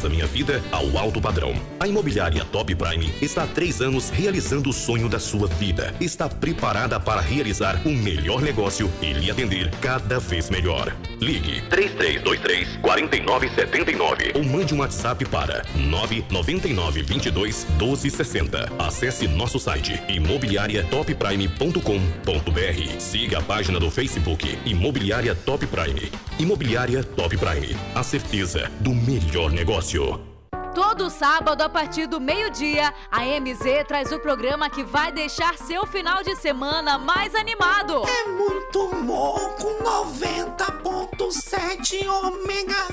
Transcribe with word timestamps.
Casa 0.00 0.08
Minha 0.08 0.26
Vida 0.26 0.62
ao 0.72 0.96
alto 0.96 1.20
padrão. 1.20 1.52
A 1.78 1.86
imobiliária 1.86 2.42
Top 2.46 2.74
Prime 2.74 3.12
está 3.20 3.42
há 3.42 3.46
três 3.46 3.82
anos 3.82 4.08
realizando 4.08 4.70
o 4.70 4.72
sonho 4.72 5.10
da 5.10 5.18
sua 5.18 5.46
vida. 5.46 5.94
Está 6.00 6.26
preparada 6.26 6.98
para 6.98 7.20
realizar 7.20 7.78
o 7.84 7.90
melhor 7.90 8.40
negócio 8.40 8.90
e 9.02 9.12
lhe 9.12 9.30
atender 9.30 9.70
cada 9.82 10.18
vez 10.18 10.48
melhor. 10.48 10.96
Ligue 11.20 11.60
3323 11.68 12.78
4979 12.78 14.32
ou 14.36 14.42
mande 14.42 14.72
um 14.72 14.78
WhatsApp 14.78 15.22
para 15.26 15.62
999 15.74 17.02
22 17.02 17.66
1260. 17.78 18.72
Acesse 18.78 19.28
nosso 19.28 19.58
site 19.58 20.00
imobiliariatopprime.com.br. 20.08 22.98
Siga 22.98 23.40
a 23.40 23.42
página 23.42 23.78
do 23.78 23.90
Facebook 23.90 24.58
Imobiliária 24.64 25.34
Top 25.34 25.66
Prime. 25.66 26.10
Imobiliária 26.38 27.04
Top 27.04 27.36
Prime. 27.36 27.76
A 27.94 28.02
certeza 28.02 28.70
do 28.80 28.94
melhor 28.94 29.52
negócio. 29.52 29.89
полностью. 29.90 30.29
Todo 30.74 31.10
sábado, 31.10 31.62
a 31.62 31.68
partir 31.68 32.06
do 32.06 32.20
meio-dia, 32.20 32.94
a 33.10 33.22
MZ 33.24 33.84
traz 33.88 34.12
o 34.12 34.20
programa 34.20 34.70
que 34.70 34.84
vai 34.84 35.10
deixar 35.10 35.58
seu 35.58 35.84
final 35.84 36.22
de 36.22 36.36
semana 36.36 36.96
mais 36.96 37.34
animado. 37.34 38.04
É 38.06 38.28
muito 38.28 38.94
moco 39.02 39.66
90.7 39.82 42.06
ômega 42.08 42.76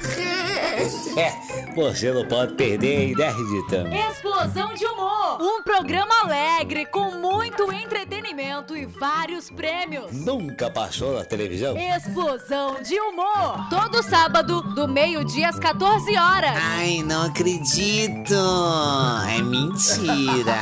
É, 1.17 1.31
você 1.75 2.11
não 2.11 2.27
pode 2.27 2.53
perder, 2.55 3.15
né, 3.15 3.29
Ridita? 3.31 3.87
Explosão 4.11 4.73
de 4.73 4.85
Humor. 4.85 5.41
Um 5.41 5.63
programa 5.63 6.13
alegre, 6.23 6.85
com 6.85 7.11
muito 7.11 7.71
entretenimento 7.71 8.75
e 8.75 8.85
vários 8.85 9.49
prêmios. 9.49 10.11
Nunca 10.11 10.69
passou 10.69 11.17
na 11.17 11.25
televisão? 11.25 11.75
Explosão 11.77 12.81
de 12.81 12.99
Humor. 12.99 13.67
Todo 13.69 14.03
sábado, 14.03 14.61
do 14.61 14.87
meio-dia 14.87 15.49
às 15.49 15.59
14 15.59 16.15
horas. 16.15 16.55
Ai, 16.55 17.01
não 17.03 17.25
acredito. 17.25 17.66
É 19.27 19.41
mentira. 19.41 20.55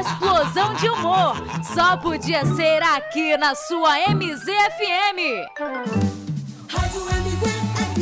Explosão 0.00 0.72
de 0.74 0.88
humor. 0.88 1.36
Só 1.74 1.98
podia 1.98 2.46
ser 2.46 2.82
aqui 2.82 3.36
na 3.36 3.54
sua 3.54 3.98
MZFM. 4.08 5.44
Rádio 6.66 7.02
MZFM. 7.04 7.92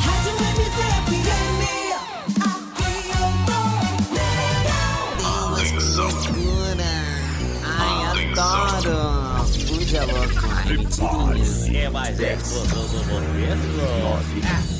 Rádio 0.00 0.32
MZFM. 0.54 1.62
Aqui 2.46 2.86
eu 3.10 3.26
tô 3.44 3.60
legal. 4.14 5.08
Que. 6.22 6.38
Ai, 7.64 7.96
adoro. 8.30 8.98
Fuja 9.66 10.04
louco. 10.04 10.46
Ai, 10.54 10.76
me 10.76 10.86
É 11.74 11.88
mais 11.90 12.18
é 12.20 12.34
explosão 12.34 12.86
do 12.88 13.04
movimento? 13.06 13.60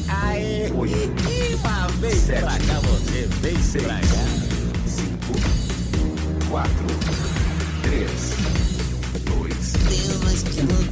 Aê! 0.09 0.71
Uma 0.71 1.87
vez 2.01 2.25
pra 2.25 2.41
cá, 2.41 2.81
você 2.81 3.29
vem 3.41 3.57
pra 3.83 3.95
cá. 3.95 4.49
4, 6.49 6.71
3, 7.83 8.11
2, 9.25 9.73
Deus, 9.73 10.21
mas 10.25 10.43
que 10.43 10.61
loucura. 10.63 10.89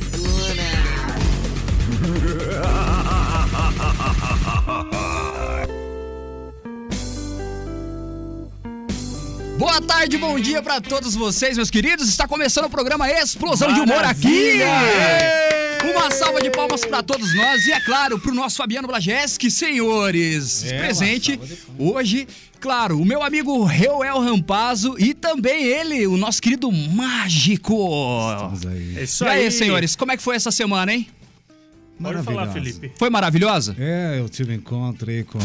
Boa 9.58 9.80
tarde, 9.80 10.18
bom 10.18 10.38
dia 10.38 10.62
pra 10.62 10.80
todos 10.80 11.14
vocês, 11.14 11.56
meus 11.56 11.70
queridos. 11.70 12.08
Está 12.08 12.28
começando 12.28 12.66
o 12.66 12.70
programa 12.70 13.10
Explosão 13.10 13.72
de 13.72 13.80
Humor 13.80 14.04
aqui. 14.04 14.60
Uma 15.96 16.10
salva 16.10 16.42
de 16.42 16.50
palmas 16.50 16.84
pra 16.84 17.02
todos 17.02 17.34
nós 17.34 17.66
e, 17.66 17.72
é 17.72 17.80
claro, 17.80 18.18
pro 18.18 18.32
nosso 18.34 18.56
Fabiano 18.58 18.86
Blajeski, 18.86 19.50
senhores. 19.50 20.62
presente 20.78 21.40
hoje, 21.78 22.28
claro, 22.60 23.00
o 23.00 23.04
meu 23.04 23.22
amigo 23.22 23.64
Reuel 23.64 24.20
Rampazzo 24.20 24.94
e 24.98 25.14
também 25.14 25.64
ele, 25.64 26.06
o 26.06 26.16
nosso 26.18 26.40
querido 26.42 26.70
Mágico. 26.70 27.88
É 28.96 29.02
isso 29.02 29.24
E 29.24 29.28
aí, 29.28 29.44
aí, 29.46 29.50
senhores, 29.50 29.96
como 29.96 30.12
é 30.12 30.16
que 30.16 30.22
foi 30.22 30.36
essa 30.36 30.50
semana, 30.50 30.92
hein? 30.92 31.08
Pode 32.00 32.22
falar, 32.22 32.46
Maravilhosa. 32.46 32.52
Felipe. 32.52 32.92
Foi 32.98 33.08
maravilhosa? 33.10 33.76
É, 33.78 34.20
eu 34.20 34.28
tive 34.28 34.52
um 34.52 34.56
encontro 34.56 35.10
aí 35.10 35.24
com 35.24 35.38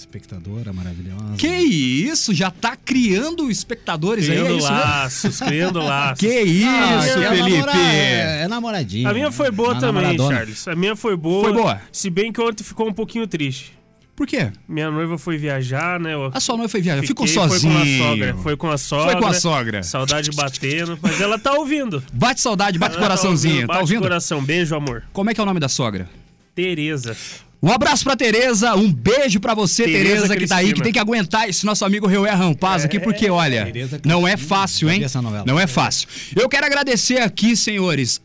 espectadora 0.00 0.72
maravilhosa. 0.72 1.34
Que 1.36 1.48
isso, 1.48 2.32
já 2.34 2.50
tá 2.50 2.76
criando 2.76 3.50
espectadores 3.50 4.28
aí, 4.28 4.36
é 4.36 4.40
Criando 4.40 4.58
isso 4.58 4.68
mesmo? 4.72 4.84
laços, 4.86 5.40
criando 5.42 5.78
laços. 5.80 6.18
Que 6.20 6.40
isso, 6.42 6.66
Ah, 6.68 7.04
é 7.06 7.28
Felipe? 7.36 7.50
namora- 7.58 7.72
é, 7.78 8.42
é 8.42 8.48
namoradinha. 8.48 9.08
A 9.08 9.12
minha 9.14 9.30
foi 9.32 9.50
boa 9.50 9.72
Uma 9.72 9.80
também, 9.80 10.02
namoradona. 10.02 10.36
Charles. 10.36 10.68
A 10.68 10.74
minha 10.76 10.94
foi 10.96 11.16
boa. 11.16 11.44
Foi 11.44 11.52
boa? 11.52 11.80
Se 11.92 12.08
bem 12.10 12.32
que 12.32 12.40
ontem 12.40 12.62
ficou 12.64 12.88
um 12.88 12.92
pouquinho 12.92 13.26
triste. 13.26 13.76
Por 14.16 14.26
quê? 14.26 14.50
Minha 14.68 14.90
noiva 14.90 15.16
foi 15.16 15.38
viajar, 15.38 16.00
né? 16.00 16.12
Eu 16.14 16.30
A 16.34 16.40
sua 16.40 16.56
noiva 16.56 16.68
foi 16.68 16.80
viajar, 16.80 17.02
ficou 17.06 17.24
fiquei, 17.24 17.40
sozinho. 17.48 17.72
Foi 17.72 17.80
com 17.80 18.02
a 18.02 18.08
sogra. 18.08 18.34
Foi 18.42 18.56
com 18.56 18.70
a 18.70 18.78
sogra. 18.78 19.12
Foi 19.12 19.20
com 19.20 19.26
a 19.28 19.34
sogra. 19.34 19.82
Saudade 19.84 20.30
batendo. 20.32 20.98
Mas 21.00 21.20
ela 21.20 21.38
tá 21.38 21.52
ouvindo. 21.52 22.02
Bate 22.12 22.40
saudade, 22.40 22.78
bate 22.80 22.94
Ela 22.96 23.02
coraçãozinho. 23.04 23.66
Tá 23.68 23.74
Tá 23.74 23.80
ouvindo? 23.80 24.00
coração. 24.02 24.42
Beijo, 24.42 24.74
amor. 24.74 25.04
Como 25.12 25.30
é 25.30 25.34
que 25.34 25.40
é 25.40 25.42
o 25.42 25.46
nome 25.46 25.60
da 25.60 25.68
sogra? 25.68 26.08
Tereza. 26.52 27.16
Um 27.60 27.72
abraço 27.72 28.04
pra 28.04 28.14
Tereza, 28.14 28.74
um 28.76 28.92
beijo 28.92 29.40
pra 29.40 29.52
você, 29.52 29.82
Tereza 29.84 30.36
que 30.36 30.46
tá 30.46 30.56
aí, 30.56 30.72
que 30.72 30.80
tem 30.80 30.92
que 30.92 30.98
aguentar 30.98 31.48
esse 31.48 31.66
nosso 31.66 31.84
amigo 31.84 32.06
Reué 32.06 32.30
Rampaz 32.30 32.84
aqui, 32.84 33.00
porque, 33.00 33.28
olha, 33.28 33.72
não 34.04 34.26
é 34.28 34.36
fácil, 34.36 34.88
hein? 34.88 35.00
Não 35.44 35.58
é 35.58 35.66
fácil. 35.66 36.08
Eu 36.36 36.48
quero 36.48 36.66
agradecer 36.66 37.20
aqui, 37.20 37.56
senhores, 37.56 38.20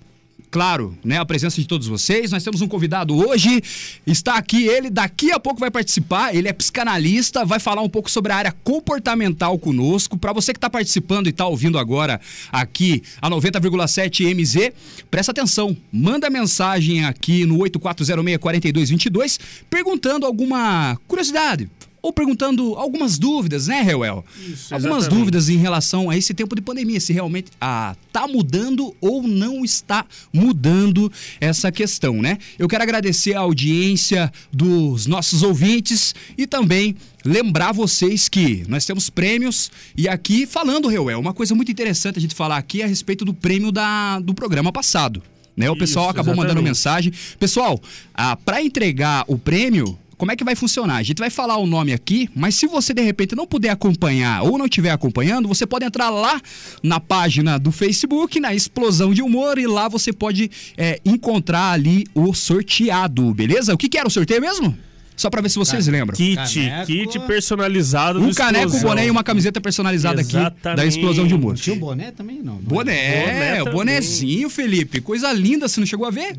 claro, 0.53 0.95
né, 1.03 1.17
a 1.17 1.25
presença 1.25 1.59
de 1.59 1.67
todos 1.67 1.87
vocês. 1.87 2.29
Nós 2.29 2.43
temos 2.43 2.61
um 2.61 2.67
convidado 2.67 3.17
hoje, 3.17 3.59
está 4.05 4.35
aqui 4.35 4.67
ele, 4.67 4.91
daqui 4.91 5.31
a 5.31 5.39
pouco 5.39 5.59
vai 5.59 5.71
participar. 5.71 6.35
Ele 6.35 6.47
é 6.47 6.53
psicanalista, 6.53 7.43
vai 7.43 7.59
falar 7.59 7.81
um 7.81 7.89
pouco 7.89 8.07
sobre 8.11 8.31
a 8.31 8.35
área 8.35 8.55
comportamental 8.63 9.57
conosco. 9.57 10.15
Para 10.15 10.31
você 10.31 10.53
que 10.53 10.59
está 10.59 10.69
participando 10.69 11.25
e 11.25 11.31
está 11.31 11.47
ouvindo 11.47 11.79
agora 11.79 12.21
aqui 12.51 13.01
a 13.19 13.31
90,7 13.31 14.31
MZ, 14.31 14.73
presta 15.09 15.31
atenção, 15.31 15.75
manda 15.91 16.29
mensagem 16.29 17.03
aqui 17.03 17.47
no 17.47 17.57
84064222 17.57 19.39
perguntando 19.71 20.23
alguma 20.23 20.99
curiosidade. 21.07 21.67
Ou 22.03 22.11
perguntando 22.11 22.75
algumas 22.75 23.17
dúvidas, 23.17 23.67
né, 23.67 23.81
Reuel? 23.81 24.25
Isso, 24.37 24.73
Algumas 24.73 25.03
exatamente. 25.03 25.09
dúvidas 25.09 25.47
em 25.47 25.55
relação 25.55 26.09
a 26.09 26.17
esse 26.17 26.33
tempo 26.33 26.53
de 26.53 26.61
pandemia, 26.61 26.99
se 26.99 27.13
realmente 27.13 27.49
ah, 27.61 27.95
tá 28.11 28.27
mudando 28.27 28.93
ou 28.99 29.23
não 29.23 29.63
está 29.63 30.05
mudando 30.33 31.09
essa 31.39 31.71
questão, 31.71 32.21
né? 32.21 32.37
Eu 32.59 32.67
quero 32.67 32.83
agradecer 32.83 33.35
a 33.35 33.39
audiência 33.39 34.29
dos 34.51 35.05
nossos 35.05 35.43
ouvintes 35.43 36.13
e 36.37 36.45
também 36.45 36.97
lembrar 37.23 37.71
vocês 37.71 38.27
que 38.27 38.65
nós 38.67 38.85
temos 38.85 39.09
prêmios 39.09 39.71
e 39.95 40.09
aqui 40.09 40.45
falando, 40.45 40.89
Reuel, 40.89 41.21
uma 41.21 41.33
coisa 41.33 41.55
muito 41.55 41.71
interessante 41.71 42.19
a 42.19 42.21
gente 42.21 42.35
falar 42.35 42.57
aqui 42.57 42.81
é 42.81 42.83
a 42.83 42.87
respeito 42.87 43.23
do 43.23 43.33
prêmio 43.33 43.71
da, 43.71 44.19
do 44.19 44.33
programa 44.33 44.73
passado. 44.73 45.23
Né? 45.55 45.69
O 45.69 45.77
pessoal 45.77 46.07
Isso, 46.07 46.11
acabou 46.11 46.35
mandando 46.35 46.59
exatamente. 46.59 46.69
mensagem. 46.69 47.13
Pessoal, 47.39 47.79
ah, 48.13 48.35
para 48.35 48.61
entregar 48.61 49.23
o 49.27 49.37
prêmio, 49.37 49.97
como 50.17 50.31
é 50.31 50.35
que 50.35 50.43
vai 50.43 50.55
funcionar? 50.55 50.97
A 50.97 51.03
gente 51.03 51.19
vai 51.19 51.29
falar 51.29 51.57
o 51.57 51.65
nome 51.65 51.93
aqui, 51.93 52.29
mas 52.35 52.55
se 52.55 52.67
você 52.67 52.93
de 52.93 53.01
repente 53.01 53.35
não 53.35 53.45
puder 53.47 53.69
acompanhar 53.69 54.43
ou 54.43 54.57
não 54.57 54.65
estiver 54.65 54.91
acompanhando, 54.91 55.47
você 55.47 55.65
pode 55.65 55.85
entrar 55.85 56.09
lá 56.09 56.39
na 56.81 56.99
página 56.99 57.57
do 57.57 57.71
Facebook, 57.71 58.39
na 58.39 58.53
Explosão 58.53 59.13
de 59.13 59.21
Humor, 59.21 59.57
e 59.57 59.67
lá 59.67 59.87
você 59.87 60.11
pode 60.13 60.49
é, 60.77 60.99
encontrar 61.05 61.71
ali 61.71 62.05
o 62.13 62.33
sorteado, 62.33 63.33
beleza? 63.33 63.73
O 63.73 63.77
que, 63.77 63.89
que 63.89 63.97
era 63.97 64.07
o 64.07 64.11
sorteio 64.11 64.41
mesmo? 64.41 64.77
Só 65.15 65.29
pra 65.29 65.41
ver 65.41 65.49
se 65.49 65.59
vocês 65.59 65.85
lembram. 65.87 66.17
Kit. 66.17 66.35
Caneco. 66.35 66.87
Kit 66.87 67.19
personalizado 67.19 68.19
Um 68.19 68.29
do 68.29 68.35
caneco, 68.35 68.63
um 68.65 68.67
Explosão. 68.69 68.89
boné 68.89 69.05
e 69.05 69.11
uma 69.11 69.23
camiseta 69.23 69.61
personalizada 69.61 70.21
aqui 70.21 70.33
da 70.33 70.39
Exatamente. 70.41 70.87
Explosão 70.89 71.27
de 71.27 71.35
Humor. 71.35 71.55
Tinha 71.55 71.75
o 71.75 71.79
boné 71.79 72.09
também? 72.11 72.37
Não. 72.41 72.53
não 72.55 72.59
é? 72.59 72.63
Boné, 72.63 73.21
Boné 73.21 73.53
o 73.53 73.65
também. 73.65 73.73
bonezinho, 73.73 74.49
Felipe. 74.49 75.01
Coisa 75.01 75.31
linda, 75.31 75.67
você 75.67 75.79
não 75.79 75.85
chegou 75.85 76.07
a 76.07 76.09
ver? 76.11 76.35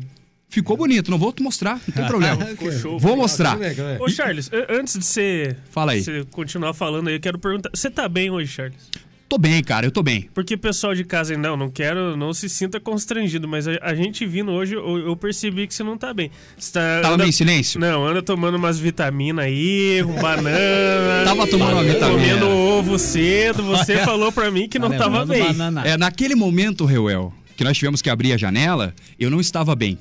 Ficou 0.55 0.77
bonito, 0.77 1.11
não 1.11 1.17
vou 1.17 1.33
te 1.33 1.43
mostrar, 1.43 1.81
não 1.85 1.93
tem 1.93 2.05
problema. 2.07 2.45
Ficou 2.45 2.71
show. 2.71 2.97
Vou 2.97 3.17
mostrar. 3.17 3.57
Ô, 3.99 4.07
Charles, 4.09 4.49
antes 4.69 4.97
de 4.97 5.03
você, 5.05 5.55
Fala 5.69 5.91
aí. 5.91 6.01
você 6.01 6.25
continuar 6.31 6.73
falando 6.73 7.09
aí, 7.09 7.15
eu 7.15 7.19
quero 7.19 7.37
perguntar. 7.37 7.69
Você 7.73 7.89
tá 7.89 8.07
bem 8.07 8.29
hoje, 8.29 8.51
Charles? 8.53 8.89
Tô 9.27 9.37
bem, 9.37 9.61
cara, 9.63 9.85
eu 9.87 9.91
tô 9.91 10.01
bem. 10.01 10.29
Porque 10.33 10.53
o 10.53 10.57
pessoal 10.57 10.93
de 10.95 11.03
casa, 11.03 11.35
não, 11.35 11.57
não 11.57 11.69
quero, 11.69 12.15
não 12.15 12.31
se 12.31 12.47
sinta 12.47 12.79
constrangido, 12.79 13.47
mas 13.49 13.67
a, 13.67 13.71
a 13.81 13.93
gente 13.95 14.25
vindo 14.25 14.51
hoje, 14.51 14.75
eu, 14.75 14.97
eu 14.99 15.15
percebi 15.17 15.67
que 15.67 15.73
você 15.73 15.83
não 15.83 15.97
tá 15.97 16.13
bem. 16.13 16.31
Você 16.57 16.71
tá, 16.71 17.01
Tava 17.01 17.15
anda- 17.15 17.27
em 17.27 17.31
silêncio? 17.33 17.77
Não, 17.79 18.05
anda 18.05 18.21
tomando 18.21 18.55
umas 18.55 18.79
vitaminas 18.79 19.43
aí, 19.43 20.01
um 20.03 20.13
banana. 20.21 21.25
Tava 21.25 21.47
tomando 21.47 21.73
uma 21.73 21.83
vitamina. 21.83 22.11
Comendo 22.11 22.47
ovo 22.49 22.97
cedo. 22.99 23.63
Você 23.63 23.97
falou 24.05 24.31
pra 24.31 24.49
mim 24.51 24.69
que 24.69 24.79
não 24.79 24.91
tava 24.95 25.25
bem. 25.25 25.43
banana. 25.43 25.85
É, 25.85 25.97
naquele 25.97 26.35
momento, 26.35 26.85
Reuel, 26.85 27.33
que 27.57 27.63
nós 27.63 27.75
tivemos 27.75 28.01
que 28.01 28.09
abrir 28.11 28.31
a 28.31 28.37
janela, 28.37 28.93
eu 29.19 29.29
não 29.31 29.41
estava 29.41 29.75
bem. 29.75 29.97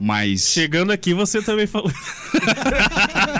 Mas. 0.00 0.48
Chegando 0.48 0.90
aqui, 0.92 1.14
você 1.14 1.40
também 1.40 1.66
falou. 1.66 1.90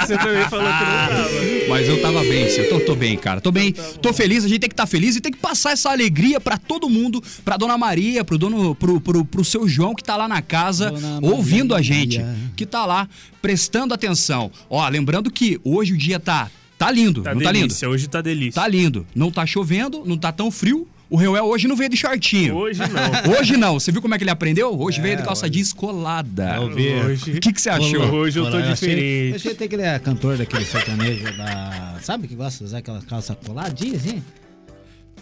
você 0.01 0.17
também 0.19 0.45
falou 0.49 0.65
que 0.67 0.85
não 0.85 1.09
tava. 1.09 1.31
Mas 1.69 1.89
eu 1.89 2.01
tava 2.01 2.21
bem. 2.21 2.45
Eu 2.47 2.69
tô, 2.69 2.81
tô 2.81 2.95
bem, 2.95 3.17
cara. 3.17 3.41
Tô 3.41 3.51
bem, 3.51 3.73
tô 4.01 4.12
feliz. 4.12 4.45
A 4.45 4.49
gente 4.49 4.61
tem 4.61 4.69
que 4.69 4.75
estar 4.75 4.87
feliz 4.87 5.17
e 5.17 5.21
tem 5.21 5.33
que 5.33 5.39
passar 5.39 5.73
essa 5.73 5.91
alegria 5.91 6.41
pra 6.41 6.56
todo 6.56 6.89
mundo, 6.89 7.23
pra 7.45 7.56
dona 7.56 7.77
Maria, 7.77 8.25
pro 8.25 8.39
dono, 8.39 8.75
pro, 8.75 9.01
pro, 9.01 9.25
pro 9.25 9.45
seu 9.45 9.69
João 9.69 9.95
que 9.95 10.03
tá 10.05 10.17
lá 10.17 10.29
na 10.29 10.41
casa, 10.43 10.91
Dona 10.91 11.19
ouvindo 11.23 11.75
a 11.75 11.79
Maria. 11.79 11.95
gente, 11.95 12.25
que 12.57 12.65
tá 12.67 12.85
lá 12.87 13.09
prestando 13.43 13.93
atenção. 13.95 14.50
Ó, 14.71 14.87
lembrando 14.89 15.31
que 15.31 15.61
hoje 15.65 15.93
o 15.93 15.99
dia 15.99 16.19
tá, 16.21 16.50
tá 16.79 16.91
lindo, 16.91 17.23
Tá 17.23 17.35
não 17.35 17.43
tá 17.43 17.50
lindo? 17.53 17.67
delícia, 17.69 17.89
hoje 17.89 18.09
tá 18.09 18.21
delícia. 18.21 18.61
Tá 18.62 18.69
lindo. 18.69 19.07
Não 19.15 19.31
tá 19.31 19.45
chovendo, 19.47 20.03
não 20.07 20.17
tá 20.17 20.31
tão 20.33 20.50
frio. 20.50 20.87
O 21.14 21.16
Reuel 21.16 21.44
hoje 21.44 21.69
não 21.69 21.76
veio 21.76 21.88
de 21.88 21.96
shortinho. 21.96 22.56
Hoje 22.56 22.81
não. 22.81 23.32
Hoje 23.38 23.56
não. 23.56 23.75
Você 23.78 23.93
viu 23.93 24.02
como 24.02 24.16
é 24.16 24.19
que 24.19 24.25
ele 24.25 24.32
aprendeu? 24.32 24.76
Hoje 24.76 25.00
veio 25.00 25.16
de 25.16 25.22
calça 25.22 25.49
jeans 25.49 25.72
colada. 25.72 26.56
Eu 26.56 26.75
vi. 26.75 26.88
Hoje, 26.93 27.31
O 27.31 27.40
que, 27.40 27.52
que 27.52 27.61
você 27.61 27.70
achou? 27.70 28.00
hoje 28.14 28.40
eu 28.40 28.50
tô 28.50 28.56
Achei, 28.56 28.72
diferente. 28.75 29.37
achei 29.37 29.52
até 29.52 29.69
que 29.69 29.76
ele 29.76 29.82
é 29.84 29.96
cantor 30.00 30.37
daquele 30.37 30.64
sertanejo 30.64 31.22
da. 31.37 31.94
Sabe 32.02 32.26
que 32.26 32.34
gosta 32.34 32.58
de 32.58 32.64
usar 32.64 32.78
aquela 32.78 33.00
calça 33.02 33.32
coladinha, 33.37 33.94
assim? 33.96 34.20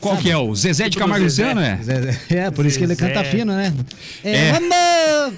Qual 0.00 0.16
que 0.16 0.30
é? 0.30 0.36
O 0.38 0.54
Zezé 0.54 0.84
de 0.84 0.90
Tipo 0.92 1.04
Camargo 1.04 1.28
Zezé. 1.28 1.52
Luciano, 1.52 1.60
é? 1.60 1.78
Zé- 1.82 2.18
É, 2.30 2.50
por 2.50 2.64
isso 2.64 2.78
que 2.78 2.84
ele 2.84 2.94
Zezé. 2.94 3.08
canta 3.12 3.24
fino, 3.24 3.52
né? 3.54 3.72
É. 4.24 4.32
É, 4.34 4.50
amor? 4.56 5.31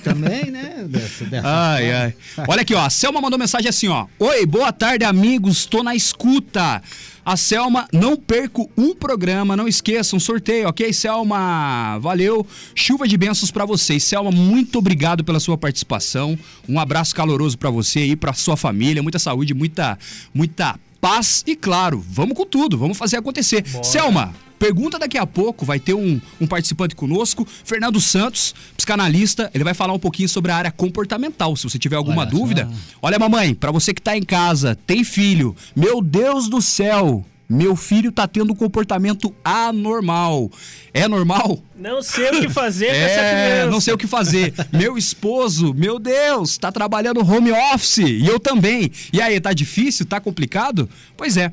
Dessa, 1.25 1.43
dessa 1.43 1.49
Ai, 1.49 1.93
ai. 1.93 2.15
Olha 2.49 2.62
aqui, 2.62 2.75
ó. 2.75 2.81
A 2.81 2.91
Selma 2.91 3.21
mandou 3.21 3.38
mensagem 3.38 3.69
assim, 3.69 3.88
ó. 3.88 4.06
Oi, 4.19 4.47
boa 4.47 4.73
tarde, 4.73 5.05
amigos. 5.05 5.67
Tô 5.67 5.82
na 5.82 5.94
escuta. 5.94 6.82
A 7.25 7.38
Selma, 7.38 7.88
não 7.91 8.17
perco 8.17 8.71
um 8.76 8.94
programa, 8.94 9.56
não 9.56 9.67
esqueçam, 9.67 10.21
sorteio, 10.21 10.69
ok, 10.69 10.93
Selma? 10.93 11.99
Valeu. 11.99 12.47
Chuva 12.75 13.09
de 13.09 13.17
bênçãos 13.17 13.50
pra 13.50 13.65
vocês. 13.65 14.05
Selma, 14.05 14.31
muito 14.31 14.79
obrigado 14.79 15.25
pela 15.25 15.41
sua 15.41 15.56
participação. 15.56 16.38
Um 16.69 16.79
abraço 16.79 17.15
caloroso 17.15 17.56
pra 17.56 17.71
você 17.71 18.05
e 18.05 18.17
pra 18.17 18.35
sua 18.35 18.59
família. 18.59 19.03
Muita 19.03 19.19
saúde, 19.19 19.55
muita, 19.55 19.99
muita 20.35 20.79
paz 21.00 21.43
e, 21.47 21.56
claro, 21.56 22.05
vamos 22.06 22.37
com 22.37 22.44
tudo. 22.44 22.76
Vamos 22.76 22.99
fazer 22.99 23.17
acontecer. 23.17 23.65
Selma, 23.82 24.35
Pergunta 24.58 24.98
daqui 24.98 25.18
a 25.18 25.26
pouco, 25.26 25.64
vai 25.64 25.78
ter 25.80 25.94
um, 25.94 26.20
um 26.40 26.46
participante 26.46 26.94
conosco, 26.94 27.46
Fernando 27.64 28.00
Santos, 28.00 28.54
psicanalista. 28.76 29.50
Ele 29.52 29.64
vai 29.64 29.74
falar 29.74 29.92
um 29.92 29.98
pouquinho 29.98 30.28
sobre 30.28 30.52
a 30.52 30.56
área 30.56 30.70
comportamental. 30.70 31.54
Se 31.56 31.64
você 31.64 31.78
tiver 31.78 31.96
alguma 31.96 32.22
Olha 32.22 32.30
só. 32.30 32.36
dúvida, 32.36 32.68
olha, 33.02 33.18
mamãe, 33.18 33.54
pra 33.54 33.70
você 33.70 33.92
que 33.92 34.00
tá 34.00 34.16
em 34.16 34.22
casa, 34.22 34.78
tem 34.86 35.04
filho, 35.04 35.54
meu 35.76 36.00
Deus 36.00 36.48
do 36.48 36.62
céu, 36.62 37.24
meu 37.46 37.76
filho 37.76 38.10
tá 38.10 38.26
tendo 38.26 38.52
um 38.52 38.56
comportamento 38.56 39.34
anormal. 39.44 40.50
É 40.94 41.06
normal? 41.06 41.58
Não 41.76 42.02
sei 42.02 42.30
o 42.30 42.40
que 42.40 42.48
fazer 42.48 42.86
com 42.86 42.92
essa 42.94 43.20
É, 43.20 43.50
criança. 43.56 43.70
não 43.70 43.80
sei 43.80 43.92
o 43.94 43.98
que 43.98 44.06
fazer. 44.06 44.54
Meu 44.72 44.96
esposo, 44.96 45.74
meu 45.74 45.98
Deus, 45.98 46.56
tá 46.56 46.72
trabalhando 46.72 47.20
home 47.20 47.50
office 47.74 47.98
e 47.98 48.26
eu 48.26 48.40
também. 48.40 48.90
E 49.12 49.20
aí, 49.20 49.38
tá 49.40 49.52
difícil? 49.52 50.06
Tá 50.06 50.20
complicado? 50.20 50.88
Pois 51.16 51.36
é. 51.36 51.52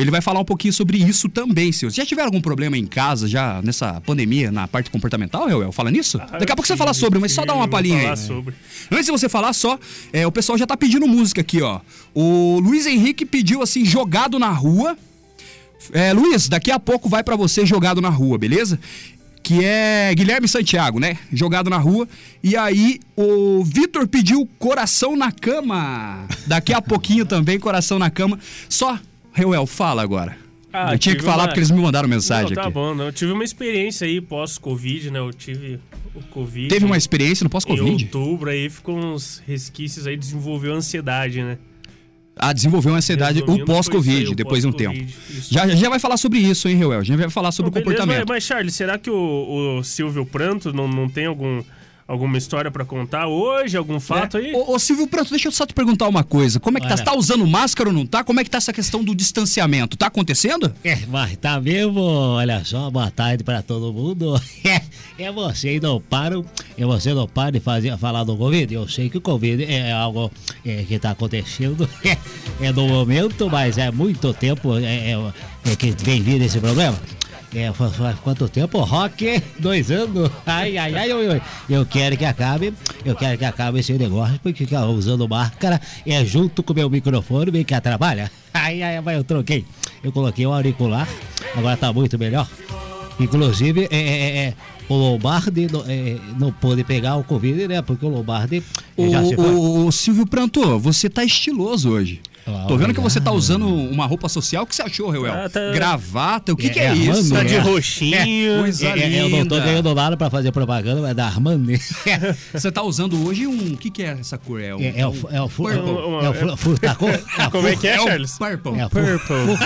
Ele 0.00 0.10
vai 0.10 0.20
falar 0.22 0.40
um 0.40 0.44
pouquinho 0.44 0.72
sobre 0.72 0.98
isso 0.98 1.28
também, 1.28 1.70
senhor. 1.72 1.90
Já 1.90 2.06
tiveram 2.06 2.28
algum 2.28 2.40
problema 2.40 2.76
em 2.78 2.86
casa, 2.86 3.28
já 3.28 3.60
nessa 3.62 4.00
pandemia, 4.00 4.50
na 4.50 4.66
parte 4.66 4.90
comportamental, 4.90 5.46
Reuel? 5.46 5.72
Fala 5.72 5.90
nisso? 5.90 6.18
Daqui 6.18 6.52
a 6.52 6.56
pouco 6.56 6.66
você 6.66 6.76
fala 6.76 6.94
sobre, 6.94 7.18
mas 7.18 7.32
só 7.32 7.44
dá 7.44 7.54
uma 7.54 7.68
palhinha 7.68 8.10
aí. 8.12 8.16
sobre. 8.16 8.54
Antes 8.90 9.06
de 9.06 9.12
você 9.12 9.28
falar 9.28 9.52
só, 9.52 9.78
é, 10.12 10.26
o 10.26 10.32
pessoal 10.32 10.56
já 10.56 10.66
tá 10.66 10.76
pedindo 10.76 11.06
música 11.06 11.40
aqui, 11.42 11.60
ó. 11.60 11.80
O 12.14 12.58
Luiz 12.60 12.86
Henrique 12.86 13.26
pediu 13.26 13.62
assim, 13.62 13.84
jogado 13.84 14.38
na 14.38 14.48
rua. 14.48 14.96
É, 15.92 16.12
Luiz, 16.12 16.48
daqui 16.48 16.70
a 16.70 16.78
pouco 16.78 17.08
vai 17.08 17.22
pra 17.22 17.36
você 17.36 17.66
jogado 17.66 18.00
na 18.00 18.08
rua, 18.08 18.38
beleza? 18.38 18.78
Que 19.42 19.64
é 19.64 20.14
Guilherme 20.14 20.46
Santiago, 20.46 20.98
né? 20.98 21.16
Jogado 21.32 21.70
na 21.70 21.78
rua. 21.78 22.08
E 22.42 22.56
aí, 22.56 23.00
o 23.16 23.64
Vitor 23.64 24.06
pediu 24.06 24.48
coração 24.58 25.16
na 25.16 25.32
cama. 25.32 26.26
Daqui 26.46 26.72
a 26.72 26.82
pouquinho 26.82 27.24
também, 27.24 27.58
coração 27.58 27.98
na 27.98 28.10
cama. 28.10 28.38
Só, 28.68 28.98
Reuel, 29.32 29.66
fala 29.66 30.02
agora. 30.02 30.36
Ah, 30.72 30.94
Eu 30.94 30.98
tinha 30.98 31.16
que 31.16 31.22
falar 31.22 31.42
uma- 31.42 31.48
porque 31.48 31.58
eles 31.60 31.70
me 31.70 31.80
mandaram 31.80 32.08
mensagem 32.08 32.50
Não, 32.50 32.54
tá 32.54 32.62
aqui. 32.62 32.72
bom, 32.72 32.94
não. 32.94 33.06
Eu 33.06 33.12
tive 33.12 33.32
uma 33.32 33.42
experiência 33.42 34.06
aí 34.06 34.20
pós-Covid, 34.20 35.10
né? 35.10 35.18
Eu 35.18 35.32
tive 35.32 35.80
o 36.14 36.22
Covid. 36.22 36.68
Teve 36.68 36.84
uma 36.84 36.96
experiência 36.96 37.42
no 37.42 37.48
Em 37.48 37.50
pós-Covid? 37.50 38.04
outubro 38.04 38.50
aí 38.50 38.70
ficou 38.70 38.96
uns 38.96 39.42
resquícios 39.46 40.06
aí, 40.06 40.16
desenvolveu 40.16 40.72
ansiedade, 40.74 41.42
né? 41.42 41.58
Ah, 42.36 42.52
desenvolveu 42.52 42.94
ansiedade, 42.94 43.38
o 43.38 43.40
Resumindo, 43.42 43.64
isso 43.64 43.72
pós-Covid, 43.74 44.28
o 44.28 44.34
depois 44.34 44.62
de 44.62 44.68
um 44.68 44.72
tempo. 44.72 44.94
isso. 44.94 45.52
Já, 45.52 45.66
já 45.68 45.88
vai 45.90 45.98
falar 45.98 46.16
sobre 46.16 46.38
isso, 46.38 46.68
hein, 46.68 46.76
Reuel? 46.76 47.04
Já 47.04 47.16
vai 47.16 47.28
falar 47.28 47.50
sobre 47.52 47.70
Não, 47.70 47.80
o 47.80 47.84
beleza, 47.84 48.00
comportamento. 48.02 48.28
Mas, 48.28 48.36
mas, 48.36 48.44
Charles, 48.44 48.74
será 48.74 48.96
que 48.96 49.10
o, 49.10 49.78
o 49.80 49.84
Silvio 49.84 50.24
Pranto 50.24 50.72
não, 50.72 50.86
não 50.88 51.08
tem 51.08 51.26
algum, 51.26 51.62
alguma 52.10 52.36
história 52.36 52.70
pra 52.72 52.84
contar 52.84 53.28
hoje? 53.28 53.76
Algum 53.76 54.00
fato 54.00 54.36
aí? 54.36 54.50
É. 54.50 54.56
Ô, 54.56 54.74
ô, 54.74 54.78
Silvio 54.78 55.06
Pranto, 55.06 55.30
deixa 55.30 55.46
eu 55.46 55.52
só 55.52 55.64
te 55.64 55.72
perguntar 55.72 56.08
uma 56.08 56.24
coisa. 56.24 56.58
Como 56.58 56.76
é 56.76 56.80
que 56.80 56.86
tá? 56.88 56.94
Olha. 56.94 56.96
Você 56.98 57.04
tá 57.04 57.16
usando 57.16 57.46
máscara 57.46 57.88
ou 57.88 57.94
não 57.94 58.04
tá? 58.04 58.24
Como 58.24 58.40
é 58.40 58.44
que 58.44 58.50
tá 58.50 58.58
essa 58.58 58.72
questão 58.72 59.04
do 59.04 59.14
distanciamento? 59.14 59.96
Tá 59.96 60.06
acontecendo? 60.06 60.74
É, 60.82 60.98
mas 61.06 61.36
tá 61.36 61.60
mesmo, 61.60 62.00
olha 62.00 62.64
só, 62.64 62.90
boa 62.90 63.10
tarde 63.10 63.44
pra 63.44 63.62
todo 63.62 63.92
mundo. 63.92 64.40
É, 64.62 64.82
é 65.24 65.32
você 65.32 65.80
não 65.80 66.00
param, 66.00 66.44
é 66.76 66.84
você 66.84 67.14
não 67.14 67.26
para 67.26 67.52
de 67.52 67.60
fazer, 67.60 67.96
falar 67.96 68.24
do 68.24 68.36
Covid. 68.36 68.72
Eu 68.72 68.86
sei 68.86 69.08
que 69.08 69.18
o 69.18 69.20
Covid 69.20 69.64
é 69.64 69.90
algo 69.90 70.30
é, 70.64 70.84
que 70.84 70.98
tá 70.98 71.10
acontecendo, 71.10 71.88
é, 72.04 72.16
é 72.60 72.72
no 72.72 72.86
momento, 72.86 73.48
mas 73.48 73.78
é 73.78 73.90
muito 73.90 74.34
tempo 74.34 74.76
é, 74.78 75.12
é, 75.12 75.32
é 75.72 75.76
que 75.76 75.94
vem 76.04 76.22
vindo 76.22 76.42
esse 76.42 76.60
problema. 76.60 76.98
É, 77.54 77.72
faz, 77.72 78.18
quanto 78.20 78.48
tempo? 78.48 78.78
Rock? 78.80 79.42
Dois 79.58 79.90
anos? 79.90 80.30
Ai, 80.46 80.78
ai, 80.78 80.94
ai, 80.94 81.10
ai, 81.10 81.28
ai. 81.28 81.42
Eu 81.68 81.84
quero 81.84 82.16
que 82.16 82.24
acabe, 82.24 82.72
eu 83.04 83.16
quero 83.16 83.36
que 83.36 83.44
acabe 83.44 83.80
esse 83.80 83.92
negócio, 83.94 84.38
porque 84.40 84.64
ficar 84.64 84.86
usando 84.86 85.28
máscara 85.28 85.80
é 86.06 86.24
junto 86.24 86.62
com 86.62 86.72
o 86.72 86.76
meu 86.76 86.88
microfone, 86.88 87.50
bem 87.50 87.64
que 87.64 87.74
atrapalha. 87.74 88.30
Ai, 88.54 88.80
ai, 88.82 89.02
ai, 89.04 89.16
eu 89.16 89.24
troquei. 89.24 89.64
Eu 90.02 90.12
coloquei 90.12 90.46
o 90.46 90.52
auricular, 90.52 91.08
agora 91.56 91.76
tá 91.76 91.92
muito 91.92 92.16
melhor. 92.16 92.48
Inclusive, 93.18 93.88
é, 93.90 93.98
é, 93.98 94.36
é, 94.38 94.54
o 94.88 94.94
Lombardi 94.94 95.66
não, 95.70 95.84
é, 95.86 96.16
não 96.38 96.52
pôde 96.52 96.84
pegar 96.84 97.16
o 97.16 97.24
Covid, 97.24 97.68
né? 97.68 97.82
Porque 97.82 98.06
o 98.06 98.08
Lombardi 98.08 98.62
Ô, 98.96 99.08
já 99.10 99.24
se 99.24 99.34
foi. 99.34 99.54
ô, 99.54 99.92
Silvio 99.92 100.26
Pranto, 100.26 100.78
você 100.78 101.10
tá 101.10 101.24
estiloso 101.24 101.90
hoje. 101.90 102.20
Ah, 102.46 102.64
Tô 102.66 102.76
vendo 102.76 102.92
que 102.94 103.00
você 103.00 103.20
tá 103.20 103.30
usando 103.30 103.66
uma 103.68 104.06
roupa 104.06 104.28
social. 104.28 104.64
O 104.64 104.66
que 104.66 104.74
você 104.74 104.82
achou, 104.82 105.10
Reuel? 105.10 105.32
Ah, 105.32 105.48
tá- 105.48 105.70
Gravata? 105.72 106.52
O 106.52 106.56
que, 106.56 106.66
É, 106.66 106.70
que 106.70 106.80
é, 106.80 106.86
é 106.86 106.94
isso? 106.94 107.10
Armando, 107.10 107.34
Tá 107.34 107.42
de 107.44 107.54
é. 107.54 107.58
roxinho. 107.58 108.60
Coisa 108.60 108.86
É, 108.88 108.98
é, 108.98 109.22
eu 109.22 109.28
não 109.28 109.46
tô 109.46 109.56
ganhando 109.60 109.94
nada 109.94 110.16
pra 110.16 110.30
fazer 110.30 110.50
propaganda, 110.50 111.00
mas 111.02 111.10
é 111.10 111.14
da 111.14 111.26
Armani. 111.26 111.78
Você 112.52 112.72
tá 112.72 112.82
usando 112.82 113.24
hoje 113.26 113.46
um... 113.46 113.72
O 113.74 113.76
que, 113.76 113.90
que 113.90 114.02
é 114.02 114.16
essa 114.20 114.36
cor? 114.38 114.60
É, 114.60 114.74
um, 114.74 114.80
É, 114.80 115.00
é 115.00 115.06
o, 115.06 115.14
é 115.30 115.40
o, 115.42 115.48
Purple. 115.48 115.78
é 116.24 116.52
o 116.52 116.56
furtacô. 116.56 117.08
É 117.08 117.50
Como 117.50 117.68
é 117.68 117.76
que 117.76 117.86
é, 117.88 117.96
Charles? 117.98 118.38
Purple. 118.38 118.78
É 118.80 118.86
o 118.86 118.90
Purple. 118.90 119.56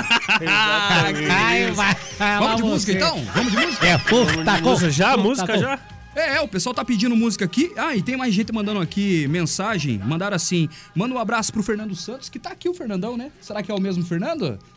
Vai, 1.74 1.96
Vamos 2.38 2.56
de 2.56 2.62
música, 2.62 2.92
então? 2.92 3.24
Vamos 3.34 3.52
de 3.52 3.58
música? 3.58 3.86
É 3.86 3.98
furtacô. 3.98 4.90
Já? 4.90 5.16
Música 5.16 5.58
já? 5.58 5.78
É, 6.14 6.36
é, 6.36 6.40
o 6.40 6.48
pessoal 6.48 6.74
tá 6.74 6.84
pedindo 6.84 7.16
música 7.16 7.44
aqui. 7.44 7.72
Ah, 7.76 7.94
e 7.96 8.02
tem 8.02 8.16
mais 8.16 8.32
gente 8.34 8.52
mandando 8.52 8.80
aqui 8.80 9.26
mensagem. 9.28 9.98
Mandaram 9.98 10.36
assim: 10.36 10.68
manda 10.94 11.14
um 11.14 11.18
abraço 11.18 11.52
pro 11.52 11.62
Fernando 11.62 11.94
Santos, 11.94 12.28
que 12.28 12.38
tá 12.38 12.50
aqui 12.50 12.68
o 12.68 12.74
Fernandão, 12.74 13.16
né? 13.16 13.30
Será 13.40 13.62
que 13.62 13.70
é 13.70 13.74
o 13.74 13.80
mesmo 13.80 14.04
Fernando? 14.04 14.58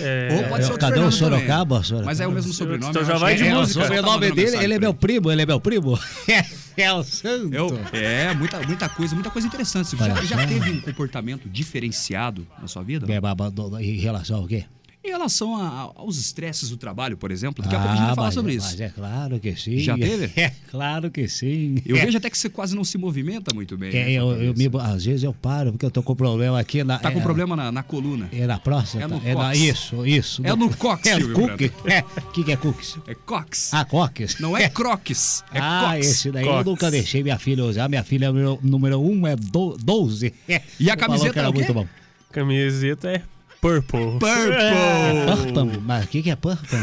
É, 0.00 0.28
Ou 0.32 0.48
pode 0.48 0.64
ser 0.64 0.72
outro 0.72 0.88
Cadê 0.88 0.98
o 0.98 1.10
Fernando 1.10 1.18
também. 1.18 1.40
Sorocaba, 1.40 1.82
Sorocaba? 1.82 2.06
Mas 2.06 2.20
é 2.20 2.26
o 2.26 2.32
mesmo 2.32 2.52
sobrenome. 2.54 2.90
Então 2.90 3.04
já 3.04 3.18
vai 3.18 3.34
de 3.34 3.44
é. 3.44 3.54
música. 3.54 3.80
O 3.80 3.82
O 3.82 3.84
tá 3.84 3.94
sobrenome 3.94 4.28
mandando 4.28 4.34
dele, 4.34 4.64
ele 4.64 4.74
é 4.74 4.78
meu 4.78 4.94
primo, 4.94 5.30
ele 5.30 5.42
é 5.42 5.46
meu 5.46 5.60
primo. 5.60 5.98
É, 6.74 6.90
o 6.90 7.02
santo. 7.02 7.54
Eu- 7.54 7.78
é, 7.92 8.32
muita, 8.32 8.58
muita 8.62 8.88
coisa, 8.88 9.14
muita 9.14 9.28
coisa 9.28 9.46
interessante. 9.46 9.90
Você 9.90 9.96
já, 9.96 10.24
já 10.24 10.46
teve 10.46 10.70
um 10.70 10.80
comportamento 10.80 11.46
diferenciado 11.46 12.46
na 12.58 12.66
sua 12.66 12.82
vida? 12.82 13.06
É, 13.12 13.82
Em 13.84 13.98
relação 13.98 14.38
ao 14.38 14.46
quê? 14.46 14.64
Em 15.04 15.08
relação 15.08 15.56
a- 15.56 15.90
aos 15.96 16.16
estresses 16.16 16.70
do 16.70 16.76
trabalho, 16.76 17.16
por 17.16 17.32
exemplo, 17.32 17.60
daqui 17.62 17.74
a 17.74 17.78
pouco 17.78 17.92
a 17.92 17.96
gente 17.96 18.06
vai 18.06 18.14
falar 18.14 18.26
mas, 18.28 18.34
sobre 18.34 18.54
mas 18.54 18.72
isso. 18.72 18.82
é 18.84 18.88
claro 18.88 19.40
que 19.40 19.56
sim. 19.56 19.78
Já 19.78 19.96
teve? 19.98 20.30
É, 20.40 20.52
claro 20.70 21.10
que 21.10 21.26
sim. 21.28 21.76
Eu 21.84 21.96
É. 21.96 22.04
vejo 22.04 22.18
até 22.18 22.30
que 22.30 22.38
você 22.38 22.48
quase 22.48 22.76
não 22.76 22.84
se 22.84 22.96
movimenta 22.96 23.52
muito 23.52 23.76
bem. 23.76 23.90
É, 23.90 24.04
né, 24.04 24.12
eu, 24.12 24.30
eu 24.40 24.54
me, 24.54 24.70
às 24.80 25.04
vezes 25.04 25.24
eu 25.24 25.32
paro, 25.34 25.72
porque 25.72 25.84
eu 25.84 25.90
tô 25.90 26.02
com 26.04 26.14
problema 26.14 26.58
aqui 26.60 26.84
na. 26.84 26.98
Tá 27.00 27.10
com 27.10 27.18
é, 27.18 27.22
problema 27.22 27.56
na, 27.56 27.72
na 27.72 27.82
coluna. 27.82 28.28
É 28.32 28.46
na 28.46 28.58
próstata? 28.60 29.04
É 29.04 29.08
no 29.08 29.20
na, 29.20 29.46
cox. 29.46 29.58
isso, 29.58 30.06
isso. 30.06 30.42
É 30.46 30.54
no 30.54 30.74
cox, 30.76 31.06
É 31.08 31.20
cookie. 31.20 31.72
É. 31.84 32.00
O 32.20 32.30
que, 32.30 32.44
que 32.44 32.52
é 32.52 32.56
cookies? 32.56 32.96
É 33.08 33.14
cox. 33.14 33.74
Ah, 33.74 33.84
cox. 33.84 34.38
Não 34.38 34.56
é 34.56 34.68
croques, 34.68 35.42
é 35.52 35.58
ah, 35.58 35.90
cox. 35.94 36.06
esse 36.06 36.30
daí 36.30 36.44
Cox. 36.44 36.58
eu 36.58 36.64
nunca 36.64 36.90
deixei 36.92 37.22
minha 37.24 37.38
filha 37.40 37.64
usar. 37.64 37.88
Minha 37.88 38.04
filha 38.04 38.28
número, 38.32 38.58
número 38.62 39.00
um 39.00 39.26
é 39.26 39.34
do, 39.34 39.76
12. 39.82 40.32
E 40.78 40.88
a 40.90 40.96
camiseta 40.96 41.38
é 41.38 41.40
era 41.40 41.50
o 41.50 41.52
quê? 41.52 41.58
muito 41.58 41.74
bom. 41.74 41.86
Camiseta 42.30 43.10
é 43.10 43.22
purple. 43.62 44.18
Purple. 44.18 45.52
Purple? 45.54 45.80
Mas 45.86 46.04
o 46.04 46.08
que, 46.08 46.22
que 46.22 46.30
é 46.30 46.36
purple? 46.36 46.78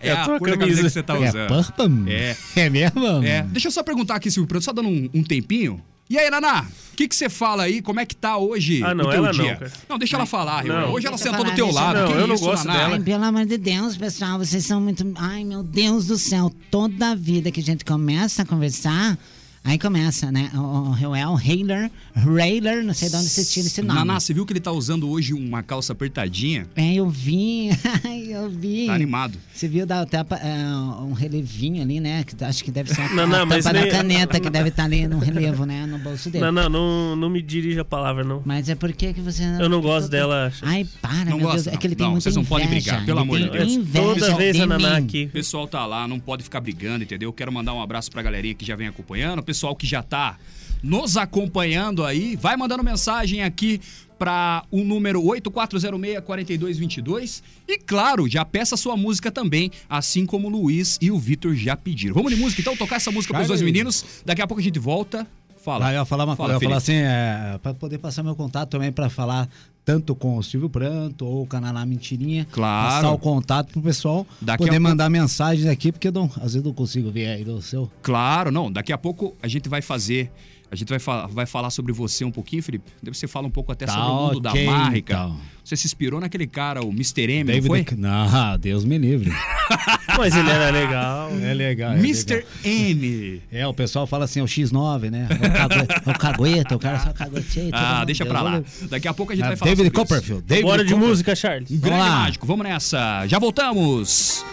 É 0.00 0.08
É 0.08 0.12
a 0.12 0.22
a 0.22 0.24
tua 0.24 0.38
cor 0.38 0.50
da 0.50 0.56
camisa. 0.56 0.80
camisa 0.80 0.82
que 0.82 0.90
você 0.90 1.02
tá 1.02 1.14
É 1.16 1.28
usando. 1.28 1.48
purple? 1.48 2.10
É. 2.12 2.36
É 2.56 2.70
mesmo? 2.70 3.06
É. 3.24 3.42
Deixa 3.42 3.68
eu 3.68 3.72
só 3.72 3.82
perguntar 3.82 4.14
aqui, 4.14 4.30
Silvio 4.30 4.48
Pranto, 4.48 4.64
só 4.64 4.72
dando 4.72 4.88
um, 4.88 5.10
um 5.12 5.22
tempinho. 5.22 5.82
E 6.08 6.18
aí, 6.18 6.28
Naná, 6.28 6.62
o 6.92 6.96
que 6.96 7.06
que 7.06 7.14
você 7.14 7.28
fala 7.28 7.62
aí? 7.64 7.80
Como 7.80 8.00
é 8.00 8.04
que 8.06 8.16
tá 8.16 8.36
hoje 8.36 8.82
Ah, 8.82 8.92
não, 8.92 9.04
o 9.04 9.08
teu 9.10 9.18
ela 9.18 9.32
não, 9.32 9.44
dia? 9.44 9.54
cara. 9.56 9.72
Não, 9.88 9.96
deixa 9.98 10.16
ela 10.16 10.26
falar, 10.26 10.64
Não. 10.64 10.92
Hoje 10.92 11.06
ela 11.06 11.16
sentou 11.16 11.44
do 11.44 11.52
teu 11.52 11.70
lado. 11.70 12.00
Não, 12.00 12.06
que 12.08 12.12
eu 12.14 12.26
não 12.26 12.34
isso, 12.34 12.44
gosto 12.44 12.66
Naná? 12.66 12.78
dela. 12.80 12.94
Ai, 12.94 13.00
pelo 13.00 13.24
amor 13.24 13.46
de 13.46 13.56
Deus, 13.56 13.96
pessoal, 13.96 14.36
vocês 14.38 14.64
são 14.66 14.80
muito. 14.80 15.04
Ai, 15.16 15.44
meu 15.44 15.62
Deus 15.62 16.06
do 16.06 16.18
céu, 16.18 16.50
toda 16.70 17.14
vida 17.14 17.52
que 17.52 17.60
a 17.60 17.62
gente 17.62 17.84
começa 17.84 18.42
a 18.42 18.44
conversar, 18.44 19.16
Aí 19.62 19.78
começa, 19.78 20.32
né? 20.32 20.50
O, 20.54 20.58
o 20.58 20.90
Reuel 20.92 21.38
Heiler, 21.38 21.90
Reiler, 22.14 22.82
não 22.82 22.94
sei 22.94 23.10
de 23.10 23.16
onde 23.16 23.28
você 23.28 23.44
tira 23.44 23.66
esse 23.66 23.82
nome. 23.82 23.98
Naná, 23.98 24.18
você 24.18 24.32
viu 24.32 24.46
que 24.46 24.54
ele 24.54 24.60
tá 24.60 24.72
usando 24.72 25.08
hoje 25.08 25.34
uma 25.34 25.62
calça 25.62 25.92
apertadinha? 25.92 26.66
É, 26.74 26.94
eu 26.94 27.08
vi, 27.10 27.68
eu 28.30 28.48
vi. 28.48 28.86
Tá 28.86 28.94
animado. 28.94 29.38
Você 29.52 29.68
viu 29.68 29.84
da 29.84 30.06
tapa, 30.06 30.36
é, 30.36 30.56
um 31.02 31.12
relevinho 31.12 31.82
ali, 31.82 32.00
né? 32.00 32.24
Que 32.24 32.42
acho 32.42 32.64
que 32.64 32.70
deve 32.70 32.92
ser 32.94 33.12
Não, 33.12 33.24
a 33.24 33.26
não, 33.26 33.46
mas 33.46 33.64
tampa 33.64 33.74
da 33.78 33.82
nem- 33.82 33.90
caneta 33.92 34.40
que 34.40 34.48
deve 34.48 34.70
estar 34.70 34.84
ali 34.84 35.06
no 35.06 35.18
relevo, 35.18 35.66
né? 35.66 35.84
No 35.84 35.98
bolso 35.98 36.30
dele. 36.30 36.42
Não, 36.46 36.52
não, 36.52 36.68
não, 36.70 37.16
não 37.16 37.28
me 37.30 37.42
dirija 37.42 37.82
a 37.82 37.84
palavra, 37.84 38.24
não. 38.24 38.42
Mas 38.46 38.70
é 38.70 38.74
porque 38.74 39.12
que 39.12 39.20
você 39.20 39.44
não. 39.46 39.60
Eu 39.60 39.68
não 39.68 39.82
gosto 39.82 40.08
dela. 40.08 40.50
Ai, 40.62 40.86
para, 41.02 41.26
Não 41.26 41.36
meu 41.36 41.46
gosta, 41.46 41.64
Deus. 41.64 41.74
É 41.74 41.76
que 41.76 41.86
ele 41.86 41.94
não. 41.94 41.98
tem 41.98 42.06
Não, 42.06 42.12
muita 42.12 42.22
vocês 42.24 42.36
não 42.36 42.44
podem 42.46 42.66
brigar, 42.66 43.04
pelo 43.04 43.18
Ele 43.20 43.22
amor 43.28 43.38
de 43.40 43.50
Deus. 43.50 43.72
inveja 43.72 44.02
Toda 44.06 44.36
vez 44.36 44.58
a 44.58 44.66
Naná 44.66 44.98
mim. 44.98 45.04
aqui. 45.04 45.24
O 45.26 45.30
pessoal 45.32 45.68
tá 45.68 45.84
lá, 45.84 46.08
não 46.08 46.18
pode 46.18 46.42
ficar 46.42 46.60
brigando, 46.62 47.04
entendeu? 47.04 47.30
Quero 47.30 47.52
mandar 47.52 47.74
um 47.74 47.82
abraço 47.82 48.10
pra 48.10 48.22
galerinha 48.22 48.54
que 48.54 48.64
já 48.64 48.74
vem 48.74 48.88
acompanhando, 48.88 49.42
pessoal 49.50 49.74
que 49.74 49.84
já 49.84 50.00
tá 50.00 50.38
nos 50.80 51.16
acompanhando 51.16 52.04
aí, 52.04 52.36
vai 52.36 52.56
mandando 52.56 52.84
mensagem 52.84 53.42
aqui 53.42 53.80
para 54.16 54.62
o 54.70 54.84
número 54.84 55.20
8406-4222 55.22 57.42
e 57.66 57.76
claro, 57.78 58.28
já 58.28 58.44
peça 58.44 58.76
sua 58.76 58.96
música 58.96 59.28
também, 59.28 59.72
assim 59.88 60.24
como 60.24 60.46
o 60.46 60.50
Luiz 60.50 60.98
e 61.00 61.10
o 61.10 61.18
Vitor 61.18 61.56
já 61.56 61.76
pediram. 61.76 62.14
Vamos 62.14 62.32
de 62.32 62.40
música 62.40 62.60
então, 62.60 62.76
tocar 62.76 62.94
essa 62.96 63.10
música 63.10 63.34
pros 63.34 63.48
Vai, 63.48 63.48
dois 63.48 63.60
meninos, 63.60 64.22
daqui 64.24 64.40
a 64.40 64.46
pouco 64.46 64.60
a 64.60 64.62
gente 64.62 64.78
volta. 64.78 65.26
Fala. 65.56 65.86
Vai, 65.86 65.96
eu 65.96 65.98
ia 65.98 66.04
falar 66.04 66.26
uma 66.26 66.36
Fala, 66.36 66.50
coisa, 66.50 66.64
eu 66.64 66.68
ia 66.68 66.68
falar 66.68 66.78
assim, 66.78 66.94
é, 66.94 67.58
pra 67.60 67.74
poder 67.74 67.98
passar 67.98 68.22
meu 68.22 68.36
contato 68.36 68.70
também 68.70 68.92
pra 68.92 69.10
falar 69.10 69.48
tanto 69.84 70.14
com 70.14 70.36
o 70.36 70.42
Silvio 70.42 70.68
Pranto 70.68 71.24
ou 71.26 71.42
o 71.42 71.46
Cananá 71.46 71.84
Mentirinha. 71.84 72.46
Claro. 72.50 72.94
Passar 72.96 73.10
o 73.12 73.18
contato 73.18 73.72
pro 73.72 73.82
pessoal 73.82 74.26
Daqui 74.40 74.62
a 74.62 74.66
poder 74.66 74.70
pouco- 74.72 74.82
mandar 74.82 75.08
mensagens 75.10 75.66
aqui, 75.66 75.90
porque 75.90 76.10
não, 76.10 76.24
às 76.36 76.52
vezes 76.54 76.62
não 76.62 76.72
consigo 76.72 77.10
ver 77.10 77.26
aí 77.28 77.44
do 77.44 77.60
seu. 77.62 77.90
Claro, 78.02 78.50
não. 78.50 78.70
Daqui 78.70 78.92
a 78.92 78.98
pouco 78.98 79.34
a 79.42 79.48
gente 79.48 79.68
vai 79.68 79.82
fazer. 79.82 80.30
A 80.70 80.76
gente 80.76 80.88
vai, 80.88 80.98
fa- 81.00 81.26
vai 81.26 81.46
falar 81.46 81.70
sobre 81.70 81.92
você 81.92 82.24
um 82.24 82.30
pouquinho, 82.30 82.62
Felipe. 82.62 82.84
Você 83.02 83.26
fala 83.26 83.46
um 83.46 83.50
pouco 83.50 83.72
até 83.72 83.86
Tá 83.86 83.92
sobre 83.92 84.08
o 84.08 84.14
mundo 84.14 84.40
da 84.40 84.54
marca. 84.54 84.96
então. 84.98 85.36
Você 85.64 85.76
se 85.76 85.86
inspirou 85.86 86.20
naquele 86.20 86.46
cara, 86.46 86.80
o 86.84 86.90
Mr. 86.90 87.22
M, 87.30 87.38
não 87.44 87.52
David 87.54 87.66
foi? 87.66 87.86
Não, 87.96 88.58
Deus 88.58 88.84
me 88.84 88.96
livre. 88.96 89.30
Mas 90.16 90.34
ele 90.34 90.48
era 90.50 90.70
legal. 90.70 91.30
É 91.42 91.54
legal. 91.54 91.92
é 91.92 91.96
Mr. 91.98 92.44
M. 92.64 93.42
É, 93.50 93.66
o 93.66 93.74
pessoal 93.74 94.06
fala 94.06 94.24
assim, 94.26 94.40
é 94.40 94.42
o 94.42 94.46
X9, 94.46 95.10
né? 95.10 95.28
O 95.30 95.52
cague- 95.52 96.10
O 96.10 96.18
cagueta, 96.18 96.76
o 96.76 96.78
cara 96.78 96.98
só 97.00 97.12
cagueteia. 97.12 97.70
Ah, 97.72 98.04
deixa 98.04 98.24
pra 98.24 98.40
lá. 98.40 98.62
Daqui 98.88 99.08
a 99.08 99.14
pouco 99.14 99.32
a 99.32 99.34
gente 99.36 99.44
vai 99.44 99.54
Ah, 99.54 99.56
falar 99.56 99.70
David 99.70 99.88
sobre 99.88 100.02
isso. 100.02 100.08
Copperfield. 100.08 100.42
David 100.46 100.64
Bora 100.64 100.84
de 100.84 100.94
música, 100.94 101.34
Charles. 101.34 101.70
Um 101.70 101.78
grande 101.78 102.08
mágico, 102.08 102.46
vamos 102.46 102.64
nessa. 102.64 103.26
Já 103.26 103.38
voltamos. 103.40 104.44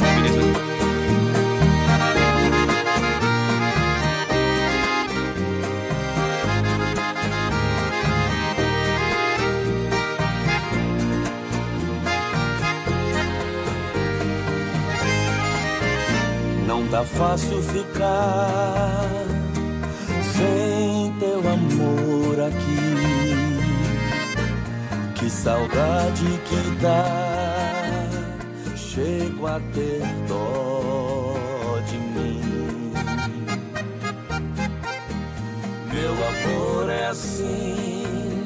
Beleza. 0.00 0.37
Tá 16.98 17.04
fácil 17.04 17.62
ficar 17.62 19.24
sem 20.34 21.12
teu 21.20 21.38
amor 21.38 22.40
aqui. 22.40 22.98
Que 25.14 25.30
saudade 25.30 26.24
que 26.48 26.82
dá, 26.82 28.04
chego 28.74 29.46
a 29.46 29.60
ter 29.72 30.02
dó 30.26 31.78
de 31.86 31.98
mim. 31.98 32.92
Meu 35.92 36.12
amor 36.12 36.90
é 36.90 37.06
assim, 37.06 38.44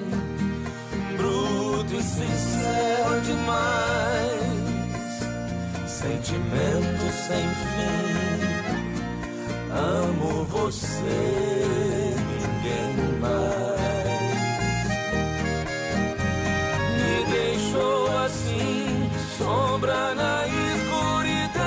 bruto 1.17 1.95
e 1.95 2.03
sincero 2.03 3.21
demais 3.23 4.43
sentimento 5.87 7.13
sem 7.13 7.49
fim. 7.49 8.32
Amo 9.75 10.45
você, 10.45 12.15
ninguém 12.29 13.19
mais. 13.19 13.33
Me 16.99 17.25
deixou 17.31 18.19
assim, 18.19 19.11
sombra 19.39 20.15
na 20.15 20.47
escuridão. 20.47 21.63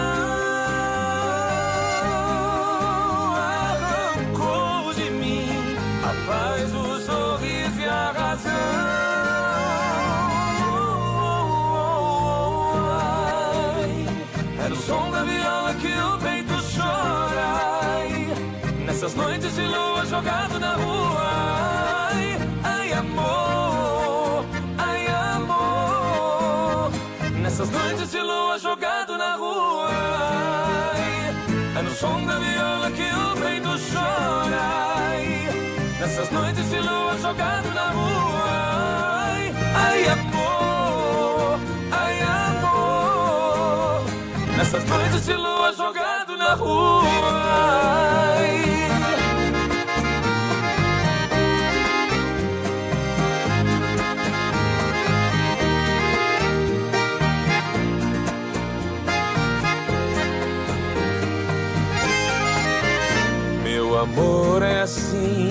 Arrancou 3.35 4.93
de 4.93 5.09
mim 5.09 5.49
a 6.03 6.13
paz, 6.27 6.73
o 6.73 6.99
sorriso 6.99 7.81
e 7.81 7.85
a 7.85 8.11
razão. 8.11 8.94
Nessas 19.05 19.17
noites 19.23 19.55
de 19.55 19.61
lua 19.67 20.03
jogado 20.03 20.59
na 20.59 20.73
rua. 20.77 22.09
Ai, 22.11 22.37
ai, 22.63 22.93
amor, 22.93 24.43
ai, 24.79 25.05
amor. 25.35 26.91
Nessas 27.39 27.69
noites 27.69 28.09
de 28.11 28.19
lua 28.23 28.57
jogado 28.57 29.15
na 29.15 29.35
rua. 29.35 29.89
Ai, 30.95 31.35
É 31.77 31.81
no 31.83 31.91
som 31.91 32.25
da 32.25 32.39
viola 32.39 32.89
que 32.89 33.03
o 33.03 33.35
peito 33.39 33.69
chora. 33.93 34.97
Ai, 34.97 35.49
Nessas 35.99 36.31
noites 36.31 36.67
de 36.67 36.79
lua 36.79 37.15
jogado 37.21 37.71
na 37.75 37.91
rua. 37.91 38.49
Ai, 39.29 39.53
ai, 39.85 40.07
amor, 40.09 41.59
ai, 41.91 42.21
amor. 42.49 44.01
Nessas 44.57 44.83
noites 44.83 45.25
de 45.27 45.33
lua 45.35 45.71
jogado 45.73 46.35
na 46.37 46.55
rua. 46.55 47.03
Ai. 48.39 48.64
Amor 64.55 64.63
é 64.63 64.81
assim, 64.81 65.49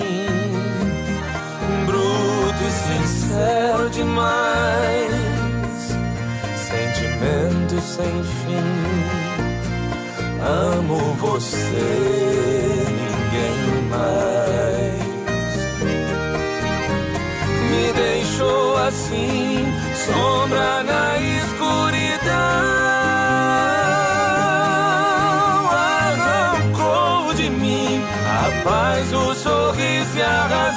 bruto 1.85 2.63
e 2.63 2.71
sincero 2.71 3.89
demais, 3.91 5.11
sentimento 6.55 7.79
sem 7.81 8.23
fim. 8.23 8.65
Amo 10.41 11.13
você, 11.19 12.85
ninguém 12.89 13.83
mais. 13.91 15.05
Me 17.69 17.93
deixou 17.93 18.77
assim, 18.77 19.65
sombra 20.07 20.83
na 20.83 21.17
escuridão. 21.19 21.34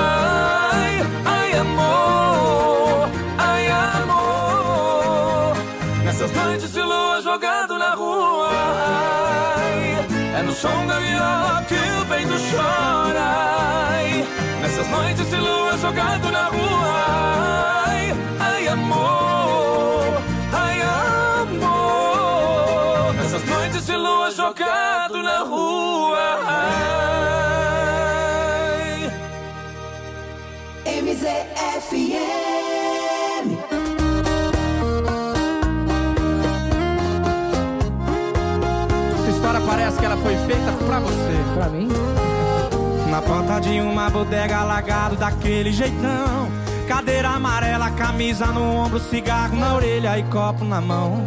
Ai, 0.72 1.00
ai 1.24 1.52
amor, 1.58 3.08
ai 3.38 3.68
amor. 4.02 5.56
Nessas 6.04 6.32
noites 6.32 6.72
de 6.72 6.82
lua 6.82 7.20
jogado 7.22 7.78
na 7.78 7.94
rua. 7.94 8.48
Ai, 9.58 10.06
É 10.38 10.42
no 10.42 10.52
som 10.52 10.86
da 10.86 10.98
viola 10.98 11.64
que 11.68 11.74
o 11.74 12.06
peito 12.06 12.34
chora. 12.50 13.59
Ai, 14.80 14.86
Nessas 14.86 14.98
noites 14.98 15.28
de 15.28 15.36
lua 15.36 15.76
jogado 15.76 16.32
na 16.32 16.46
rua. 16.46 17.84
Ai, 17.86 18.14
ai 18.40 18.68
amor, 18.68 20.22
ai 20.54 20.80
amor. 21.42 23.12
Nessas 23.14 23.44
noites 23.44 23.84
de 23.84 23.94
lua 23.94 24.30
jogado 24.30 25.22
na 25.22 25.40
rua. 25.40 26.18
Ai. 26.46 26.70
MZFM. 30.86 32.38
Essa 39.18 39.30
história 39.30 39.60
parece 39.60 39.98
que 39.98 40.06
ela 40.06 40.16
foi 40.16 40.36
feita 40.46 40.72
pra 40.86 41.00
você. 41.00 41.36
Pra 41.54 41.68
mim? 41.68 41.99
Na 43.20 43.26
porta 43.26 43.60
de 43.60 43.78
uma 43.82 44.08
bodega 44.08 44.60
alagado 44.60 45.14
daquele 45.14 45.70
jeitão. 45.70 46.48
Cadeira 46.88 47.28
amarela, 47.28 47.90
camisa 47.90 48.46
no 48.46 48.62
ombro, 48.62 48.98
cigarro 48.98 49.56
na 49.56 49.74
orelha 49.74 50.18
e 50.18 50.22
copo 50.22 50.64
na 50.64 50.80
mão. 50.80 51.26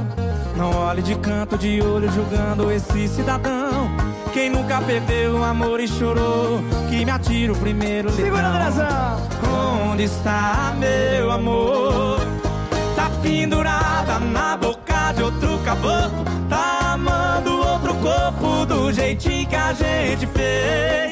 Não 0.57 0.75
olhe 0.75 1.03
de 1.03 1.13
canto 1.13 1.55
de 1.55 1.83
olho 1.83 2.11
julgando 2.11 2.71
esse 2.71 3.07
cidadão. 3.07 3.91
Quem 4.33 4.49
nunca 4.49 4.81
perdeu 4.81 5.35
o 5.35 5.43
amor 5.43 5.79
e 5.79 5.87
chorou, 5.87 6.63
que 6.89 7.05
me 7.05 7.11
atira 7.11 7.53
o 7.53 7.57
primeiro 7.57 8.09
Segura, 8.09 8.41
litrão. 8.41 9.91
Onde 9.91 10.05
está 10.05 10.73
meu 10.75 11.29
amor? 11.29 12.19
Tá 12.95 13.11
pendurada 13.21 14.17
na 14.17 14.57
boca 14.57 15.11
de 15.15 15.21
outro 15.21 15.59
caboclo. 15.59 16.25
Tá 16.49 16.93
amando 16.93 17.55
outro 17.55 17.93
corpo 17.95 18.65
do 18.65 18.91
jeitinho 18.91 19.47
que 19.47 19.55
a 19.55 19.73
gente 19.73 20.25
fez. 20.25 21.03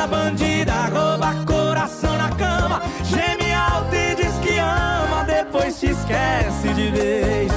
Essa 0.00 0.06
bandida 0.06 0.72
rouba 0.86 1.34
coração 1.44 2.16
na 2.16 2.30
cama. 2.30 2.80
Geme 3.04 3.52
alto 3.52 3.94
e 3.94 4.14
diz 4.14 4.32
que 4.38 4.58
ama, 4.58 5.24
depois 5.26 5.78
te 5.78 5.90
esquece 5.90 6.72
de 6.72 6.90
vez. 6.90 7.52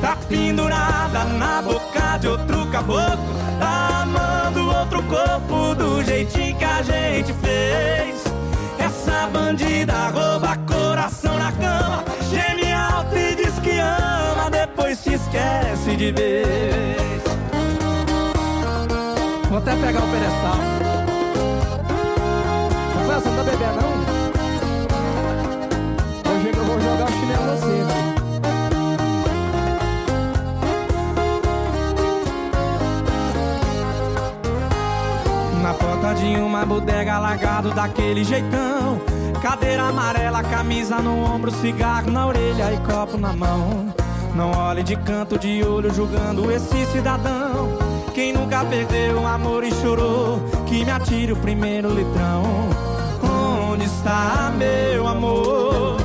Tá 0.00 0.16
pendurada 0.26 1.24
na 1.24 1.60
boca 1.60 2.16
de 2.18 2.28
outro 2.28 2.66
caboclo. 2.68 3.18
Tá 3.60 4.04
amando 4.04 4.70
outro 4.70 5.02
corpo 5.02 5.74
do 5.74 6.02
jeitinho 6.02 6.56
que 6.56 6.64
a 6.64 6.80
gente 6.80 7.34
fez. 7.34 8.24
Essa 8.78 9.26
bandida 9.26 10.08
rouba 10.08 10.56
coração 10.66 11.36
na 11.38 11.52
cama. 11.52 12.02
Geme 12.30 12.72
alto 12.72 13.14
e 13.14 13.34
diz 13.34 13.58
que 13.58 13.78
ama, 13.78 14.48
depois 14.50 15.02
te 15.02 15.12
esquece 15.12 15.94
de 15.94 16.10
vez. 16.10 17.22
Vou 19.50 19.58
até 19.58 19.76
pegar 19.76 20.02
o 20.02 20.10
pedestal. 20.10 20.95
Não 23.16 23.22
tá 23.22 23.30
não? 23.32 23.88
Hoje 26.30 26.52
eu 26.54 26.64
vou 26.64 26.78
jogar 26.78 27.06
o 27.06 27.12
chinelo 27.12 27.44
em 27.44 27.56
você, 27.56 27.66
filho. 27.66 28.14
Na 35.62 35.72
porta 35.72 36.14
de 36.14 36.36
uma 36.36 36.66
bodega 36.66 37.14
alagado 37.14 37.70
daquele 37.72 38.22
jeitão. 38.22 39.00
Cadeira 39.40 39.84
amarela, 39.84 40.42
camisa 40.42 40.98
no 40.98 41.24
ombro, 41.24 41.50
cigarro 41.52 42.10
na 42.10 42.26
orelha 42.26 42.70
e 42.74 42.76
copo 42.86 43.16
na 43.16 43.32
mão. 43.32 43.94
Não 44.34 44.50
olhe 44.50 44.82
de 44.82 44.94
canto 44.94 45.38
de 45.38 45.64
olho 45.64 45.90
julgando 45.94 46.52
esse 46.52 46.84
cidadão. 46.92 47.78
Quem 48.12 48.34
nunca 48.34 48.62
perdeu 48.66 49.22
o 49.22 49.26
amor 49.26 49.64
e 49.64 49.72
chorou, 49.72 50.38
que 50.66 50.84
me 50.84 50.90
atire 50.90 51.32
o 51.32 51.36
primeiro 51.36 51.88
litrão. 51.88 52.95
Onde 53.76 53.84
está 53.84 54.50
meu 54.56 55.06
amor? 55.06 55.98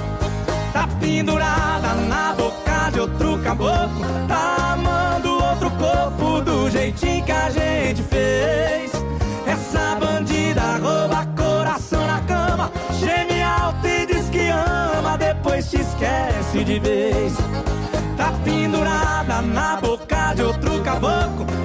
Tá 0.74 0.90
pendurada 1.00 1.94
na 2.10 2.34
boca 2.34 2.90
de 2.92 3.00
outro 3.00 3.40
caboclo. 3.42 4.06
Tá 4.28 4.74
amando 4.74 5.42
outro 5.42 5.72
corpo 5.72 6.42
do 6.42 6.70
jeitinho 6.70 7.24
que 7.24 7.32
a 7.32 7.50
gente 7.50 8.04
fez. 8.04 8.92
Essa 9.48 9.96
bandida 9.96 10.80
rouba 10.84 11.26
coração 11.28 12.06
na 12.06 12.20
cama. 12.20 12.70
Geme 13.00 13.42
alto 13.42 13.88
e 13.88 14.06
diz 14.06 14.28
que 14.30 14.50
ama, 14.50 15.18
depois 15.18 15.70
te 15.70 15.78
esquece 15.78 16.66
de 16.66 16.78
vez. 16.78 17.38
Tá 18.18 18.34
pendurada 18.44 19.42
na 19.44 19.78
boca 19.78 20.34
de 20.34 20.44
outro 20.44 20.82
caboclo. 20.82 21.61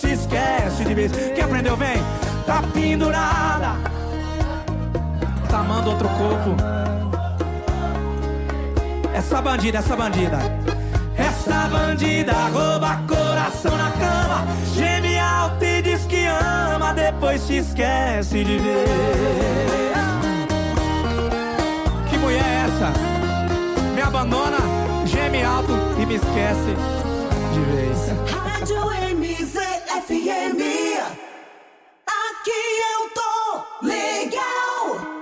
Te 0.00 0.12
esquece 0.12 0.84
de 0.84 0.94
vez. 0.94 1.12
Quem 1.34 1.44
aprendeu, 1.44 1.76
vem. 1.76 2.02
Tá 2.46 2.62
pendurada. 2.72 3.76
Tá 5.48 5.58
amando 5.58 5.90
outro 5.90 6.08
corpo. 6.10 6.56
Essa 9.14 9.40
bandida, 9.40 9.78
essa 9.78 9.96
bandida. 9.96 10.38
Essa 11.16 11.68
bandida 11.68 12.32
rouba 12.52 13.00
coração 13.08 13.76
na 13.76 13.90
cama. 13.92 14.46
Geme 14.74 15.18
alto 15.18 15.64
e 15.64 15.82
diz 15.82 16.04
que 16.06 16.26
ama, 16.26 16.92
depois 16.92 17.46
te 17.46 17.58
esquece 17.58 18.44
de 18.44 18.58
ver. 18.58 19.92
Que 22.10 22.18
mulher 22.18 22.42
é 22.44 22.66
essa? 22.66 22.92
Me 23.94 24.02
abandona, 24.02 24.58
geme 25.06 25.44
alto 25.44 25.72
e 25.98 26.06
me 26.06 26.16
esquece 26.16 26.74
de 27.52 27.60
vez. 27.70 28.33
MZFM. 29.94 30.58
Aqui 32.06 32.50
eu 32.50 33.10
tô 33.14 33.86
legal. 33.86 35.14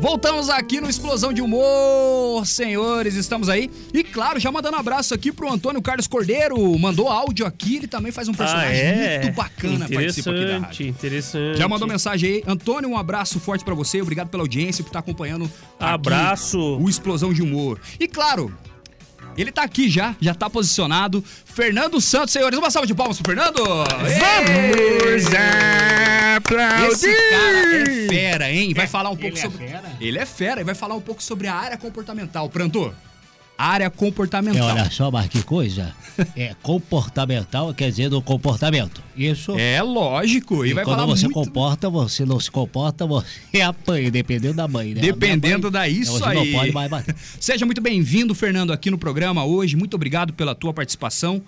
Voltamos 0.00 0.48
aqui 0.48 0.80
no 0.80 0.88
Explosão 0.88 1.32
de 1.34 1.42
Humor, 1.42 2.46
senhores, 2.46 3.14
estamos 3.14 3.48
aí. 3.50 3.70
E 3.92 4.02
claro, 4.02 4.40
já 4.40 4.50
mandando 4.50 4.76
um 4.76 4.80
abraço 4.80 5.12
aqui 5.14 5.30
pro 5.30 5.52
Antônio 5.52 5.82
Carlos 5.82 6.06
Cordeiro, 6.06 6.76
mandou 6.78 7.08
áudio 7.08 7.44
aqui, 7.46 7.76
ele 7.76 7.86
também 7.86 8.10
faz 8.10 8.26
um 8.26 8.32
personagem 8.34 8.80
Ah, 8.80 8.84
é? 8.84 9.22
muito 9.22 9.36
bacana, 9.36 9.86
participa 9.88 10.30
aqui 10.30 10.44
da 10.46 10.58
rádio. 10.58 10.86
Interessante, 10.86 10.88
interessante. 10.88 11.58
Já 11.58 11.68
mandou 11.68 11.86
mensagem 11.86 12.30
aí. 12.36 12.42
Antônio, 12.46 12.88
um 12.88 12.96
abraço 12.96 13.38
forte 13.38 13.64
pra 13.64 13.74
você, 13.74 14.00
obrigado 14.00 14.28
pela 14.28 14.42
audiência, 14.42 14.82
por 14.82 14.88
estar 14.88 15.00
acompanhando 15.00 15.44
aqui 15.44 15.52
Abraço. 15.78 16.58
o 16.58 16.88
Explosão 16.88 17.32
de 17.34 17.42
Humor. 17.42 17.78
E 18.00 18.08
claro, 18.08 18.52
ele 19.36 19.52
tá 19.52 19.62
aqui 19.62 19.88
já, 19.88 20.14
já 20.20 20.34
tá 20.34 20.48
posicionado. 20.48 21.24
Fernando 21.44 22.00
Santos, 22.00 22.32
senhores, 22.32 22.58
uma 22.58 22.70
salva 22.70 22.86
de 22.86 22.94
palmas 22.94 23.20
pro 23.20 23.34
Fernando! 23.34 23.62
Vamos 23.62 25.26
aplaudir! 26.36 26.92
Esse 26.92 27.30
cara 27.30 27.76
é 27.76 28.08
fera, 28.08 28.50
hein? 28.50 28.74
Vai 28.74 28.86
falar 28.86 29.10
um 29.10 29.16
pouco 29.16 29.36
ele 29.36 29.38
é 29.38 29.42
sobre. 29.42 29.66
fera? 29.66 29.92
Ele 30.00 30.18
é 30.18 30.26
fera 30.26 30.60
e 30.60 30.64
vai 30.64 30.74
falar 30.74 30.94
um 30.94 31.00
pouco 31.00 31.22
sobre 31.22 31.46
a 31.46 31.54
área 31.54 31.76
comportamental. 31.76 32.48
Pranto, 32.48 32.94
área 33.64 33.84
É, 33.86 33.90
comportamental. 33.90 34.68
olha 34.68 34.90
só, 34.90 35.10
mas 35.10 35.28
que 35.28 35.42
coisa. 35.42 35.94
É 36.36 36.54
comportamental, 36.62 37.72
quer 37.74 37.90
dizer 37.90 38.08
do 38.10 38.20
comportamento. 38.20 39.02
Isso. 39.16 39.56
É 39.58 39.82
lógico. 39.82 40.64
E, 40.64 40.70
E 40.70 40.72
vai 40.74 40.84
quando 40.84 40.96
falar 41.00 41.06
você 41.06 41.24
muito. 41.24 41.34
comporta, 41.34 41.88
você 41.88 42.24
não 42.24 42.38
se 42.38 42.50
comporta, 42.50 43.06
você 43.06 43.60
apanha, 43.62 44.10
dependendo 44.10 44.54
da 44.54 44.68
mãe, 44.68 44.94
né? 44.94 45.00
Dependendo 45.00 45.64
mãe, 45.64 45.72
da 45.72 45.88
isso 45.88 46.12
você 46.12 46.24
aí. 46.24 46.52
não 46.52 46.58
pode 46.60 46.72
mais 46.72 46.90
bater. 46.90 47.14
Seja 47.40 47.64
muito 47.64 47.80
bem-vindo, 47.80 48.34
Fernando, 48.34 48.72
aqui 48.72 48.90
no 48.90 48.98
programa 48.98 49.44
hoje. 49.44 49.76
Muito 49.76 49.94
obrigado 49.94 50.32
pela 50.32 50.54
tua 50.54 50.72
participação. 50.74 51.42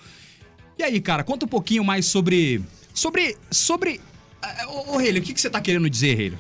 E 0.79 0.83
aí, 0.83 1.01
cara, 1.01 1.23
conta 1.23 1.45
um 1.45 1.49
pouquinho 1.49 1.85
mais 1.85 2.07
sobre. 2.07 2.63
Sobre. 2.93 3.37
Sobre. 3.51 4.01
ah, 4.43 4.67
Ô, 4.89 4.97
Reilly, 4.97 5.19
o 5.21 5.23
que, 5.23 5.35
que 5.35 5.41
você 5.41 5.51
tá 5.51 5.61
querendo 5.61 5.89
dizer, 5.91 6.17
Reilly? 6.17 6.39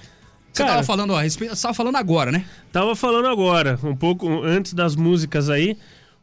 Você 0.54 0.62
Cara- 0.62 0.74
tava 0.76 0.84
falando 0.86 1.14
a 1.16 1.20
respeito. 1.22 1.60
Tava 1.60 1.74
falando 1.74 1.96
agora, 1.96 2.30
né? 2.30 2.44
Tava 2.72 2.94
falando 2.94 3.26
agora, 3.26 3.76
um 3.82 3.96
pouco 3.96 4.42
antes 4.44 4.72
das 4.72 4.94
músicas 4.94 5.50
aí. 5.50 5.76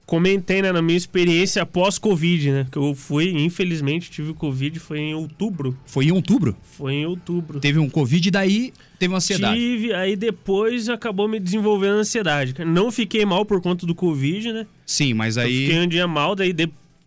Comentei 0.06 0.62
né, 0.62 0.72
na 0.72 0.82
minha 0.82 0.98
experiência 0.98 1.66
pós-Covid, 1.66 2.52
né? 2.52 2.68
Que 2.72 2.78
eu 2.78 2.94
fui, 2.96 3.30
infelizmente, 3.30 4.10
tive 4.10 4.34
Covid, 4.34 4.80
foi 4.80 5.00
em 5.00 5.14
outubro. 5.14 5.78
Foi 5.86 6.06
em 6.06 6.12
outubro. 6.12 6.56
Foi 6.64 6.94
em 6.94 7.06
outubro. 7.06 7.60
Teve 7.60 7.80
um 7.80 7.90
Covid 7.90 8.28
e 8.28 8.32
daí 8.32 8.74
teve 8.98 9.14
uma 9.14 9.18
ansiedade. 9.18 9.58
Tive, 9.60 9.94
aí 9.94 10.16
depois 10.16 10.90
acabou 10.90 11.28
me 11.28 11.40
desenvolvendo 11.40 11.96
ansiedade. 12.00 12.54
Não 12.66 12.92
fiquei 12.92 13.26
mal 13.26 13.46
por 13.46 13.62
conta 13.62 13.86
do 13.86 13.94
Covid, 13.96 14.52
né? 14.52 14.66
Sim, 14.86 15.14
mas 15.14 15.38
Eu 15.38 15.44
aí. 15.44 15.66
fiquei 15.66 15.80
um 15.80 15.88
dia 15.88 16.08
mal, 16.08 16.36
daí 16.36 16.52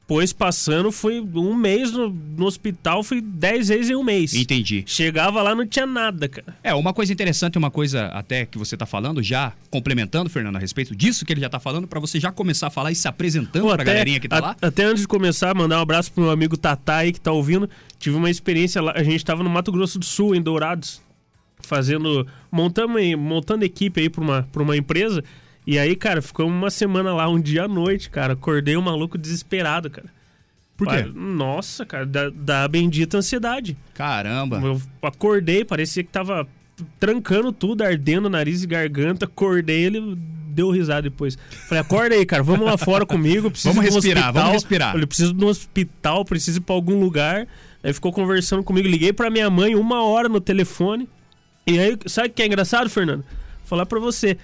depois 0.07 0.35
passando, 0.35 0.93
fui 0.93 1.19
um 1.19 1.55
mês 1.55 1.91
no, 1.91 2.11
no 2.11 2.45
hospital, 2.45 3.03
fui 3.03 3.23
dez 3.23 3.69
vezes 3.69 3.89
em 3.89 3.95
um 3.97 4.05
mês. 4.05 4.35
Entendi. 4.35 4.85
Chegava 4.87 5.41
lá, 5.41 5.55
não 5.55 5.67
tinha 5.67 5.87
nada, 5.87 6.29
cara. 6.29 6.55
É, 6.63 6.75
uma 6.75 6.93
coisa 6.93 7.11
interessante, 7.11 7.57
uma 7.57 7.71
coisa 7.71 8.09
até 8.09 8.45
que 8.45 8.59
você 8.59 8.77
tá 8.77 8.85
falando, 8.85 9.23
já 9.23 9.55
complementando, 9.71 10.29
Fernando, 10.29 10.57
a 10.57 10.59
respeito 10.59 10.95
disso 10.95 11.25
que 11.25 11.33
ele 11.33 11.41
já 11.41 11.49
tá 11.49 11.59
falando, 11.59 11.89
pra 11.89 11.99
você 11.99 12.21
já 12.21 12.31
começar 12.31 12.67
a 12.67 12.71
falar 12.71 12.93
e 12.93 12.95
se 12.95 13.09
apresentando 13.09 13.63
Pô, 13.63 13.75
pra 13.75 13.83
galerinha 13.83 14.21
que 14.21 14.29
tá 14.29 14.37
a- 14.37 14.41
lá. 14.41 14.57
Até 14.61 14.85
antes 14.85 15.01
de 15.01 15.09
começar, 15.09 15.55
mandar 15.55 15.79
um 15.79 15.83
abraço 15.83 16.13
pro 16.13 16.23
meu 16.23 16.31
amigo 16.31 16.55
Tatá 16.55 16.97
aí 16.99 17.11
que 17.11 17.19
tá 17.21 17.33
ouvindo. 17.33 17.69
Tive 17.99 18.15
uma 18.15 18.29
experiência 18.29 18.83
lá, 18.83 18.93
a 18.95 19.03
gente 19.03 19.25
tava 19.25 19.43
no 19.43 19.49
Mato 19.49 19.73
Grosso 19.73 19.99
do 19.99 20.05
Sul, 20.05 20.35
em 20.35 20.43
Dourados, 20.43 21.01
fazendo. 21.63 22.27
montando, 22.53 22.93
montando 23.17 23.65
equipe 23.65 24.03
aí 24.03 24.11
pra 24.11 24.21
uma, 24.21 24.43
pra 24.53 24.63
uma 24.63 24.77
empresa. 24.77 25.25
E 25.67 25.79
aí, 25.79 25.97
cara, 25.97 26.21
ficou 26.21 26.47
uma 26.47 26.71
semana 26.71 27.15
lá, 27.15 27.29
um 27.29 27.41
dia 27.41 27.65
à 27.65 27.69
noite, 27.69 28.11
cara. 28.11 28.35
Acordei 28.35 28.77
um 28.77 28.83
maluco 28.83 29.17
desesperado, 29.17 29.89
cara. 29.89 30.09
Por 30.77 30.89
quê? 30.89 31.05
Nossa, 31.15 31.87
cara, 31.87 32.05
da, 32.05 32.31
da 32.31 32.69
bendita 32.69 33.17
ansiedade. 33.19 33.77
Caramba. 33.95 34.61
Eu 34.61 34.83
acordei, 35.03 35.65
parecia 35.65 36.03
que 36.03 36.11
tava 36.11 36.47
trancando 36.99 37.53
tudo, 37.53 37.83
ardendo 37.83 38.29
nariz 38.29 38.63
e 38.63 38.67
garganta. 38.67 39.25
Acordei, 39.25 39.85
ele 39.85 40.17
deu 40.49 40.71
risada 40.71 41.03
depois. 41.03 41.39
Falei, 41.69 41.81
acorda 41.81 42.15
aí, 42.15 42.27
cara, 42.27 42.43
vamos 42.43 42.67
lá 42.67 42.77
fora 42.77 43.07
comigo. 43.07 43.51
Preciso 43.51 43.73
Vamos 43.73 43.95
respirar, 43.95 44.25
hospital. 44.25 44.33
vamos 44.33 44.53
respirar. 44.53 44.97
Eu 44.97 45.07
preciso 45.07 45.33
de 45.33 45.45
um 45.45 45.49
hospital, 45.49 46.25
preciso 46.25 46.59
ir 46.59 46.63
pra 46.63 46.75
algum 46.75 46.99
lugar. 47.01 47.47
Aí 47.83 47.93
ficou 47.93 48.13
conversando 48.13 48.63
comigo. 48.63 48.89
Liguei 48.89 49.13
pra 49.13 49.31
minha 49.31 49.49
mãe 49.49 49.75
uma 49.77 50.03
hora 50.03 50.29
no 50.29 50.41
telefone. 50.41 51.09
E 51.67 51.79
aí, 51.79 51.97
sabe 52.07 52.29
o 52.29 52.33
que 52.33 52.43
é 52.43 52.47
engraçado, 52.47 52.91
Fernando? 52.91 53.25
Falar 53.65 53.87
pra 53.87 54.01
você. 54.01 54.37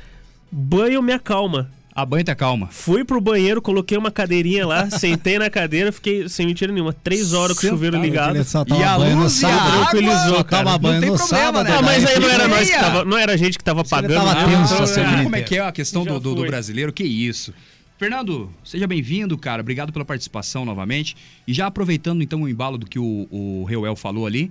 Banho 0.50 1.02
me 1.02 1.12
acalma. 1.12 1.70
A 1.92 2.06
banho 2.06 2.22
te 2.24 2.30
acalma. 2.30 2.68
Fui 2.68 3.04
pro 3.04 3.20
banheiro, 3.20 3.60
coloquei 3.60 3.98
uma 3.98 4.10
cadeirinha 4.10 4.64
lá, 4.66 4.88
sentei 4.90 5.38
na 5.38 5.50
cadeira, 5.50 5.90
fiquei 5.90 6.28
sem 6.28 6.46
mentira 6.46 6.72
nenhuma, 6.72 6.92
três 6.92 7.32
horas 7.32 7.58
com 7.58 7.66
o 7.66 7.70
chuveiro 7.70 8.00
ligado. 8.00 8.36
E 8.36 8.82
a 8.82 8.96
luz 8.96 9.42
e 9.42 9.44
a 9.44 9.54
água, 9.54 9.72
tranquilizou, 9.86 10.36
Só 10.36 10.44
cara. 10.44 10.64
Não 10.70 10.78
banho 10.78 11.00
tem 11.00 11.10
no 11.10 11.16
problema, 11.16 11.42
sábado. 11.42 11.64
né? 11.68 11.76
Ah, 11.76 11.82
mas 11.82 12.06
aí 12.06 12.20
não 12.20 12.28
era 12.28 12.48
nós 12.48 12.70
que 12.70 12.78
tava, 12.78 13.04
não 13.04 13.18
era 13.18 13.32
a 13.32 13.36
gente 13.36 13.58
que 13.58 13.64
tava 13.64 13.84
pagando. 13.84 14.14
tava 14.14 14.34
né? 14.34 14.56
tenso 14.56 14.72
Então, 14.72 14.84
a 14.84 14.86
semana 14.86 15.20
ah, 15.20 15.22
Como 15.24 15.36
é 15.36 15.42
que 15.42 15.56
é 15.56 15.60
a 15.60 15.72
questão 15.72 16.04
do, 16.04 16.20
do- 16.20 16.34
do 16.36 16.46
brasileiro? 16.46 16.92
Que 16.92 17.04
isso. 17.04 17.52
Fernando, 17.98 18.50
seja 18.64 18.86
bem-vindo, 18.86 19.36
cara. 19.36 19.60
Obrigado 19.60 19.92
pela 19.92 20.04
participação 20.04 20.64
novamente. 20.64 21.14
E 21.46 21.52
já 21.52 21.66
aproveitando 21.66 22.22
então 22.22 22.42
o 22.42 22.48
embalo 22.48 22.78
do 22.78 22.86
que 22.86 22.98
o, 22.98 23.26
o 23.30 23.64
Reuel 23.64 23.94
falou 23.96 24.26
ali, 24.26 24.50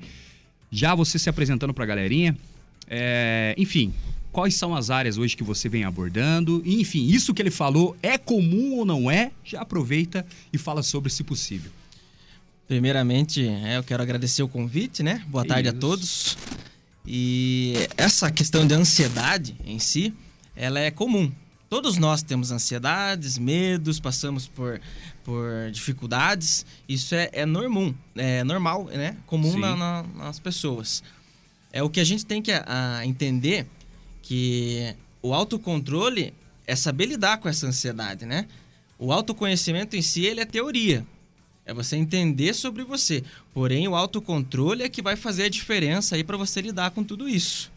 já 0.69 0.93
você 0.93 1.17
se 1.17 1.29
apresentando 1.29 1.73
pra 1.73 1.85
galerinha. 1.85 2.37
é, 2.87 3.55
enfim, 3.57 3.91
quais 4.31 4.55
são 4.55 4.75
as 4.75 4.89
áreas 4.89 5.17
hoje 5.17 5.35
que 5.35 5.43
você 5.43 5.67
vem 5.69 5.83
abordando? 5.83 6.61
Enfim, 6.65 7.05
isso 7.07 7.33
que 7.33 7.41
ele 7.41 7.51
falou 7.51 7.95
é 8.01 8.17
comum 8.17 8.77
ou 8.77 8.85
não 8.85 9.09
é? 9.09 9.31
Já 9.43 9.61
aproveita 9.61 10.25
e 10.53 10.57
fala 10.57 10.83
sobre 10.83 11.09
se 11.11 11.23
possível. 11.23 11.71
Primeiramente, 12.67 13.47
é, 13.47 13.77
eu 13.77 13.83
quero 13.83 14.03
agradecer 14.03 14.43
o 14.43 14.47
convite, 14.47 15.01
né? 15.01 15.23
Boa 15.27 15.43
tarde 15.43 15.69
a 15.69 15.71
Isso. 15.71 15.79
todos. 15.79 16.37
E 17.05 17.73
essa 17.97 18.29
questão 18.29 18.67
de 18.67 18.73
ansiedade 18.75 19.55
em 19.65 19.79
si, 19.79 20.13
ela 20.55 20.79
é 20.79 20.91
comum. 20.91 21.31
Todos 21.67 21.97
nós 21.97 22.21
temos 22.21 22.51
ansiedades, 22.51 23.37
medos, 23.37 23.99
passamos 23.99 24.47
por, 24.47 24.79
por 25.23 25.71
dificuldades. 25.71 26.65
Isso 26.87 27.15
é, 27.15 27.29
é 27.31 27.45
normal, 27.45 27.93
é 28.15 28.43
normal, 28.43 28.85
né? 28.85 29.17
Comum 29.25 29.57
na- 29.57 29.75
na- 29.75 30.03
nas 30.15 30.39
pessoas. 30.39 31.03
É 31.71 31.81
o 31.83 31.89
que 31.89 31.99
a 31.99 32.03
gente 32.03 32.25
tem 32.25 32.41
que 32.41 32.51
a, 32.51 33.01
entender 33.05 33.67
que 34.29 34.95
o 35.23 35.33
autocontrole 35.33 36.35
é 36.67 36.75
saber 36.75 37.07
lidar 37.07 37.39
com 37.39 37.49
essa 37.49 37.65
ansiedade, 37.65 38.27
né? 38.27 38.45
O 38.99 39.11
autoconhecimento 39.11 39.95
em 39.95 40.03
si, 40.03 40.23
ele 40.23 40.39
é 40.39 40.45
teoria. 40.45 41.03
É 41.65 41.73
você 41.73 41.95
entender 41.95 42.53
sobre 42.53 42.83
você. 42.83 43.23
Porém, 43.55 43.87
o 43.87 43.95
autocontrole 43.95 44.83
é 44.83 44.89
que 44.89 45.01
vai 45.01 45.15
fazer 45.15 45.45
a 45.45 45.49
diferença 45.49 46.15
aí 46.15 46.23
para 46.23 46.37
você 46.37 46.61
lidar 46.61 46.91
com 46.91 47.03
tudo 47.03 47.27
isso. 47.27 47.71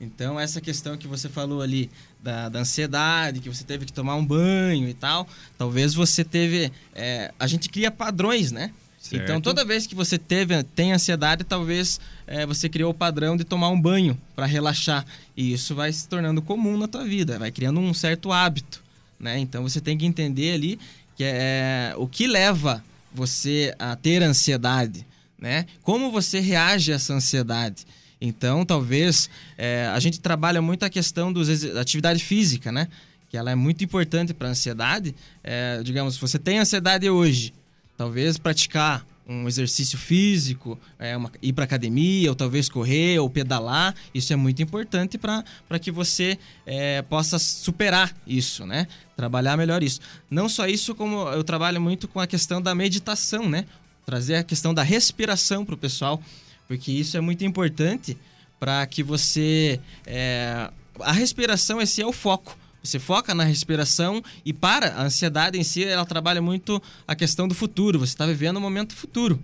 Então, 0.00 0.40
essa 0.40 0.58
questão 0.58 0.96
que 0.96 1.06
você 1.06 1.28
falou 1.28 1.60
ali 1.60 1.90
da, 2.22 2.48
da 2.48 2.60
ansiedade, 2.60 3.40
que 3.40 3.50
você 3.50 3.62
teve 3.62 3.84
que 3.84 3.92
tomar 3.92 4.14
um 4.14 4.24
banho 4.24 4.88
e 4.88 4.94
tal, 4.94 5.28
talvez 5.58 5.92
você 5.92 6.24
teve. 6.24 6.72
é, 6.94 7.30
a 7.38 7.46
gente 7.46 7.68
cria 7.68 7.90
padrões, 7.90 8.50
né? 8.50 8.72
Certo. 9.00 9.22
Então, 9.22 9.40
toda 9.40 9.64
vez 9.64 9.86
que 9.86 9.94
você 9.94 10.18
teve, 10.18 10.62
tem 10.62 10.92
ansiedade, 10.92 11.42
talvez 11.42 11.98
é, 12.26 12.44
você 12.44 12.68
criou 12.68 12.90
o 12.90 12.94
padrão 12.94 13.34
de 13.34 13.44
tomar 13.44 13.70
um 13.70 13.80
banho 13.80 14.20
para 14.36 14.44
relaxar. 14.44 15.06
E 15.34 15.54
isso 15.54 15.74
vai 15.74 15.90
se 15.90 16.06
tornando 16.06 16.42
comum 16.42 16.76
na 16.76 16.86
tua 16.86 17.02
vida, 17.04 17.38
vai 17.38 17.50
criando 17.50 17.80
um 17.80 17.94
certo 17.94 18.30
hábito, 18.30 18.84
né? 19.18 19.38
Então, 19.38 19.62
você 19.62 19.80
tem 19.80 19.96
que 19.96 20.04
entender 20.04 20.52
ali 20.52 20.78
que 21.16 21.24
é 21.24 21.94
o 21.96 22.06
que 22.06 22.26
leva 22.26 22.84
você 23.12 23.74
a 23.78 23.96
ter 23.96 24.22
ansiedade, 24.22 25.06
né? 25.38 25.64
Como 25.82 26.10
você 26.10 26.38
reage 26.38 26.92
a 26.92 26.96
essa 26.96 27.14
ansiedade. 27.14 27.86
Então, 28.20 28.66
talvez 28.66 29.30
é, 29.56 29.86
a 29.94 29.98
gente 29.98 30.20
trabalha 30.20 30.60
muito 30.60 30.84
a 30.84 30.90
questão 30.90 31.32
da 31.32 31.80
atividade 31.80 32.22
física, 32.22 32.70
né? 32.70 32.86
Que 33.30 33.36
ela 33.38 33.50
é 33.50 33.54
muito 33.54 33.82
importante 33.82 34.34
para 34.34 34.48
a 34.48 34.50
ansiedade. 34.50 35.14
É, 35.42 35.82
digamos, 35.82 36.14
se 36.14 36.20
você 36.20 36.38
tem 36.38 36.58
ansiedade 36.58 37.08
hoje, 37.08 37.54
talvez 38.00 38.38
praticar 38.38 39.04
um 39.28 39.46
exercício 39.46 39.98
físico, 39.98 40.80
é, 40.98 41.14
uma- 41.14 41.30
ir 41.42 41.52
para 41.52 41.64
academia, 41.64 42.30
ou 42.30 42.34
talvez 42.34 42.66
correr 42.66 43.18
ou 43.18 43.28
pedalar, 43.28 43.94
isso 44.14 44.32
é 44.32 44.36
muito 44.36 44.62
importante 44.62 45.18
para 45.18 45.44
que 45.78 45.90
você 45.90 46.38
é, 46.64 47.02
possa 47.02 47.38
superar 47.38 48.16
isso, 48.26 48.64
né? 48.64 48.86
Trabalhar 49.14 49.54
melhor 49.58 49.82
isso. 49.82 50.00
Não 50.30 50.48
só 50.48 50.66
isso, 50.66 50.94
como 50.94 51.28
eu 51.28 51.44
trabalho 51.44 51.78
muito 51.78 52.08
com 52.08 52.18
a 52.18 52.26
questão 52.26 52.62
da 52.62 52.74
meditação, 52.74 53.46
né? 53.46 53.66
Trazer 54.06 54.36
a 54.36 54.42
questão 54.42 54.72
da 54.72 54.82
respiração 54.82 55.62
para 55.62 55.74
o 55.74 55.78
pessoal, 55.78 56.22
porque 56.66 56.90
isso 56.90 57.18
é 57.18 57.20
muito 57.20 57.44
importante 57.44 58.16
para 58.58 58.86
que 58.86 59.02
você. 59.02 59.78
é, 60.06 60.70
a 61.00 61.12
respiração, 61.12 61.82
esse 61.82 62.00
é 62.00 62.06
o 62.06 62.12
foco. 62.12 62.56
Você 62.82 62.98
foca 62.98 63.34
na 63.34 63.44
respiração 63.44 64.22
e 64.44 64.52
para. 64.52 64.94
A 64.94 65.02
ansiedade 65.02 65.58
em 65.58 65.62
si, 65.62 65.84
ela 65.84 66.06
trabalha 66.06 66.40
muito 66.40 66.82
a 67.06 67.14
questão 67.14 67.46
do 67.46 67.54
futuro. 67.54 67.98
Você 67.98 68.12
está 68.12 68.26
vivendo 68.26 68.56
o 68.56 68.60
momento 68.60 68.94
futuro. 68.94 69.38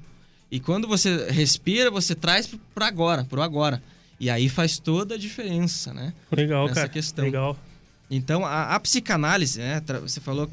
E 0.50 0.60
quando 0.60 0.86
você 0.88 1.30
respira, 1.30 1.90
você 1.90 2.14
traz 2.14 2.48
para 2.74 2.86
agora, 2.86 3.24
para 3.24 3.40
o 3.40 3.42
agora. 3.42 3.82
E 4.18 4.30
aí 4.30 4.48
faz 4.48 4.78
toda 4.78 5.16
a 5.16 5.18
diferença, 5.18 5.92
né? 5.92 6.12
Legal, 6.32 6.66
Nessa 6.66 6.74
cara. 6.80 6.88
questão. 6.88 7.24
Legal. 7.24 7.58
Então, 8.10 8.46
a, 8.46 8.74
a 8.74 8.80
psicanálise, 8.80 9.58
né? 9.58 9.82
Você 10.02 10.20
falou 10.20 10.48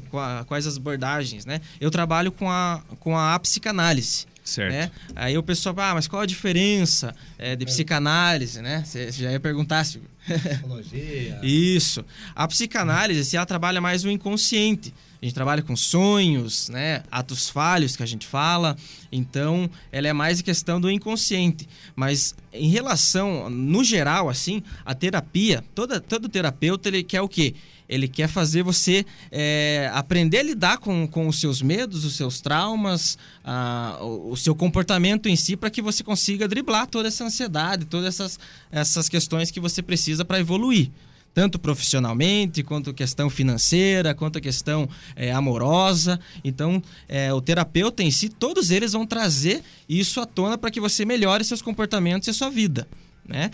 quais 0.46 0.66
as 0.66 0.76
abordagens, 0.76 1.46
né? 1.46 1.60
Eu 1.80 1.90
trabalho 1.90 2.32
com 2.32 2.50
a, 2.50 2.82
com 2.98 3.16
a 3.16 3.38
psicanálise. 3.38 4.26
Certo. 4.44 4.72
Né? 4.72 4.90
Aí 5.16 5.38
o 5.38 5.42
pessoal, 5.42 5.74
ah, 5.78 5.94
mas 5.94 6.06
qual 6.06 6.20
a 6.20 6.26
diferença 6.26 7.14
é, 7.38 7.56
de 7.56 7.64
psicanálise, 7.64 8.60
né? 8.60 8.84
Você 8.84 9.10
já 9.10 9.32
ia 9.32 9.40
perguntar, 9.40 9.82
Silvio. 9.84 10.10
Isso. 11.42 12.04
A 12.34 12.46
psicanálise, 12.46 13.24
se 13.24 13.36
ela 13.36 13.46
trabalha 13.46 13.80
mais 13.80 14.04
o 14.04 14.10
inconsciente. 14.10 14.92
A 15.20 15.24
gente 15.24 15.34
trabalha 15.34 15.62
com 15.62 15.74
sonhos, 15.74 16.68
né? 16.68 17.02
Atos 17.10 17.48
falhos 17.48 17.96
que 17.96 18.02
a 18.02 18.06
gente 18.06 18.26
fala. 18.26 18.76
Então, 19.10 19.70
ela 19.90 20.06
é 20.06 20.12
mais 20.12 20.42
questão 20.42 20.78
do 20.78 20.90
inconsciente. 20.90 21.66
Mas 21.96 22.34
em 22.52 22.68
relação, 22.68 23.48
no 23.48 23.82
geral, 23.82 24.28
assim, 24.28 24.62
a 24.84 24.94
terapia, 24.94 25.64
toda, 25.74 25.98
todo 25.98 26.28
terapeuta, 26.28 26.90
ele 26.90 27.02
quer 27.02 27.22
o 27.22 27.28
quê? 27.28 27.54
Ele 27.94 28.08
quer 28.08 28.28
fazer 28.28 28.62
você 28.62 29.06
é, 29.30 29.90
aprender 29.94 30.38
a 30.38 30.42
lidar 30.42 30.78
com, 30.78 31.06
com 31.06 31.28
os 31.28 31.38
seus 31.40 31.62
medos, 31.62 32.04
os 32.04 32.16
seus 32.16 32.40
traumas, 32.40 33.16
a- 33.44 33.98
o, 34.02 34.36
seu 34.36 34.54
comportamento 34.54 35.28
em 35.28 35.36
si, 35.36 35.56
para 35.56 35.70
que 35.70 35.80
você 35.80 36.02
consiga 36.02 36.48
driblar 36.48 36.86
toda 36.86 37.08
essa 37.08 37.24
ansiedade, 37.24 37.84
todas 37.84 38.06
essas, 38.08 38.38
essas 38.72 39.08
questões 39.08 39.50
que 39.50 39.60
você 39.60 39.82
precisa 39.82 40.24
para 40.24 40.40
evoluir 40.40 40.90
tanto 41.32 41.58
profissionalmente, 41.58 42.62
quanto 42.62 42.94
questão 42.94 43.28
financeira, 43.28 44.14
quanto 44.14 44.38
a 44.38 44.40
questão 44.40 44.88
é, 45.16 45.32
amorosa. 45.32 46.20
Então, 46.44 46.80
é, 47.08 47.32
o 47.34 47.40
terapeuta 47.40 48.04
em 48.04 48.10
si, 48.12 48.28
todos 48.28 48.70
eles 48.70 48.92
vão 48.92 49.04
trazer 49.04 49.60
isso 49.88 50.20
à 50.20 50.26
tona 50.26 50.56
para 50.56 50.70
que 50.70 50.80
você 50.80 51.04
melhore 51.04 51.42
seus 51.44 51.60
comportamentos 51.60 52.28
e 52.28 52.30
a 52.30 52.34
sua 52.34 52.50
vida, 52.50 52.86
né? 53.26 53.50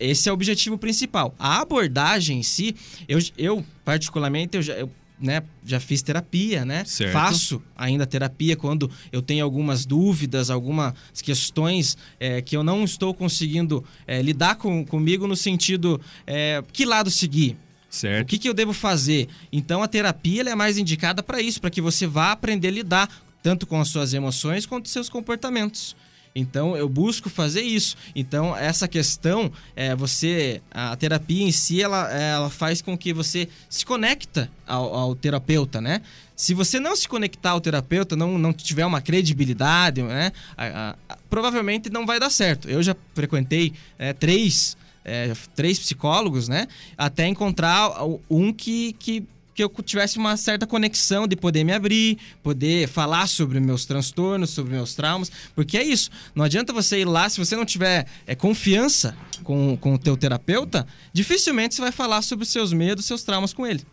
Esse 0.00 0.28
é 0.28 0.32
o 0.32 0.34
objetivo 0.34 0.78
principal. 0.78 1.34
A 1.38 1.60
abordagem 1.60 2.38
em 2.38 2.42
si, 2.42 2.74
eu, 3.06 3.18
eu 3.36 3.64
particularmente, 3.84 4.56
eu 4.56 4.62
já, 4.62 4.72
eu, 4.72 4.90
né, 5.20 5.42
já 5.64 5.78
fiz 5.78 6.00
terapia, 6.00 6.64
né? 6.64 6.84
Certo. 6.84 7.12
Faço 7.12 7.62
ainda 7.76 8.06
terapia 8.06 8.56
quando 8.56 8.90
eu 9.12 9.20
tenho 9.20 9.44
algumas 9.44 9.84
dúvidas, 9.84 10.48
algumas 10.48 10.94
questões 11.22 11.96
é, 12.18 12.40
que 12.40 12.56
eu 12.56 12.64
não 12.64 12.82
estou 12.82 13.12
conseguindo 13.12 13.84
é, 14.06 14.22
lidar 14.22 14.56
com, 14.56 14.84
comigo 14.84 15.26
no 15.26 15.36
sentido 15.36 16.00
é, 16.26 16.62
que 16.72 16.86
lado 16.86 17.10
seguir. 17.10 17.52
O 17.52 17.94
Certo. 17.94 18.28
que, 18.28 18.38
que 18.38 18.48
eu 18.48 18.54
devo 18.54 18.72
fazer? 18.72 19.28
Então 19.52 19.82
a 19.82 19.88
terapia 19.88 20.40
ela 20.40 20.50
é 20.50 20.54
mais 20.54 20.78
indicada 20.78 21.22
para 21.22 21.42
isso, 21.42 21.60
para 21.60 21.70
que 21.70 21.80
você 21.80 22.06
vá 22.06 22.32
aprender 22.32 22.68
a 22.68 22.70
lidar 22.70 23.08
tanto 23.42 23.66
com 23.66 23.80
as 23.80 23.88
suas 23.88 24.14
emoções 24.14 24.64
quanto 24.64 24.86
os 24.86 24.92
seus 24.92 25.08
comportamentos. 25.08 25.96
Então 26.34 26.76
eu 26.76 26.88
busco 26.88 27.28
fazer 27.28 27.62
isso. 27.62 27.96
Então 28.14 28.56
essa 28.56 28.86
questão 28.86 29.50
é 29.74 29.96
você 29.96 30.62
a 30.70 30.94
terapia 30.96 31.42
em 31.42 31.50
si 31.52 31.82
ela, 31.82 32.08
ela 32.12 32.50
faz 32.50 32.80
com 32.80 32.96
que 32.96 33.12
você 33.12 33.48
se 33.68 33.84
conecta 33.84 34.50
ao, 34.66 34.94
ao 34.94 35.14
terapeuta, 35.14 35.80
né? 35.80 36.00
Se 36.36 36.54
você 36.54 36.80
não 36.80 36.96
se 36.96 37.06
conectar 37.08 37.50
ao 37.50 37.60
terapeuta, 37.60 38.16
não, 38.16 38.38
não 38.38 38.52
tiver 38.52 38.86
uma 38.86 39.00
credibilidade, 39.00 40.02
né? 40.02 40.32
a- 40.56 40.96
a- 41.08 41.16
provavelmente 41.28 41.90
não 41.90 42.06
vai 42.06 42.18
dar 42.18 42.30
certo. 42.30 42.68
Eu 42.70 42.82
já 42.82 42.96
frequentei 43.14 43.72
é, 43.98 44.12
três 44.12 44.76
é, 45.04 45.32
três 45.56 45.78
psicólogos, 45.78 46.46
né? 46.46 46.68
Até 46.96 47.26
encontrar 47.26 47.90
um 48.30 48.52
que, 48.52 48.92
que, 48.98 49.24
que 49.68 49.80
eu 49.80 49.84
tivesse 49.84 50.16
uma 50.18 50.36
certa 50.36 50.66
conexão 50.66 51.26
de 51.26 51.36
poder 51.36 51.64
me 51.64 51.72
abrir, 51.72 52.18
poder 52.42 52.88
falar 52.88 53.26
sobre 53.26 53.60
meus 53.60 53.84
transtornos, 53.84 54.50
sobre 54.50 54.72
meus 54.72 54.94
traumas, 54.94 55.30
porque 55.54 55.76
é 55.76 55.84
isso. 55.84 56.10
Não 56.34 56.44
adianta 56.44 56.72
você 56.72 57.00
ir 57.00 57.04
lá 57.04 57.28
se 57.28 57.38
você 57.38 57.56
não 57.56 57.64
tiver 57.64 58.06
é, 58.26 58.34
confiança 58.34 59.16
com, 59.44 59.76
com 59.76 59.94
o 59.94 59.98
teu 59.98 60.16
terapeuta, 60.16 60.86
dificilmente 61.12 61.74
você 61.74 61.82
vai 61.82 61.92
falar 61.92 62.22
sobre 62.22 62.46
seus 62.46 62.72
medos, 62.72 63.04
seus 63.04 63.22
traumas 63.22 63.52
com 63.52 63.66
ele. 63.66 63.84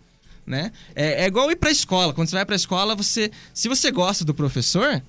Né? 0.45 0.71
É, 0.95 1.23
é 1.23 1.27
igual 1.27 1.51
ir 1.51 1.57
para 1.57 1.67
a 1.69 1.71
escola. 1.73 2.13
Quando 2.13 2.29
você 2.29 2.35
vai 2.35 2.45
para 2.45 2.55
a 2.55 2.57
escola, 2.57 2.95
você, 2.95 3.29
se 3.53 3.67
você 3.67 3.91
gosta 3.91 4.23
do 4.23 4.33
professor, 4.33 5.03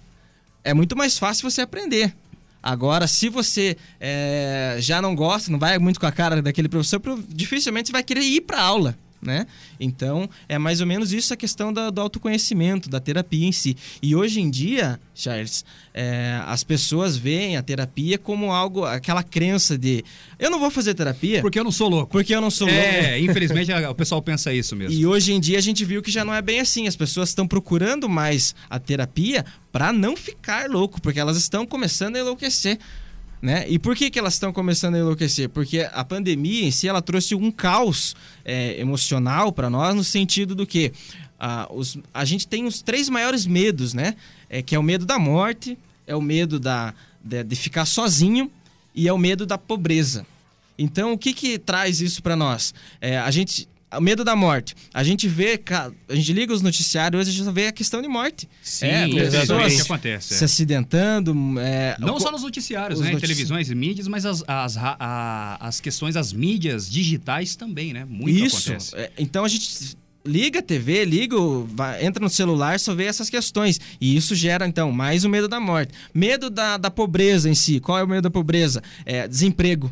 é 0.64 0.74
muito 0.74 0.96
mais 0.96 1.16
fácil 1.16 1.48
você 1.48 1.60
aprender. 1.60 2.12
Agora, 2.60 3.06
se 3.06 3.28
você 3.28 3.76
é, 4.00 4.78
já 4.80 5.00
não 5.00 5.14
gosta, 5.14 5.48
não 5.48 5.58
vai 5.60 5.78
muito 5.78 6.00
com 6.00 6.06
a 6.06 6.10
cara 6.10 6.42
daquele 6.42 6.68
professor, 6.68 6.98
pro- 6.98 7.22
dificilmente 7.28 7.86
você 7.86 7.92
vai 7.92 8.02
querer 8.02 8.22
ir 8.22 8.40
para 8.40 8.60
aula. 8.60 8.98
Né? 9.20 9.46
Então, 9.80 10.28
é 10.48 10.58
mais 10.58 10.80
ou 10.80 10.86
menos 10.86 11.12
isso 11.12 11.32
a 11.34 11.36
questão 11.36 11.72
da- 11.72 11.90
do 11.90 12.00
autoconhecimento, 12.00 12.88
da 12.88 13.00
terapia 13.00 13.46
em 13.46 13.52
si. 13.52 13.76
E 14.02 14.14
hoje 14.14 14.40
em 14.40 14.48
dia, 14.50 15.00
Charles, 15.14 15.64
é, 15.92 16.40
as 16.46 16.62
pessoas 16.62 17.16
veem 17.16 17.56
a 17.56 17.62
terapia 17.62 18.16
como 18.18 18.52
algo, 18.52 18.84
aquela 18.84 19.22
crença 19.22 19.76
de 19.76 20.04
eu 20.38 20.50
não 20.50 20.58
vou 20.60 20.70
fazer 20.70 20.94
terapia. 20.94 21.40
Porque 21.40 21.58
eu 21.58 21.64
não 21.64 21.72
sou 21.72 21.88
louco. 21.88 22.12
Porque 22.12 22.34
eu 22.34 22.40
não 22.40 22.50
sou 22.50 22.68
É, 22.68 23.16
louco. 23.18 23.24
infelizmente 23.30 23.72
a- 23.72 23.90
o 23.90 23.94
pessoal 23.94 24.22
pensa 24.22 24.52
isso 24.52 24.76
mesmo. 24.76 24.96
E 24.98 25.04
hoje 25.06 25.32
em 25.32 25.40
dia 25.40 25.58
a 25.58 25.62
gente 25.62 25.84
viu 25.84 26.00
que 26.02 26.10
já 26.10 26.24
não 26.24 26.34
é 26.34 26.40
bem 26.42 26.60
assim. 26.60 26.86
As 26.86 26.96
pessoas 26.96 27.30
estão 27.30 27.46
procurando 27.48 28.08
mais 28.08 28.54
a 28.70 28.78
terapia 28.78 29.44
para 29.72 29.92
não 29.92 30.16
ficar 30.16 30.68
louco, 30.70 31.00
porque 31.00 31.18
elas 31.20 31.36
estão 31.36 31.66
começando 31.66 32.16
a 32.16 32.20
enlouquecer. 32.20 32.78
Né? 33.40 33.64
E 33.68 33.78
por 33.78 33.94
que, 33.94 34.10
que 34.10 34.18
elas 34.18 34.34
estão 34.34 34.52
começando 34.52 34.96
a 34.96 34.98
enlouquecer? 34.98 35.48
Porque 35.48 35.88
a 35.92 36.04
pandemia 36.04 36.64
em 36.64 36.70
si 36.72 36.88
ela 36.88 37.00
trouxe 37.00 37.36
um 37.36 37.52
caos 37.52 38.16
é, 38.44 38.80
emocional 38.80 39.52
para 39.52 39.70
nós 39.70 39.94
no 39.94 40.02
sentido 40.02 40.56
do 40.56 40.66
que 40.66 40.92
ah, 41.38 41.68
os- 41.70 41.96
a 42.12 42.24
gente 42.24 42.48
tem 42.48 42.64
os 42.66 42.82
três 42.82 43.08
maiores 43.08 43.46
medos, 43.46 43.94
né? 43.94 44.16
É, 44.50 44.60
que 44.60 44.74
é 44.74 44.78
o 44.78 44.82
medo 44.82 45.06
da 45.06 45.20
morte, 45.20 45.78
é 46.04 46.16
o 46.16 46.20
medo 46.20 46.58
da, 46.58 46.92
de, 47.22 47.44
de 47.44 47.54
ficar 47.54 47.84
sozinho 47.84 48.50
e 48.92 49.06
é 49.06 49.12
o 49.12 49.18
medo 49.18 49.46
da 49.46 49.56
pobreza. 49.56 50.26
Então, 50.76 51.12
o 51.12 51.18
que 51.18 51.32
que 51.32 51.58
traz 51.58 52.00
isso 52.00 52.20
para 52.22 52.34
nós? 52.34 52.74
É, 53.00 53.18
a 53.18 53.30
gente 53.30 53.68
o 53.96 54.00
medo 54.00 54.22
da 54.24 54.36
morte. 54.36 54.74
A 54.92 55.02
gente 55.02 55.26
vê, 55.28 55.60
a 56.08 56.14
gente 56.14 56.32
liga 56.32 56.52
os 56.52 56.60
noticiários, 56.62 57.20
hoje 57.28 57.30
a 57.40 57.44
gente 57.44 57.54
vê 57.54 57.68
a 57.68 57.72
questão 57.72 58.02
de 58.02 58.08
morte. 58.08 58.48
Sim, 58.62 58.86
é, 58.86 59.08
pessoas 59.08 59.72
Isso 59.72 59.82
acontece, 59.82 60.34
é. 60.34 60.36
se 60.36 60.44
acidentando. 60.44 61.34
é, 61.58 61.96
Não 61.98 62.14
co- 62.14 62.20
só 62.20 62.30
nos 62.30 62.42
noticiários, 62.42 62.98
os 63.00 63.04
né? 63.06 63.12
notici- 63.12 63.32
Televisões 63.32 63.70
e 63.70 63.74
mídias, 63.74 64.06
mas 64.08 64.26
as, 64.26 64.42
as, 64.46 64.76
a- 64.76 65.56
as 65.60 65.80
questões, 65.80 66.16
as 66.16 66.32
mídias 66.32 66.90
digitais 66.90 67.56
também, 67.56 67.92
né? 67.92 68.04
Muito 68.08 68.44
Isso. 68.44 68.68
acontece. 68.70 68.96
É, 68.96 69.10
Então 69.18 69.44
a 69.44 69.48
gente 69.48 69.96
liga 70.26 70.58
a 70.58 70.62
TV, 70.62 71.04
liga, 71.06 71.40
o- 71.40 71.66
entra 72.02 72.22
no 72.22 72.28
celular, 72.28 72.78
só 72.78 72.94
vê 72.94 73.04
essas 73.04 73.30
questões. 73.30 73.80
E 74.00 74.16
isso 74.16 74.34
gera, 74.34 74.66
então, 74.66 74.92
mais 74.92 75.24
o 75.24 75.28
medo 75.30 75.48
da 75.48 75.58
morte. 75.58 75.92
Medo 76.12 76.50
da, 76.50 76.76
da 76.76 76.90
pobreza 76.90 77.48
em 77.48 77.54
si. 77.54 77.80
Qual 77.80 77.98
é 77.98 78.02
o 78.04 78.08
medo 78.08 78.22
da 78.22 78.30
pobreza? 78.30 78.82
É 79.06 79.26
desemprego. 79.26 79.90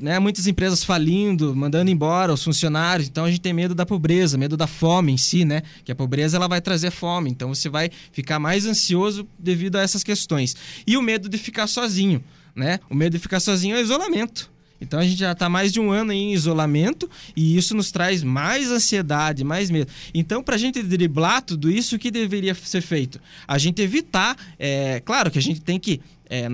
Né, 0.00 0.20
muitas 0.20 0.46
empresas 0.46 0.84
falindo, 0.84 1.54
mandando 1.56 1.90
embora 1.90 2.32
os 2.32 2.44
funcionários. 2.44 3.08
Então 3.08 3.24
a 3.24 3.30
gente 3.30 3.40
tem 3.40 3.52
medo 3.52 3.74
da 3.74 3.84
pobreza, 3.84 4.38
medo 4.38 4.56
da 4.56 4.68
fome 4.68 5.10
em 5.10 5.16
si, 5.16 5.44
né? 5.44 5.62
Que 5.84 5.90
a 5.90 5.94
pobreza 5.94 6.36
ela 6.36 6.46
vai 6.46 6.60
trazer 6.60 6.92
fome. 6.92 7.30
Então 7.30 7.52
você 7.52 7.68
vai 7.68 7.90
ficar 8.12 8.38
mais 8.38 8.64
ansioso 8.64 9.26
devido 9.36 9.74
a 9.74 9.82
essas 9.82 10.04
questões. 10.04 10.54
E 10.86 10.96
o 10.96 11.02
medo 11.02 11.28
de 11.28 11.36
ficar 11.36 11.66
sozinho, 11.66 12.22
né? 12.54 12.78
O 12.88 12.94
medo 12.94 13.14
de 13.14 13.18
ficar 13.18 13.40
sozinho 13.40 13.74
é 13.74 13.82
isolamento. 13.82 14.48
Então 14.80 15.00
a 15.00 15.04
gente 15.04 15.18
já 15.18 15.32
está 15.32 15.48
mais 15.48 15.72
de 15.72 15.80
um 15.80 15.90
ano 15.90 16.12
em 16.12 16.32
isolamento 16.32 17.10
e 17.34 17.56
isso 17.56 17.74
nos 17.74 17.90
traz 17.90 18.22
mais 18.22 18.70
ansiedade, 18.70 19.42
mais 19.42 19.68
medo. 19.68 19.90
Então, 20.14 20.42
para 20.44 20.54
a 20.54 20.58
gente 20.58 20.80
driblar 20.82 21.42
tudo 21.42 21.68
isso, 21.68 21.96
o 21.96 21.98
que 21.98 22.10
deveria 22.10 22.54
ser 22.54 22.82
feito? 22.82 23.20
A 23.48 23.58
gente 23.58 23.82
evitar, 23.82 24.36
é, 24.58 25.00
claro 25.00 25.30
que 25.30 25.38
a 25.38 25.42
gente 25.42 25.60
tem 25.60 25.80
que 25.80 26.00
é, 26.28 26.48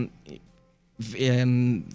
é, 1.14 1.44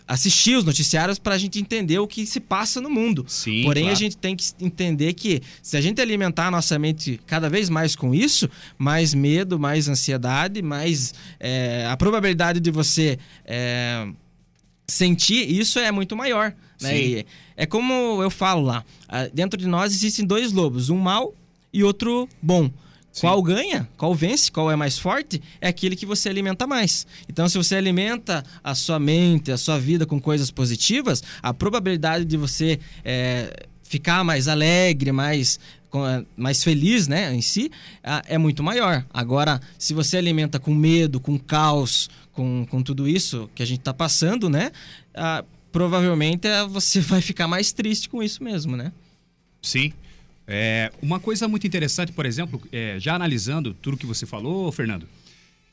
assistir 0.08 0.56
os 0.56 0.64
noticiários 0.64 1.20
para 1.20 1.36
a 1.36 1.38
gente 1.38 1.60
entender 1.60 2.00
o 2.00 2.08
que 2.08 2.26
se 2.26 2.40
passa 2.40 2.80
no 2.82 2.90
mundo. 2.90 3.26
Sim, 3.28 3.64
Porém, 3.64 3.84
claro. 3.84 3.98
a 3.98 4.00
gente 4.00 4.18
tem 4.18 4.36
que 4.36 4.46
entender 4.60 5.14
que 5.14 5.42
se 5.62 5.78
a 5.78 5.82
gente 5.82 6.02
alimentar 6.02 6.48
a 6.48 6.52
nossa 6.52 6.78
mente 6.78 7.20
cada 7.26 7.50
vez 7.50 7.70
mais 7.70 7.96
com 7.96 8.14
isso, 8.14 8.50
mais 8.78 9.14
medo, 9.14 9.60
mais 9.60 9.88
ansiedade, 9.88 10.62
mais 10.62 11.14
é, 11.40 11.88
a 11.90 11.98
probabilidade 11.98 12.60
de 12.60 12.72
você 12.72 13.18
é, 13.46 14.08
sentir 14.88 15.50
isso 15.50 15.80
é 15.80 15.92
muito 15.92 16.16
maior. 16.16 16.54
Né? 16.82 16.90
Sim. 16.90 17.24
É 17.56 17.66
como 17.66 18.22
eu 18.22 18.30
falo 18.30 18.62
lá, 18.62 18.86
dentro 19.34 19.60
de 19.60 19.68
nós 19.68 19.92
existem 19.92 20.26
dois 20.26 20.52
lobos, 20.52 20.90
um 20.90 20.98
mau 20.98 21.34
e 21.74 21.84
outro 21.84 22.30
bom. 22.42 22.70
Qual 23.22 23.42
ganha, 23.42 23.88
qual 23.98 24.14
vence, 24.14 24.52
qual 24.52 24.70
é 24.72 24.76
mais 24.76 24.98
forte, 24.98 25.42
é 25.60 25.68
aquele 25.68 25.96
que 25.96 26.06
você 26.06 26.30
alimenta 26.30 26.66
mais. 26.68 27.06
Então, 27.30 27.48
se 27.50 27.58
você 27.58 27.76
alimenta 27.76 28.44
a 28.64 28.76
sua 28.76 29.00
mente, 29.00 29.52
a 29.52 29.58
sua 29.58 29.80
vida 29.80 30.06
com 30.06 30.20
coisas 30.20 30.52
positivas, 30.52 31.24
a 31.42 31.54
probabilidade 31.54 32.26
de 32.26 32.38
você 32.38 32.80
é, 33.04 33.68
ficar 33.84 34.24
mais 34.24 34.48
alegre, 34.48 35.12
mais, 35.12 35.60
com- 35.90 36.26
mais 36.36 36.64
feliz 36.64 37.08
né, 37.08 37.34
em 37.34 37.42
si, 37.42 37.72
é 38.28 38.38
muito 38.38 38.62
maior. 38.64 39.06
Agora, 39.14 39.60
se 39.80 39.94
você 39.94 40.18
alimenta 40.18 40.60
com 40.60 40.74
medo, 40.74 41.20
com 41.20 41.38
caos, 41.40 42.10
com, 42.34 42.66
com 42.70 42.84
tudo 42.84 43.08
isso 43.08 43.50
que 43.56 43.64
a 43.64 43.66
gente 43.66 43.80
está 43.80 43.94
passando, 43.94 44.50
né? 44.50 44.72
ah, 45.16 45.44
provavelmente 45.72 46.48
ah, 46.48 46.66
você 46.66 47.00
vai 47.02 47.22
ficar 47.22 47.48
mais 47.48 47.72
triste 47.72 48.10
com 48.10 48.22
isso 48.22 48.44
mesmo, 48.44 48.76
né? 48.78 48.92
Sim. 49.62 49.92
É, 50.48 50.92
uma 51.02 51.20
coisa 51.20 51.48
muito 51.48 51.68
interessante, 51.68 52.12
por 52.12 52.26
exemplo, 52.26 52.62
é, 52.72 52.98
já 53.00 53.16
analisando 53.16 53.74
tudo 53.74 53.98
que 53.98 54.06
você 54.06 54.26
falou, 54.26 54.72
Fernando. 54.72 55.08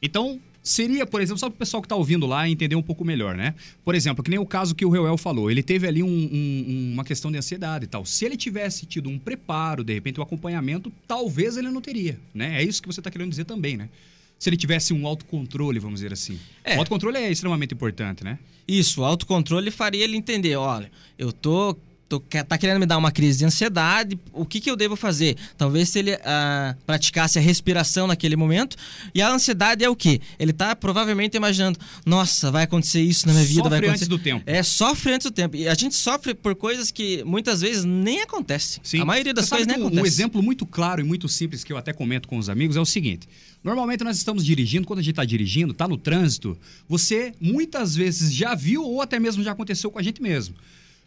Então, 0.03 0.41
seria, 0.63 1.07
por 1.07 1.21
exemplo, 1.21 1.39
só 1.39 1.49
para 1.49 1.55
o 1.55 1.59
pessoal 1.59 1.81
que 1.81 1.87
está 1.87 1.95
ouvindo 1.97 2.27
lá 2.27 2.49
entender 2.49 2.75
um 2.75 2.83
pouco 2.83 3.05
melhor, 3.05 3.37
né? 3.37 3.55
Por 3.85 3.95
exemplo, 3.95 4.23
que 4.23 4.29
nem 4.31 4.39
o 4.39 4.45
caso 4.45 4.75
que 4.75 4.85
o 4.85 4.91
Reuel 4.91 5.17
falou. 5.17 5.51
Ele 5.51 5.63
teve 5.63 5.87
ali 5.87 6.03
um- 6.03 6.09
um- 6.09 6.91
uma 6.95 7.05
questão 7.05 7.31
de 7.31 7.39
ansiedade 7.39 7.85
e 7.85 7.89
tal. 7.89 8.05
Se 8.05 8.25
ele 8.25 8.37
tivesse 8.37 8.85
tido 8.85 9.09
um 9.09 9.19
preparo, 9.19 9.85
de 9.85 9.95
repente, 9.95 10.19
um 10.21 10.23
acompanhamento, 10.23 10.93
talvez 11.07 11.57
ele 11.57 11.71
não 11.71 11.81
teria, 11.81 12.19
né? 12.35 12.61
É 12.61 12.65
isso 12.65 12.83
que 12.83 12.89
você 12.89 13.01
está 13.01 13.11
querendo 13.11 13.31
dizer 13.31 13.45
também, 13.45 13.77
né? 13.77 13.89
Se 14.39 14.51
ele 14.51 14.57
tivesse 14.57 14.93
um 14.93 15.07
autocontrole, 15.07 15.79
vamos 15.79 16.01
dizer 16.01 16.13
assim. 16.13 16.39
O 16.77 16.79
autocontrole 16.81 17.17
é 17.17 17.31
extremamente 17.31 17.73
importante, 17.73 18.25
né? 18.25 18.39
Isso, 18.67 19.01
o 19.01 19.05
autocontrole 19.05 19.71
faria 19.71 20.03
ele 20.05 20.17
entender, 20.17 20.57
olha, 20.57 20.91
eu 21.19 21.33
tô, 21.33 21.77
tô 22.09 22.21
tá 22.21 22.59
querendo 22.59 22.81
me 22.81 22.87
dar 22.87 22.99
uma 22.99 23.11
crise 23.11 23.39
de 23.39 23.45
ansiedade, 23.45 24.19
o 24.33 24.45
que 24.45 24.61
que 24.61 24.71
eu 24.71 24.77
devo 24.77 24.97
fazer? 24.97 25.37
Talvez 25.57 25.89
se 25.89 25.99
ele 25.99 26.13
ah, 26.25 26.77
praticasse 26.87 27.39
a 27.39 27.43
respiração 27.43 28.07
naquele 28.07 28.37
momento, 28.37 28.77
e 29.15 29.23
a 29.23 29.31
ansiedade 29.31 29.85
é 29.85 29.89
o 29.89 29.97
quê? 29.97 30.21
Ele 30.39 30.53
tá 30.53 30.77
provavelmente 30.77 31.37
imaginando, 31.37 31.79
nossa, 32.05 32.51
vai 32.51 32.65
acontecer 32.65 33.01
isso 33.01 33.27
na 33.27 33.33
minha 33.33 33.45
vida, 33.45 33.63
vai 33.63 33.79
Sofre 33.79 33.87
acontecer... 33.87 34.05
antes 34.05 34.09
do 34.09 34.19
tempo. 34.19 34.43
É, 34.47 34.63
sofre 34.63 35.13
antes 35.13 35.25
do 35.25 35.33
tempo. 35.33 35.57
E 35.57 35.69
a 35.69 35.75
gente 35.75 35.95
sofre 35.95 36.35
por 36.35 36.55
coisas 36.55 36.91
que 36.91 37.25
muitas 37.25 37.61
vezes 37.61 37.85
nem 37.85 38.23
acontecem. 38.23 38.83
A 39.01 39.05
maioria 39.05 39.35
das 39.35 39.47
Você 39.47 39.57
coisas 39.57 39.67
nem 39.67 39.77
um, 39.77 39.87
acontece. 39.87 40.03
um 40.03 40.07
exemplo 40.07 40.43
muito 40.43 40.67
claro 40.67 41.01
e 41.01 41.05
muito 41.05 41.29
simples 41.29 41.65
que 41.65 41.73
eu 41.73 41.77
até 41.77 41.93
comento 41.93 42.29
com 42.29 42.39
os 42.39 42.49
amigos 42.49 42.77
é 42.77 42.81
o 42.81 42.87
seguinte. 42.87 43.29
Normalmente 43.63 44.05
nós 44.05 44.19
estamos 44.19 44.45
dirigindo, 44.45 44.87
quando 44.87 44.99
a 44.99 45.03
gente 45.03 45.13
está 45.13 45.25
dirigindo, 45.25 45.73
está 45.73 45.89
no 45.89 45.97
trânsito, 45.97 46.57
você 46.87 47.33
muitas 47.41 47.97
vezes 47.97 48.33
já 48.33 48.55
viu 48.55 48.85
ou 48.85 49.01
até 49.01 49.19
mesmo 49.19 49.43
já 49.43 49.53
aconteceu 49.53 49.91
com 49.91 49.99
a 49.99 50.03
gente 50.03 50.21
mesmo. 50.21 50.55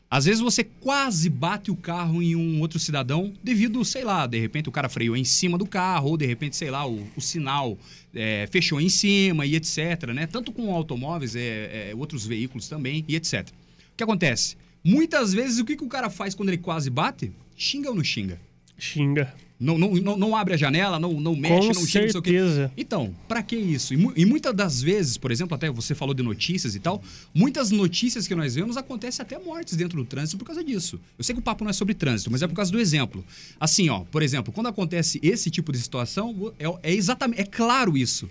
Às 0.10 0.24
vezes 0.24 0.40
você 0.40 0.64
quase 0.64 1.30
bate 1.30 1.70
o 1.70 1.76
carro 1.76 2.22
em 2.22 2.34
um 2.34 2.62
outro 2.62 2.80
cidadão 2.80 3.34
devido, 3.44 3.84
sei 3.84 4.06
lá, 4.06 4.26
de 4.26 4.40
repente 4.40 4.70
o 4.70 4.72
cara 4.72 4.88
freou 4.88 5.18
em 5.18 5.26
cima 5.26 5.58
do 5.58 5.66
carro, 5.66 6.12
ou 6.12 6.18
de 6.18 6.26
repente, 6.26 6.56
sei 6.56 6.72
lá, 6.72 6.88
o, 6.88 7.06
o 7.16 7.22
sinal 7.22 7.78
é, 8.16 8.48
fechou 8.50 8.80
em 8.80 8.88
cima 8.88 9.46
e 9.46 9.56
etc, 9.56 10.14
né? 10.14 10.26
Tanto 10.26 10.54
com 10.54 10.74
automóveis, 10.74 11.36
é, 11.36 11.90
é, 11.92 11.96
outros 11.96 12.26
veículos 12.26 12.70
também 12.70 13.04
e 13.06 13.18
etc. 13.18 13.50
O 13.50 13.98
que 13.98 14.04
acontece? 14.04 14.56
Muitas 14.82 15.34
vezes 15.34 15.60
o 15.60 15.66
que, 15.66 15.76
que 15.76 15.84
o 15.84 15.90
cara 15.90 16.10
faz 16.10 16.34
quando 16.34 16.50
ele 16.50 16.58
quase 16.58 16.90
bate? 16.90 17.34
Xinga 17.58 17.90
ou 17.90 17.96
não 17.96 18.04
xinga? 18.04 18.40
Xinga. 18.78 19.34
Não, 19.60 19.76
não, 19.76 19.92
não, 19.96 20.16
não 20.16 20.36
abre 20.36 20.54
a 20.54 20.58
janela, 20.58 21.00
não, 21.00 21.20
não 21.20 21.36
mexe, 21.36 21.70
Com 21.70 21.74
não 21.74 21.86
xinga, 21.88 22.06
não 22.06 22.12
sei 22.12 22.20
o 22.20 22.22
quê. 22.22 22.30
certeza. 22.32 22.72
Então, 22.78 23.16
pra 23.28 23.42
que 23.42 23.56
isso? 23.56 23.92
E, 23.92 23.98
mu- 23.98 24.14
e 24.16 24.24
muitas 24.24 24.54
das 24.54 24.82
vezes, 24.84 25.18
por 25.18 25.32
exemplo, 25.32 25.56
até 25.56 25.68
você 25.72 25.96
falou 25.96 26.14
de 26.14 26.22
notícias 26.22 26.76
e 26.76 26.80
tal, 26.80 27.02
muitas 27.34 27.72
notícias 27.72 28.28
que 28.28 28.36
nós 28.36 28.54
vemos 28.54 28.78
acontecem 28.78 29.24
até 29.24 29.40
mortes 29.40 29.76
dentro 29.76 29.98
do 29.98 30.06
trânsito 30.06 30.38
por 30.38 30.46
causa 30.46 30.64
disso. 30.64 31.00
Eu 31.18 31.24
sei 31.24 31.34
que 31.34 31.40
o 31.40 31.44
papo 31.44 31.64
não 31.64 31.72
é 31.72 31.74
sobre 31.74 31.96
trânsito, 31.96 32.30
mas 32.30 32.44
é 32.44 32.48
por 32.48 32.54
causa 32.54 32.72
do 32.72 32.80
exemplo. 32.80 33.26
Assim, 33.60 33.90
ó, 33.90 34.02
por 34.02 34.22
exemplo, 34.22 34.54
quando 34.54 34.68
acontece 34.68 35.20
esse 35.24 35.50
tipo 35.50 35.72
de 35.72 35.80
situação, 35.80 36.54
é, 36.60 36.92
é 36.92 36.94
exatamente, 36.94 37.42
é 37.42 37.46
claro 37.46 37.98
isso. 37.98 38.30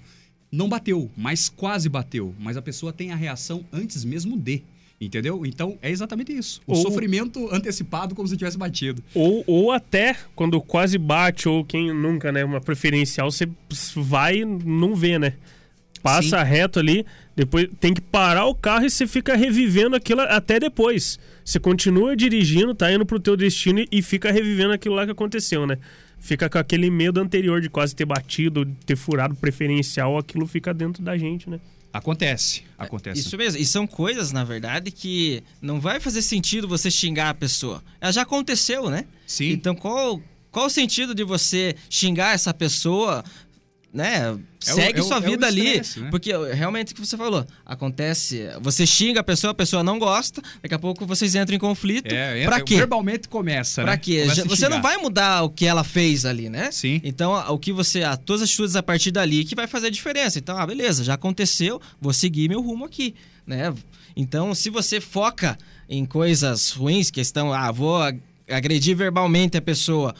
Não 0.52 0.68
bateu, 0.68 1.10
mas 1.16 1.48
quase 1.48 1.88
bateu. 1.88 2.32
Mas 2.38 2.56
a 2.56 2.62
pessoa 2.62 2.92
tem 2.92 3.10
a 3.10 3.16
reação 3.16 3.64
antes 3.72 4.04
mesmo 4.04 4.38
de. 4.38 4.62
Entendeu? 4.98 5.44
Então 5.44 5.76
é 5.82 5.90
exatamente 5.90 6.32
isso. 6.32 6.60
O 6.66 6.74
Ou- 6.74 6.82
sofrimento 6.82 7.52
antecipado 7.54 8.14
como 8.14 8.26
se 8.26 8.36
tivesse 8.36 8.56
batido. 8.56 9.02
Ou, 9.14 9.44
ou 9.46 9.70
até 9.70 10.16
quando 10.34 10.60
quase 10.60 10.96
bate, 10.96 11.48
ou 11.48 11.64
quem 11.64 11.92
nunca, 11.92 12.32
né? 12.32 12.44
Uma 12.44 12.60
preferencial, 12.60 13.30
você 13.30 13.46
vai 13.94 14.38
e 14.38 14.44
não 14.44 14.94
vê, 14.94 15.18
né? 15.18 15.34
Passa 16.02 16.42
reto 16.42 16.78
ali, 16.78 17.04
depois 17.34 17.68
tem 17.80 17.92
que 17.92 18.00
parar 18.00 18.46
o 18.46 18.54
carro 18.54 18.86
e 18.86 18.90
você 18.90 19.06
fica 19.06 19.34
revivendo 19.34 19.96
aquilo 19.96 20.20
até 20.20 20.60
depois. 20.60 21.18
Você 21.44 21.58
continua 21.58 22.16
dirigindo, 22.16 22.74
tá 22.74 22.90
indo 22.92 23.04
pro 23.04 23.18
teu 23.20 23.36
destino 23.36 23.84
e 23.90 24.00
fica 24.00 24.30
revivendo 24.30 24.72
aquilo 24.72 24.94
lá 24.94 25.04
que 25.04 25.10
aconteceu, 25.10 25.66
né? 25.66 25.78
Fica 26.18 26.48
com 26.48 26.58
aquele 26.58 26.90
medo 26.90 27.20
anterior 27.20 27.60
de 27.60 27.68
quase 27.68 27.94
ter 27.94 28.04
batido, 28.04 28.64
ter 28.86 28.96
furado 28.96 29.34
preferencial, 29.34 30.16
aquilo 30.16 30.46
fica 30.46 30.72
dentro 30.72 31.02
da 31.02 31.18
gente, 31.18 31.50
né? 31.50 31.60
Acontece, 31.92 32.62
acontece. 32.76 33.20
Isso 33.20 33.36
mesmo. 33.38 33.60
E 33.60 33.64
são 33.64 33.86
coisas, 33.86 34.30
na 34.30 34.44
verdade, 34.44 34.90
que 34.90 35.42
não 35.62 35.80
vai 35.80 35.98
fazer 35.98 36.20
sentido 36.22 36.68
você 36.68 36.90
xingar 36.90 37.30
a 37.30 37.34
pessoa. 37.34 37.82
Ela 38.00 38.12
já 38.12 38.22
aconteceu, 38.22 38.90
né? 38.90 39.06
Sim. 39.26 39.50
Então, 39.50 39.74
qual, 39.74 40.20
qual 40.50 40.66
o 40.66 40.70
sentido 40.70 41.14
de 41.14 41.24
você 41.24 41.74
xingar 41.88 42.34
essa 42.34 42.52
pessoa 42.52 43.24
né, 43.92 44.36
É 44.66 44.72
segue 44.72 44.98
é 44.98 45.02
o- 45.02 45.04
sua 45.04 45.16
é 45.16 45.20
vida 45.20 45.46
ali. 45.46 45.80
né? 45.96 46.08
Porque 46.10 46.30
realmente 46.52 46.92
o 46.92 46.94
que 46.94 47.00
você 47.00 47.16
falou, 47.16 47.46
acontece, 47.64 48.48
você 48.60 48.86
xinga 48.86 49.20
a 49.20 49.24
pessoa, 49.24 49.52
a 49.52 49.54
pessoa 49.54 49.82
não 49.82 49.98
gosta, 49.98 50.42
daqui 50.62 50.74
a 50.74 50.78
pouco 50.78 51.06
vocês 51.06 51.34
entram 51.34 51.56
em 51.56 51.58
conflito. 51.58 52.12
É, 52.12 52.44
pra 52.44 52.56
entra- 52.56 52.60
quê? 52.64 52.76
Verbalmente 52.76 53.28
começa, 53.28 53.82
Pra 53.82 53.92
né? 53.92 53.96
quê? 53.98 54.22
Começa 54.22 54.44
Você 54.44 54.68
não 54.68 54.82
vai 54.82 54.96
mudar 54.98 55.42
o 55.44 55.50
que 55.50 55.64
ela 55.64 55.82
fez 55.84 56.24
ali, 56.26 56.48
né? 56.50 56.70
Sim. 56.72 57.00
Então, 57.04 57.32
o 57.52 57.58
que 57.58 57.72
você. 57.72 58.02
A, 58.02 58.16
todas 58.16 58.42
as 58.42 58.48
atitudes 58.50 58.76
a 58.76 58.82
partir 58.82 59.10
dali 59.10 59.44
que 59.44 59.54
vai 59.54 59.66
fazer 59.66 59.86
a 59.86 59.90
diferença. 59.90 60.38
Então, 60.38 60.58
ah, 60.58 60.66
beleza, 60.66 61.02
já 61.04 61.14
aconteceu, 61.14 61.80
vou 62.00 62.12
seguir 62.12 62.48
meu 62.48 62.60
rumo 62.60 62.84
aqui, 62.84 63.14
né? 63.46 63.72
Então, 64.16 64.54
se 64.54 64.68
você 64.70 65.00
foca 65.00 65.56
em 65.88 66.04
coisas 66.04 66.70
ruins, 66.72 67.10
questão, 67.10 67.52
ah, 67.52 67.70
vou 67.70 67.96
ag- 68.02 68.20
agredir 68.50 68.96
verbalmente 68.96 69.56
a 69.56 69.62
pessoa. 69.62 70.14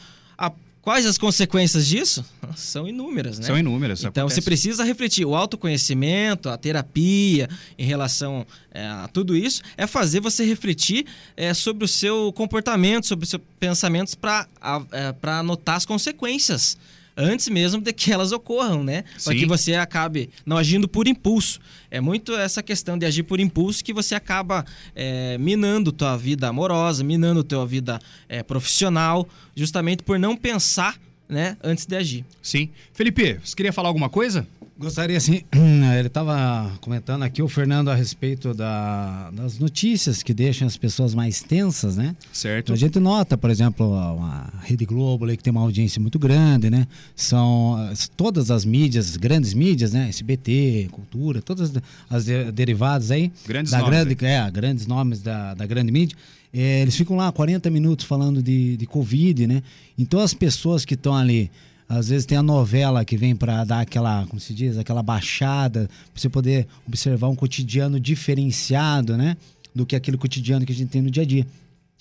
Quais 0.87 1.05
as 1.05 1.17
consequências 1.17 1.85
disso? 1.85 2.23
São 2.55 2.87
inúmeras, 2.87 3.37
né? 3.39 3.45
São 3.45 3.57
inúmeras, 3.57 3.99
Então, 3.99 4.21
acontece. 4.21 4.35
você 4.35 4.41
precisa 4.41 4.85
refletir. 4.85 5.25
O 5.25 5.35
autoconhecimento, 5.35 6.47
a 6.47 6.57
terapia 6.57 7.49
em 7.77 7.85
relação 7.85 8.47
é, 8.71 8.87
a 8.87 9.09
tudo 9.11 9.35
isso 9.35 9.61
é 9.75 9.85
fazer 9.85 10.21
você 10.21 10.45
refletir 10.45 11.05
é, 11.35 11.53
sobre 11.53 11.83
o 11.83 11.87
seu 11.89 12.31
comportamento, 12.31 13.05
sobre 13.05 13.25
os 13.25 13.29
seus 13.29 13.41
pensamentos 13.59 14.15
para 14.15 14.47
é, 14.93 15.41
notar 15.43 15.75
as 15.75 15.85
consequências 15.85 16.77
antes 17.17 17.49
mesmo 17.49 17.81
de 17.81 17.91
que 17.91 18.11
elas 18.11 18.31
ocorram, 18.31 18.83
né? 18.83 19.03
Para 19.23 19.33
que 19.33 19.45
você 19.45 19.73
acabe 19.73 20.29
não 20.45 20.55
agindo 20.55 20.87
por 20.87 21.07
impulso. 21.07 21.59
É 21.89 21.99
muito 21.99 22.33
essa 22.35 22.61
questão 22.61 22.97
de 22.97 23.05
agir 23.05 23.23
por 23.23 23.39
impulso 23.39 23.83
que 23.83 23.91
você 23.91 24.13
acaba 24.13 24.63
é, 24.95 25.37
minando 25.39 25.91
tua 25.91 26.15
vida 26.15 26.47
amorosa, 26.47 27.03
minando 27.03 27.43
tua 27.43 27.65
vida 27.65 27.99
é, 28.29 28.43
profissional, 28.43 29.27
justamente 29.55 30.03
por 30.03 30.19
não 30.19 30.37
pensar, 30.37 30.99
né, 31.27 31.57
antes 31.63 31.85
de 31.85 31.95
agir. 31.95 32.25
Sim. 32.41 32.69
Felipe, 32.93 33.39
você 33.43 33.55
queria 33.55 33.73
falar 33.73 33.89
alguma 33.89 34.09
coisa? 34.09 34.47
Gostaria 34.79 35.17
assim, 35.17 35.41
ele 35.97 36.07
estava 36.07 36.71
comentando 36.81 37.23
aqui 37.23 37.41
o 37.41 37.47
Fernando 37.47 37.89
a 37.89 37.95
respeito 37.95 38.53
da- 38.53 39.31
das 39.31 39.57
notícias 39.57 40.21
que 40.21 40.35
deixam 40.35 40.67
as 40.67 40.77
pessoas 40.77 41.15
mais 41.15 41.41
tensas, 41.41 41.97
né? 41.97 42.15
Certo. 42.31 42.71
A 42.73 42.75
gente 42.75 42.99
nota, 42.99 43.35
por 43.35 43.49
exemplo, 43.49 43.95
a 43.95 44.51
Rede 44.61 44.85
Globo 44.85 45.25
ali, 45.25 45.35
que 45.35 45.41
tem 45.43 45.49
uma 45.49 45.61
audiência 45.61 45.99
muito 45.99 46.19
grande, 46.19 46.69
né? 46.69 46.85
São 47.15 47.75
as- 47.91 48.07
todas 48.07 48.51
as 48.51 48.63
mídias, 48.65 49.17
grandes 49.17 49.51
mídias, 49.55 49.93
né? 49.93 50.09
SBT, 50.09 50.89
Cultura, 50.91 51.41
todas 51.41 51.73
as 52.07 52.25
de- 52.25 52.51
derivadas 52.51 53.09
aí. 53.09 53.31
Grandes 53.47 53.71
da 53.71 53.79
nomes, 53.79 53.91
grande, 54.03 54.25
é, 54.25 54.51
grandes 54.51 54.85
nomes 54.85 55.21
da, 55.23 55.55
da 55.55 55.65
grande 55.65 55.91
mídia. 55.91 56.15
É, 56.53 56.81
eles 56.83 56.95
ficam 56.95 57.17
lá 57.17 57.31
40 57.31 57.69
minutos 57.71 58.05
falando 58.05 58.43
de, 58.43 58.77
de 58.77 58.85
Covid, 58.85 59.47
né? 59.47 59.63
Então 59.97 60.19
as 60.19 60.33
pessoas 60.35 60.85
que 60.85 60.93
estão 60.93 61.15
ali, 61.15 61.49
às 61.89 62.09
vezes 62.09 62.25
tem 62.25 62.37
a 62.37 62.43
novela 62.43 63.05
que 63.05 63.15
vem 63.15 63.35
para 63.35 63.63
dar 63.63 63.81
aquela, 63.81 64.25
como 64.27 64.39
se 64.39 64.53
diz, 64.53 64.77
aquela 64.77 65.01
baixada, 65.01 65.89
para 66.13 66.21
você 66.21 66.29
poder 66.29 66.67
observar 66.87 67.29
um 67.29 67.35
cotidiano 67.35 67.99
diferenciado, 67.99 69.15
né? 69.15 69.37
Do 69.73 69.85
que 69.85 69.95
aquele 69.95 70.17
cotidiano 70.17 70.65
que 70.65 70.71
a 70.71 70.75
gente 70.75 70.89
tem 70.89 71.01
no 71.01 71.09
dia 71.09 71.23
a 71.23 71.25
dia. 71.25 71.47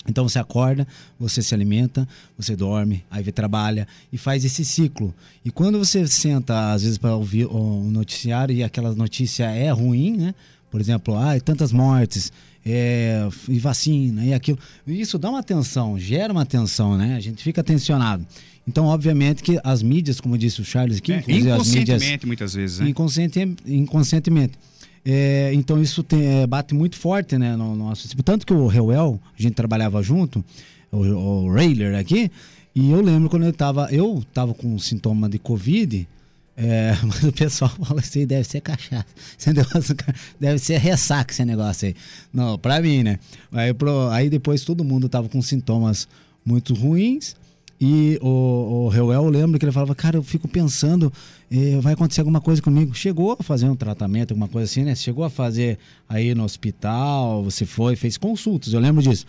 Então 0.09 0.29
você 0.29 0.39
acorda, 0.39 0.87
você 1.19 1.43
se 1.43 1.55
alimenta, 1.55 2.09
você 2.39 2.55
dorme, 2.55 3.05
aí 3.11 3.23
vê 3.23 3.33
trabalha 3.33 3.87
e 4.13 4.19
faz 4.19 4.45
esse 4.45 4.65
ciclo. 4.65 5.15
E 5.45 5.51
quando 5.51 5.79
você 5.79 6.07
senta, 6.07 6.73
às 6.73 6.83
vezes, 6.83 6.99
para 6.99 7.15
ouvir 7.15 7.47
o 7.47 7.83
noticiário 7.85 8.55
e 8.55 8.63
aquela 8.63 8.95
notícia 8.95 9.45
é 9.45 9.71
ruim, 9.71 10.17
né? 10.17 10.35
Por 10.71 10.81
exemplo, 10.81 11.17
ah, 11.17 11.39
tantas 11.41 11.73
mortes, 11.73 12.33
é, 12.69 13.29
e 13.49 13.59
vacina, 13.61 14.25
e 14.25 14.35
aquilo. 14.35 14.59
Isso 14.87 15.17
dá 15.19 15.31
uma 15.31 15.39
atenção, 15.39 15.97
gera 15.99 16.33
uma 16.33 16.43
atenção, 16.43 16.99
né? 16.99 17.15
A 17.15 17.21
gente 17.21 17.41
fica 17.43 17.63
tensionado. 17.63 18.27
Então, 18.67 18.87
obviamente 18.87 19.45
que 19.45 19.61
as 19.63 19.81
mídias, 19.83 20.21
como 20.21 20.37
disse 20.37 20.61
o 20.61 20.65
Charles 20.65 20.99
aqui, 20.99 21.13
É, 21.13 21.19
inclusive 21.19 21.51
as 21.53 21.69
mídias 21.69 21.73
inconscientemente, 22.03 22.27
muitas 22.27 22.55
vezes, 22.55 22.81
né? 22.81 22.89
inconsciente, 22.89 23.57
inconscientemente. 23.67 24.55
É, 25.05 25.53
então 25.55 25.81
isso 25.81 26.03
tem- 26.03 26.27
é, 26.43 26.47
bate 26.49 26.75
muito 26.75 26.97
forte 26.97 27.39
né, 27.39 27.55
no 27.55 27.77
nosso. 27.77 28.09
Tanto 28.25 28.45
que 28.45 28.53
o 28.53 28.67
Reuel, 28.67 29.21
a 29.39 29.41
gente 29.41 29.55
trabalhava 29.55 30.03
junto, 30.03 30.45
o, 30.91 30.97
o 31.47 31.53
Rayler 31.55 31.95
aqui, 31.97 32.29
e 32.75 32.91
eu 32.91 33.01
lembro 33.01 33.31
quando 33.31 33.45
ele 33.45 33.53
tava. 33.53 33.89
Eu 33.93 34.25
tava 34.35 34.53
com 34.53 34.77
sintoma 34.81 35.29
de 35.29 35.39
Covid. 35.39 36.09
É, 36.57 36.97
mas 37.05 37.23
o 37.23 37.33
pessoal 37.33 37.71
fala 37.71 38.01
assim, 38.01 38.27
deve 38.27 38.45
ser 38.45 38.61
cachaça. 38.61 39.07
Esse 39.39 39.53
deve 40.41 40.59
ser 40.59 40.79
ressaca 40.79 41.33
esse 41.33 41.45
negócio 41.45 41.89
aí. 41.89 41.95
Não, 42.33 42.59
pra 42.59 42.81
mim, 42.81 43.03
né? 43.03 43.19
Aí, 43.53 43.75
pro- 43.75 44.09
aí 44.11 44.31
depois 44.31 44.65
todo 44.65 44.83
mundo 44.85 45.09
tava 45.09 45.29
com 45.29 45.41
sintomas 45.43 46.09
muito 46.45 46.75
ruins. 46.75 47.37
E 47.79 48.19
o, 48.23 48.87
o 48.87 48.89
Reuel, 48.89 49.25
eu 49.25 49.29
lembro 49.29 49.59
que 49.59 49.65
ele 49.67 49.73
falava, 49.73 49.95
cara, 49.95 50.17
eu 50.17 50.23
fico 50.23 50.49
pensando, 50.49 51.13
eh, 51.51 51.79
vai 51.83 51.93
acontecer 51.93 52.23
alguma 52.23 52.41
coisa 52.41 52.63
comigo. 52.63 52.95
Chegou 52.95 53.37
a 53.39 53.43
fazer 53.43 53.69
um 53.69 53.77
tratamento, 53.77 54.31
alguma 54.31 54.49
coisa 54.49 54.65
assim, 54.71 54.83
né? 54.83 54.95
Chegou 54.95 55.25
a 55.25 55.29
fazer 55.29 55.79
aí 56.09 56.35
no 56.35 56.43
hospital, 56.43 57.45
você 57.45 57.67
foi, 57.67 57.95
fez 57.95 58.17
consultas, 58.17 58.73
eu 58.73 58.81
lembro 58.81 59.03
disso. 59.03 59.27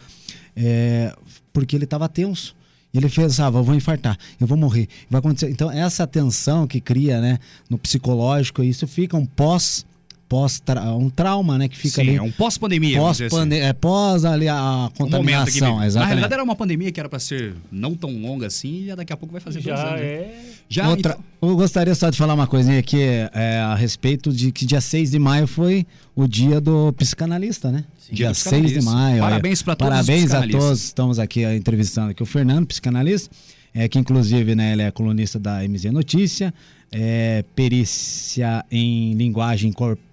É, 0.55 1.13
porque 1.51 1.75
ele 1.75 1.83
estava 1.83 2.07
tenso. 2.07 2.55
Ele 2.97 3.09
fez, 3.09 3.39
ah, 3.39 3.49
vou 3.49 3.75
infartar, 3.75 4.17
eu 4.39 4.47
vou 4.47 4.57
morrer, 4.57 4.87
vai 5.09 5.19
acontecer. 5.19 5.49
Então, 5.49 5.71
essa 5.71 6.07
tensão 6.07 6.65
que 6.65 6.81
cria, 6.81 7.21
né, 7.21 7.39
no 7.69 7.77
psicológico, 7.77 8.63
isso 8.63 8.87
fica 8.87 9.15
um 9.15 9.25
pós, 9.25 9.85
pós 10.29 10.61
um 10.99 11.09
trauma, 11.09 11.57
né, 11.57 11.67
que 11.67 11.77
fica 11.77 11.95
Sim, 11.95 12.09
ali. 12.09 12.15
é 12.17 12.21
um 12.21 12.31
pós-pandemia, 12.31 12.99
dizer 13.11 13.29
Pós, 13.29 13.41
assim. 13.47 13.53
é, 13.55 13.71
pós 13.73 14.25
ali 14.25 14.47
a 14.49 14.89
Um 14.93 14.97
contaminação. 14.97 15.77
Na 15.77 15.85
exatamente. 15.85 16.07
realidade 16.09 16.33
era 16.33 16.43
uma 16.43 16.55
pandemia 16.55 16.91
que 16.91 16.99
era 16.99 17.07
pra 17.07 17.19
ser 17.19 17.55
não 17.71 17.95
tão 17.95 18.11
longa 18.21 18.47
assim 18.47 18.89
e 18.89 18.95
daqui 18.95 19.13
a 19.13 19.17
pouco 19.17 19.31
vai 19.31 19.39
fazer 19.41 19.61
Já 19.61 19.75
dois 19.75 19.87
anos. 19.87 20.01
né? 20.01 20.07
é. 20.07 20.41
Já 20.69 20.89
Outra, 20.89 21.17
então- 21.39 21.49
eu 21.49 21.55
gostaria 21.55 21.95
só 21.95 22.09
de 22.09 22.17
falar 22.17 22.33
uma 22.33 22.45
coisinha 22.47 22.77
aqui 22.79 22.99
é, 23.01 23.59
a 23.59 23.73
respeito 23.75 24.33
de 24.33 24.51
que 24.51 24.65
dia 24.65 24.81
6 24.81 25.11
de 25.11 25.19
maio 25.19 25.47
foi 25.47 25.85
o 26.13 26.27
dia 26.27 26.59
do 26.59 26.91
psicanalista, 26.93 27.71
né? 27.71 27.85
Dia 28.07 28.15
dia 28.15 28.29
do 28.31 28.35
6 28.35 28.71
de 28.73 28.81
maio. 28.81 29.19
Parabéns 29.21 29.61
pra 29.61 29.75
todos 29.75 29.93
os 29.99 30.05
Parabéns 30.05 30.33
a 30.33 30.41
todos. 30.47 30.83
Estamos 30.83 31.19
aqui 31.19 31.45
ó, 31.45 31.51
entrevistando 31.51 32.11
aqui 32.11 32.21
o 32.21 32.25
Fernando, 32.25 32.65
psicanalista, 32.67 33.29
é, 33.73 33.87
que 33.87 33.97
inclusive 33.97 34.55
né, 34.55 34.73
ele 34.73 34.81
é 34.81 34.91
colunista 34.91 35.39
da 35.39 35.63
MZ 35.63 35.85
Notícia, 35.91 36.53
é, 36.91 37.45
perícia 37.55 38.65
em 38.71 39.13
linguagem 39.13 39.71
corpo- 39.71 40.01
co- 40.01 40.06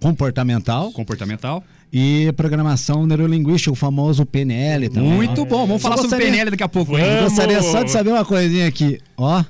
comportamental. 0.00 0.92
Comportamental. 0.92 1.64
E 1.92 2.32
programação 2.36 3.06
neurolinguística, 3.06 3.70
o 3.70 3.74
famoso 3.76 4.26
PNL 4.26 4.88
também. 4.88 5.10
Muito 5.10 5.44
bom, 5.46 5.66
vamos 5.66 5.80
falar 5.80 5.96
sobre 5.98 6.18
PNL 6.18 6.50
daqui 6.50 6.62
a 6.62 6.68
pouco. 6.68 6.98
eu 6.98 7.24
gostaria 7.24 7.62
só 7.62 7.82
de 7.82 7.90
saber 7.90 8.10
uma 8.10 8.24
coisinha 8.24 8.66
aqui. 8.66 8.98
Ó, 9.16 9.44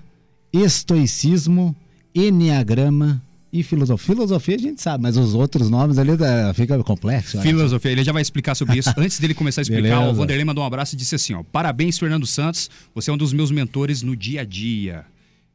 estoicismo, 0.53 1.75
enneagrama 2.15 3.23
e 3.55 3.63
filosofia. 3.63 4.15
Filosofia 4.15 4.57
a 4.57 4.59
gente 4.59 4.83
sabe, 4.83 5.03
mas 5.03 5.17
os 5.17 5.33
outros 5.33 5.71
nomes 5.71 5.97
ali 5.97 6.17
tá, 6.19 6.53
fica 6.55 6.77
complexo. 6.83 7.39
acho. 7.39 7.47
Filosofia, 7.47 7.93
ele 7.93 8.03
já 8.05 8.13
vai 8.13 8.21
explicar 8.21 8.55
sobre 8.57 8.79
isso. 8.79 8.93
Antes 8.99 9.21
dele 9.21 9.33
começar 9.33 9.61
a 9.61 9.63
explicar, 9.63 9.83
Beleza. 9.83 10.11
o 10.11 10.15
Vanderlei 10.15 10.45
mandou 10.45 10.65
um 10.65 10.67
abraço 10.67 10.95
e 10.95 10.99
disse 10.99 11.15
assim: 11.15 11.35
ó, 11.35 11.43
Parabéns, 11.53 11.99
Fernando 11.99 12.27
Santos. 12.27 12.69
Você 12.95 13.11
é 13.11 13.15
um 13.15 13.17
dos 13.17 13.33
meus 13.33 13.53
mentores 13.53 14.03
no 14.03 14.17
dia 14.17 14.41
a 14.41 14.45
dia. 14.45 15.05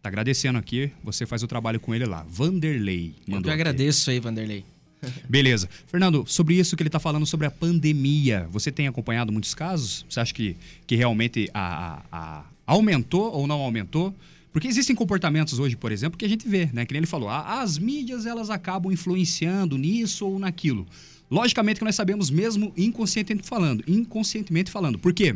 Tá 0.02 0.08
agradecendo 0.10 0.58
aqui, 0.58 0.92
você 1.04 1.26
faz 1.26 1.44
o 1.44 1.48
trabalho 1.48 1.80
com 1.80 1.94
ele 1.94 2.06
lá. 2.06 2.26
Vanderlei 2.30 3.14
Eu 3.28 3.34
mandou. 3.34 3.44
que 3.44 3.50
aqui. 3.50 3.62
agradeço 3.62 4.10
aí, 4.10 4.20
Vanderlei. 4.20 4.64
Beleza. 5.30 5.70
Fernando, 5.88 6.26
sobre 6.28 6.56
isso 6.56 6.76
que 6.76 6.82
ele 6.84 6.88
está 6.90 7.00
falando 7.00 7.26
sobre 7.26 7.48
a 7.48 7.52
pandemia, 7.52 8.48
você 8.52 8.72
tem 8.72 8.88
acompanhado 8.88 9.32
muitos 9.32 9.54
casos? 9.54 10.06
Você 10.10 10.20
acha 10.20 10.34
que, 10.34 10.56
que 10.88 10.96
realmente 10.96 11.50
a, 11.54 11.96
a- 11.96 12.02
a- 12.12 12.46
aumentou 12.66 13.32
ou 13.34 13.48
não 13.48 13.60
aumentou? 13.62 14.14
Porque 14.52 14.68
existem 14.68 14.96
comportamentos 14.96 15.60
hoje, 15.60 15.76
por 15.76 15.92
exemplo, 15.92 16.18
que 16.18 16.26
a 16.26 16.30
gente 16.30 16.48
vê, 16.48 16.70
né? 16.74 16.86
Que 16.86 16.94
nem 16.94 17.00
ele 17.00 17.08
falou, 17.08 17.30
a- 17.30 17.62
as 17.62 17.78
mídias 17.78 18.26
elas 18.26 18.50
acabam 18.50 18.92
influenciando 18.92 19.78
nisso 19.78 20.26
ou 20.28 20.40
naquilo. 20.40 20.88
Logicamente 21.30 21.78
que 21.80 21.86
nós 21.86 21.96
sabemos 21.96 22.30
mesmo 22.32 22.74
inconscientemente 22.76 23.48
falando, 23.48 23.84
inconscientemente 23.88 24.72
falando. 24.72 24.98
Por 24.98 25.14
quê? 25.14 25.36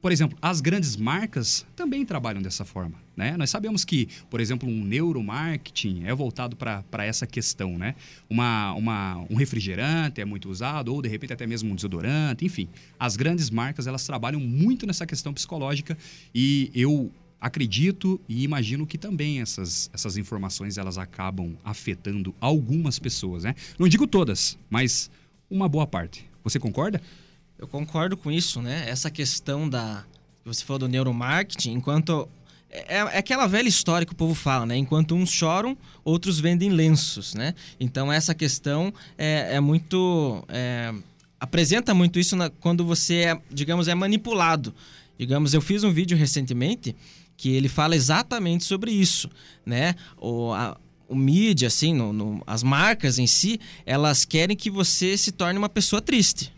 Por 0.00 0.12
exemplo, 0.12 0.38
as 0.40 0.60
grandes 0.60 0.96
marcas 0.96 1.66
também 1.74 2.04
trabalham 2.04 2.40
dessa 2.40 2.64
forma, 2.64 2.94
né? 3.16 3.36
Nós 3.36 3.50
sabemos 3.50 3.84
que, 3.84 4.08
por 4.30 4.40
exemplo, 4.40 4.68
um 4.68 4.84
neuromarketing 4.84 6.04
é 6.04 6.14
voltado 6.14 6.56
para 6.56 7.04
essa 7.04 7.26
questão, 7.26 7.76
né? 7.76 7.96
Uma, 8.30 8.72
uma, 8.74 9.26
um 9.28 9.34
refrigerante 9.34 10.20
é 10.20 10.24
muito 10.24 10.48
usado, 10.48 10.94
ou 10.94 11.02
de 11.02 11.08
repente 11.08 11.32
até 11.32 11.46
mesmo 11.46 11.72
um 11.72 11.74
desodorante, 11.74 12.44
enfim. 12.44 12.68
As 12.98 13.16
grandes 13.16 13.50
marcas, 13.50 13.88
elas 13.88 14.06
trabalham 14.06 14.40
muito 14.40 14.86
nessa 14.86 15.04
questão 15.04 15.34
psicológica 15.34 15.98
e 16.32 16.70
eu 16.74 17.10
acredito 17.40 18.20
e 18.28 18.44
imagino 18.44 18.86
que 18.86 18.98
também 18.98 19.40
essas, 19.40 19.90
essas 19.92 20.16
informações, 20.16 20.78
elas 20.78 20.96
acabam 20.96 21.56
afetando 21.64 22.34
algumas 22.40 23.00
pessoas, 23.00 23.42
né? 23.42 23.54
Não 23.78 23.88
digo 23.88 24.06
todas, 24.06 24.56
mas 24.70 25.10
uma 25.50 25.68
boa 25.68 25.86
parte. 25.86 26.24
Você 26.44 26.58
concorda? 26.58 27.00
Eu 27.58 27.66
concordo 27.66 28.16
com 28.16 28.30
isso, 28.30 28.62
né? 28.62 28.84
Essa 28.88 29.10
questão 29.10 29.68
da. 29.68 30.04
Você 30.44 30.64
falou 30.64 30.78
do 30.80 30.88
neuromarketing, 30.88 31.72
enquanto. 31.72 32.28
É, 32.70 32.96
é 32.96 33.18
aquela 33.18 33.46
velha 33.46 33.68
história 33.68 34.06
que 34.06 34.12
o 34.12 34.16
povo 34.16 34.34
fala, 34.34 34.66
né? 34.66 34.76
Enquanto 34.76 35.14
uns 35.14 35.30
choram, 35.30 35.76
outros 36.04 36.38
vendem 36.38 36.68
lenços, 36.70 37.34
né? 37.34 37.54
Então 37.80 38.12
essa 38.12 38.34
questão 38.34 38.92
é, 39.16 39.56
é 39.56 39.60
muito. 39.60 40.44
é, 40.48 40.92
apresenta 41.40 41.94
muito 41.94 42.18
isso 42.18 42.36
na- 42.36 42.50
quando 42.50 42.84
você 42.84 43.14
é, 43.22 43.40
digamos, 43.50 43.88
é 43.88 43.94
manipulado. 43.94 44.74
Digamos, 45.18 45.54
eu 45.54 45.60
fiz 45.60 45.82
um 45.82 45.90
vídeo 45.92 46.16
recentemente 46.16 46.94
que 47.36 47.48
ele 47.50 47.68
fala 47.68 47.96
exatamente 47.96 48.64
sobre 48.64 48.90
isso, 48.92 49.30
né? 49.64 49.94
O, 50.18 50.52
a, 50.52 50.76
o 51.08 51.16
mídia, 51.16 51.68
assim, 51.68 51.94
no- 51.94 52.12
no- 52.12 52.42
as 52.46 52.62
marcas 52.62 53.18
em 53.18 53.26
si, 53.26 53.58
elas 53.86 54.24
querem 54.26 54.56
que 54.56 54.70
você 54.70 55.16
se 55.16 55.32
torne 55.32 55.58
uma 55.58 55.68
pessoa 55.68 56.02
triste. 56.02 56.52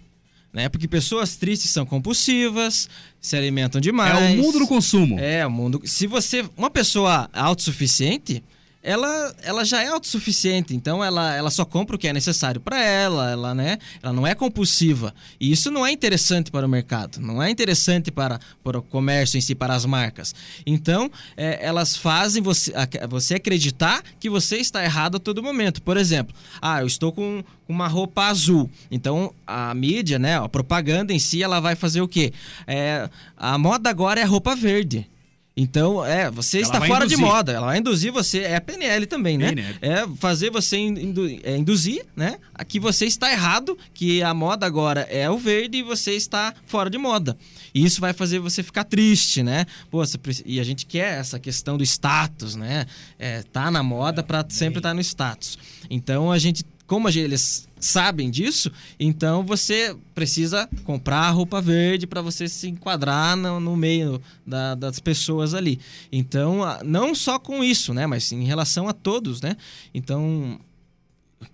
Né? 0.52 0.68
Porque 0.68 0.88
pessoas 0.88 1.36
tristes 1.36 1.70
são 1.70 1.86
compulsivas, 1.86 2.88
se 3.20 3.36
alimentam 3.36 3.80
demais. 3.80 4.18
É 4.18 4.34
o 4.34 4.42
mundo 4.42 4.58
do 4.58 4.66
consumo. 4.66 5.18
É, 5.18 5.46
o 5.46 5.50
mundo. 5.50 5.80
Se 5.84 6.06
você. 6.06 6.44
Uma 6.56 6.70
pessoa 6.70 7.30
autossuficiente, 7.32 8.42
ela, 8.82 9.34
ela 9.42 9.64
já 9.64 9.82
é 9.82 9.88
autossuficiente. 9.88 10.74
Então 10.74 11.04
ela, 11.04 11.34
ela 11.34 11.50
só 11.50 11.64
compra 11.64 11.96
o 11.96 11.98
que 11.98 12.08
é 12.08 12.12
necessário 12.12 12.60
para 12.60 12.82
ela, 12.82 13.30
ela, 13.30 13.54
né? 13.54 13.78
Ela 14.02 14.12
não 14.12 14.26
é 14.26 14.34
compulsiva. 14.34 15.14
E 15.38 15.52
isso 15.52 15.70
não 15.70 15.86
é 15.86 15.92
interessante 15.92 16.50
para 16.50 16.66
o 16.66 16.68
mercado, 16.68 17.20
não 17.20 17.42
é 17.42 17.50
interessante 17.50 18.10
para, 18.10 18.40
para 18.64 18.78
o 18.78 18.82
comércio 18.82 19.36
em 19.36 19.40
si, 19.40 19.54
para 19.54 19.74
as 19.74 19.84
marcas. 19.84 20.34
Então, 20.64 21.10
é, 21.36 21.58
elas 21.64 21.96
fazem 21.96 22.42
você, 22.42 22.72
você 23.08 23.34
acreditar 23.34 24.02
que 24.18 24.30
você 24.30 24.56
está 24.56 24.82
errado 24.82 25.16
a 25.16 25.20
todo 25.20 25.42
momento. 25.42 25.82
Por 25.82 25.96
exemplo, 25.96 26.34
ah, 26.60 26.80
eu 26.80 26.86
estou 26.86 27.12
com 27.12 27.44
uma 27.68 27.86
roupa 27.86 28.24
azul. 28.24 28.70
Então, 28.90 29.32
a 29.46 29.74
mídia, 29.74 30.18
né, 30.18 30.38
a 30.38 30.48
propaganda 30.48 31.12
em 31.12 31.18
si, 31.18 31.42
ela 31.42 31.60
vai 31.60 31.76
fazer 31.76 32.00
o 32.00 32.08
quê? 32.08 32.32
É, 32.66 33.08
a 33.36 33.58
moda 33.58 33.90
agora 33.90 34.20
é 34.20 34.24
roupa 34.24 34.56
verde. 34.56 35.06
Então, 35.56 36.02
é, 36.04 36.30
você 36.30 36.58
Ela 36.58 36.66
está 36.66 36.80
fora 36.80 37.06
de 37.06 37.14
induzir. 37.14 37.18
moda. 37.34 37.52
Ela 37.52 37.66
vai 37.66 37.78
induzir 37.78 38.12
você. 38.12 38.38
É 38.40 38.56
a 38.56 38.60
PNL 38.60 39.04
também, 39.06 39.36
né? 39.36 39.48
PNL. 39.48 39.78
É 39.82 40.06
fazer 40.16 40.48
você 40.50 40.76
indu- 40.78 41.40
é, 41.42 41.56
induzir, 41.56 42.06
né? 42.16 42.38
A 42.54 42.64
que 42.64 42.78
você 42.80 43.04
está 43.04 43.30
errado, 43.30 43.76
que 43.92 44.22
a 44.22 44.32
moda 44.32 44.64
agora 44.64 45.00
é 45.10 45.28
o 45.28 45.36
verde 45.36 45.78
e 45.78 45.82
você 45.82 46.12
está 46.12 46.54
fora 46.66 46.88
de 46.88 46.96
moda. 46.96 47.36
E 47.74 47.84
isso 47.84 48.00
vai 48.00 48.12
fazer 48.12 48.38
você 48.38 48.62
ficar 48.62 48.84
triste, 48.84 49.42
né? 49.42 49.66
Pô, 49.90 49.98
você 49.98 50.16
e 50.46 50.60
a 50.60 50.64
gente 50.64 50.86
quer 50.86 51.18
essa 51.18 51.38
questão 51.38 51.76
do 51.76 51.84
status, 51.84 52.54
né? 52.54 52.86
É, 53.18 53.42
tá 53.52 53.70
na 53.70 53.82
moda 53.82 54.22
para 54.22 54.46
sempre 54.48 54.78
estar 54.78 54.94
no 54.94 55.00
status. 55.00 55.58
Então 55.90 56.30
a 56.32 56.38
gente, 56.38 56.64
como 56.90 57.08
eles 57.08 57.68
sabem 57.78 58.28
disso, 58.28 58.68
então 58.98 59.44
você 59.44 59.96
precisa 60.12 60.68
comprar 60.82 61.30
roupa 61.30 61.60
verde 61.62 62.04
para 62.04 62.20
você 62.20 62.48
se 62.48 62.66
enquadrar 62.68 63.36
no, 63.36 63.60
no 63.60 63.76
meio 63.76 64.20
da- 64.44 64.74
das 64.74 64.98
pessoas 64.98 65.54
ali. 65.54 65.78
Então, 66.10 66.62
não 66.84 67.14
só 67.14 67.38
com 67.38 67.62
isso, 67.62 67.94
né? 67.94 68.08
Mas 68.08 68.32
em 68.32 68.42
relação 68.42 68.88
a 68.88 68.92
todos, 68.92 69.40
né? 69.40 69.56
Então, 69.94 70.58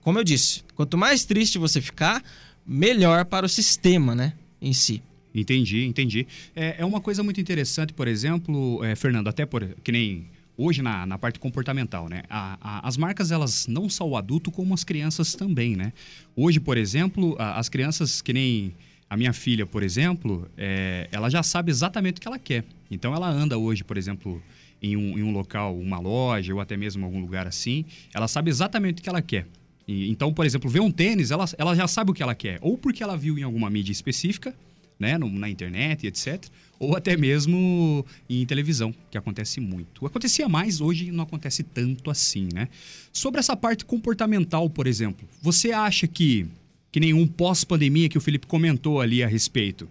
como 0.01 0.19
eu 0.19 0.25
disse, 0.25 0.65
quanto 0.75 0.97
mais 0.97 1.27
triste 1.27 1.59
você 1.59 1.83
ficar, 1.83 2.25
melhor 2.67 3.27
para 3.27 3.45
o 3.45 3.49
sistema, 3.49 4.15
né? 4.15 4.33
Em 4.59 4.73
si. 4.73 5.03
Entendi, 5.35 5.85
entendi. 5.85 6.27
É, 6.55 6.77
é 6.79 6.85
uma 6.87 6.99
coisa 6.99 7.23
muito 7.23 7.39
interessante, 7.39 7.93
por 7.93 8.09
exemplo, 8.09 8.83
é, 8.83 8.97
Fernando, 8.97 9.29
até 9.29 9.45
por 9.45 9.69
que 9.85 9.93
nem 9.93 10.31
hoje 10.57 10.83
na, 10.83 11.05
na 11.07 11.19
parte 11.19 11.39
comportamental, 11.39 12.09
né? 12.09 12.23
A- 12.31 12.57
a- 12.61 12.89
as 12.89 12.97
marcas, 12.97 13.31
elas 13.31 13.67
não 13.67 13.89
só 13.89 14.07
o 14.09 14.17
adulto, 14.17 14.51
como 14.51 14.73
as 14.75 14.85
crianças 14.85 15.35
também, 15.35 15.77
né? 15.77 15.93
Hoje, 16.35 16.59
por 16.61 16.77
exemplo, 16.77 17.37
a- 17.39 17.59
as 17.59 17.69
crianças 17.69 18.21
que 18.23 18.33
nem 18.33 18.75
a 19.09 19.17
minha 19.17 19.33
filha, 19.33 19.65
por 19.67 19.83
exemplo, 19.83 20.51
é, 20.57 21.09
ela 21.13 21.29
já 21.31 21.43
sabe 21.43 21.71
exatamente 21.71 22.19
o 22.19 22.21
que 22.21 22.27
ela 22.27 22.39
quer. 22.39 22.65
Então 22.91 23.15
ela 23.15 23.29
anda 23.29 23.57
hoje, 23.57 23.85
por 23.85 23.97
exemplo, 23.97 24.43
em 24.83 24.97
um, 24.97 25.19
em 25.19 25.23
um 25.23 25.33
local, 25.33 25.79
uma 25.79 25.99
loja 25.99 26.53
ou 26.55 26.61
até 26.61 26.77
mesmo 26.77 27.05
algum 27.05 27.21
lugar 27.21 27.47
assim, 27.47 27.85
ela 28.13 28.27
sabe 28.29 28.51
exatamente 28.51 29.01
o 29.01 29.03
que 29.03 29.09
ela 29.09 29.23
quer. 29.23 29.47
E, 29.87 30.11
então, 30.11 30.33
por 30.35 30.45
exemplo, 30.45 30.69
vê 30.69 30.81
um 30.81 30.91
tênis, 30.91 31.31
ela, 31.31 31.45
ela 31.57 31.75
já 31.77 31.87
sabe 31.87 32.11
o 32.11 32.15
que 32.15 32.23
ela 32.23 32.35
quer. 32.35 32.59
Ou 32.61 32.77
porque 32.77 33.03
ela 33.03 33.17
viu 33.17 33.39
em 33.39 33.43
alguma 33.45 33.71
mídia 33.71 33.93
específica, 33.93 34.53
né, 34.99 35.19
no- 35.19 35.31
na 35.31 35.49
internet, 35.49 36.07
etc. 36.07 36.45
Ou 36.79 36.97
até 36.97 37.17
mesmo 37.17 38.05
em 38.29 38.45
televisão, 38.45 38.95
que 39.11 39.17
acontece 39.17 39.61
muito. 39.61 40.05
Acontecia 40.07 40.49
mais, 40.49 40.81
hoje 40.81 41.11
não 41.11 41.25
acontece 41.25 41.63
tanto 41.63 42.11
assim, 42.11 42.49
né? 42.53 42.69
Sobre 43.13 43.41
essa 43.41 43.57
parte 43.57 43.85
comportamental, 43.85 44.69
por 44.69 44.87
exemplo, 44.87 45.27
você 45.41 45.73
acha 45.73 46.07
que, 46.07 46.47
que 46.93 47.01
nenhum 47.01 47.27
pós-pandemia 47.27 48.09
que 48.09 48.19
o 48.19 48.21
Felipe 48.21 48.47
comentou 48.47 49.01
ali 49.01 49.23
a 49.23 49.27
respeito, 49.27 49.89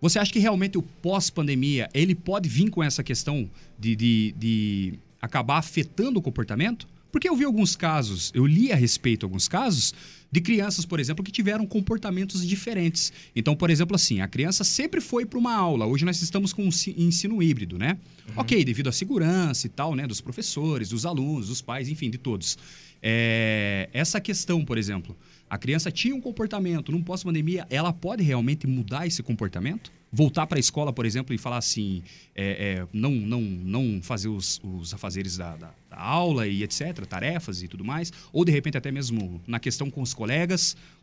você 0.00 0.18
acha 0.18 0.32
que 0.32 0.38
realmente 0.38 0.76
o 0.76 0.82
pós-pandemia, 0.82 1.88
ele 1.94 2.14
pode 2.14 2.48
vir 2.48 2.68
com 2.70 2.82
essa 2.82 3.02
questão 3.02 3.48
de, 3.78 3.94
de, 3.96 4.34
de 4.38 4.94
acabar 5.20 5.56
afetando 5.58 6.18
o 6.18 6.22
comportamento? 6.22 6.86
Porque 7.10 7.28
eu 7.28 7.36
vi 7.36 7.44
alguns 7.44 7.76
casos, 7.76 8.32
eu 8.34 8.44
li 8.44 8.72
a 8.72 8.76
respeito 8.76 9.24
alguns 9.24 9.46
casos 9.46 9.94
de 10.34 10.40
crianças, 10.40 10.84
por 10.84 10.98
exemplo, 10.98 11.22
que 11.24 11.30
tiveram 11.30 11.64
comportamentos 11.64 12.44
diferentes. 12.44 13.12
Então, 13.36 13.54
por 13.54 13.70
exemplo, 13.70 13.94
assim, 13.94 14.20
a 14.20 14.26
criança 14.26 14.64
sempre 14.64 15.00
foi 15.00 15.24
para 15.24 15.38
uma 15.38 15.54
aula. 15.54 15.86
Hoje 15.86 16.04
nós 16.04 16.20
estamos 16.20 16.52
com 16.52 16.64
um 16.64 16.72
si- 16.72 16.92
ensino 16.98 17.40
híbrido, 17.40 17.78
né? 17.78 17.96
Ok, 18.36 18.64
devido 18.64 18.88
à 18.88 18.92
segurança 18.92 19.68
e 19.68 19.70
tal, 19.70 19.94
né? 19.94 20.08
Dos 20.08 20.20
professores, 20.20 20.88
dos 20.88 21.06
alunos, 21.06 21.46
dos 21.46 21.62
pais, 21.62 21.88
enfim, 21.88 22.10
de 22.10 22.18
todos. 22.18 22.58
É, 23.00 23.88
essa 23.92 24.20
questão, 24.20 24.64
por 24.64 24.76
exemplo, 24.76 25.16
a 25.48 25.56
criança 25.56 25.88
tinha 25.92 26.16
um 26.16 26.20
comportamento 26.20 26.90
num 26.90 27.02
pós-pandemia, 27.02 27.64
ela 27.70 27.92
pode 27.92 28.24
realmente 28.24 28.66
mudar 28.66 29.06
esse 29.06 29.22
comportamento? 29.22 29.92
Voltar 30.16 30.46
para 30.46 30.58
a 30.58 30.60
escola, 30.60 30.92
por 30.92 31.04
exemplo, 31.04 31.34
e 31.34 31.38
falar 31.38 31.58
assim, 31.58 32.00
é, 32.36 32.78
é, 32.82 32.86
não, 32.92 33.10
não, 33.10 33.40
não 33.42 34.00
fazer 34.00 34.28
os, 34.28 34.60
os 34.62 34.94
afazeres 34.94 35.36
da, 35.36 35.56
da- 35.56 35.74
da 35.90 36.00
aula 36.00 36.46
e 36.46 36.62
etc., 36.62 37.04
tarefas 37.04 37.62
e 37.62 37.68
tudo 37.68 37.84
mais, 37.84 38.12
ou 38.32 38.44
de 38.44 38.50
repente 38.52 38.78
até 38.78 38.90
mesmo 38.92 39.40
na 39.46 39.58
questão 39.58 39.90
com 39.90 40.00
os 40.00 40.14
colegas, 40.14 40.23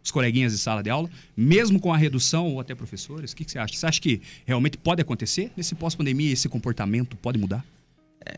os 0.04 0.12
coleguinhas 0.12 0.52
de 0.52 0.58
sala 0.58 0.82
de 0.82 0.90
aula, 0.90 1.10
mesmo 1.38 1.80
com 1.80 1.94
a 1.94 1.98
redução 1.98 2.48
ou 2.54 2.60
até 2.60 2.74
professores, 2.74 3.32
o 3.32 3.36
que, 3.36 3.46
que 3.46 3.52
você 3.52 3.60
acha? 3.60 3.76
Você 3.76 3.86
acha 3.86 4.02
que 4.02 4.22
realmente 4.46 4.78
pode 4.78 5.02
acontecer 5.02 5.52
nesse 5.56 5.76
pós-pandemia, 5.76 6.34
esse 6.34 6.50
comportamento 6.50 7.16
pode 7.16 7.38
mudar? 7.38 7.64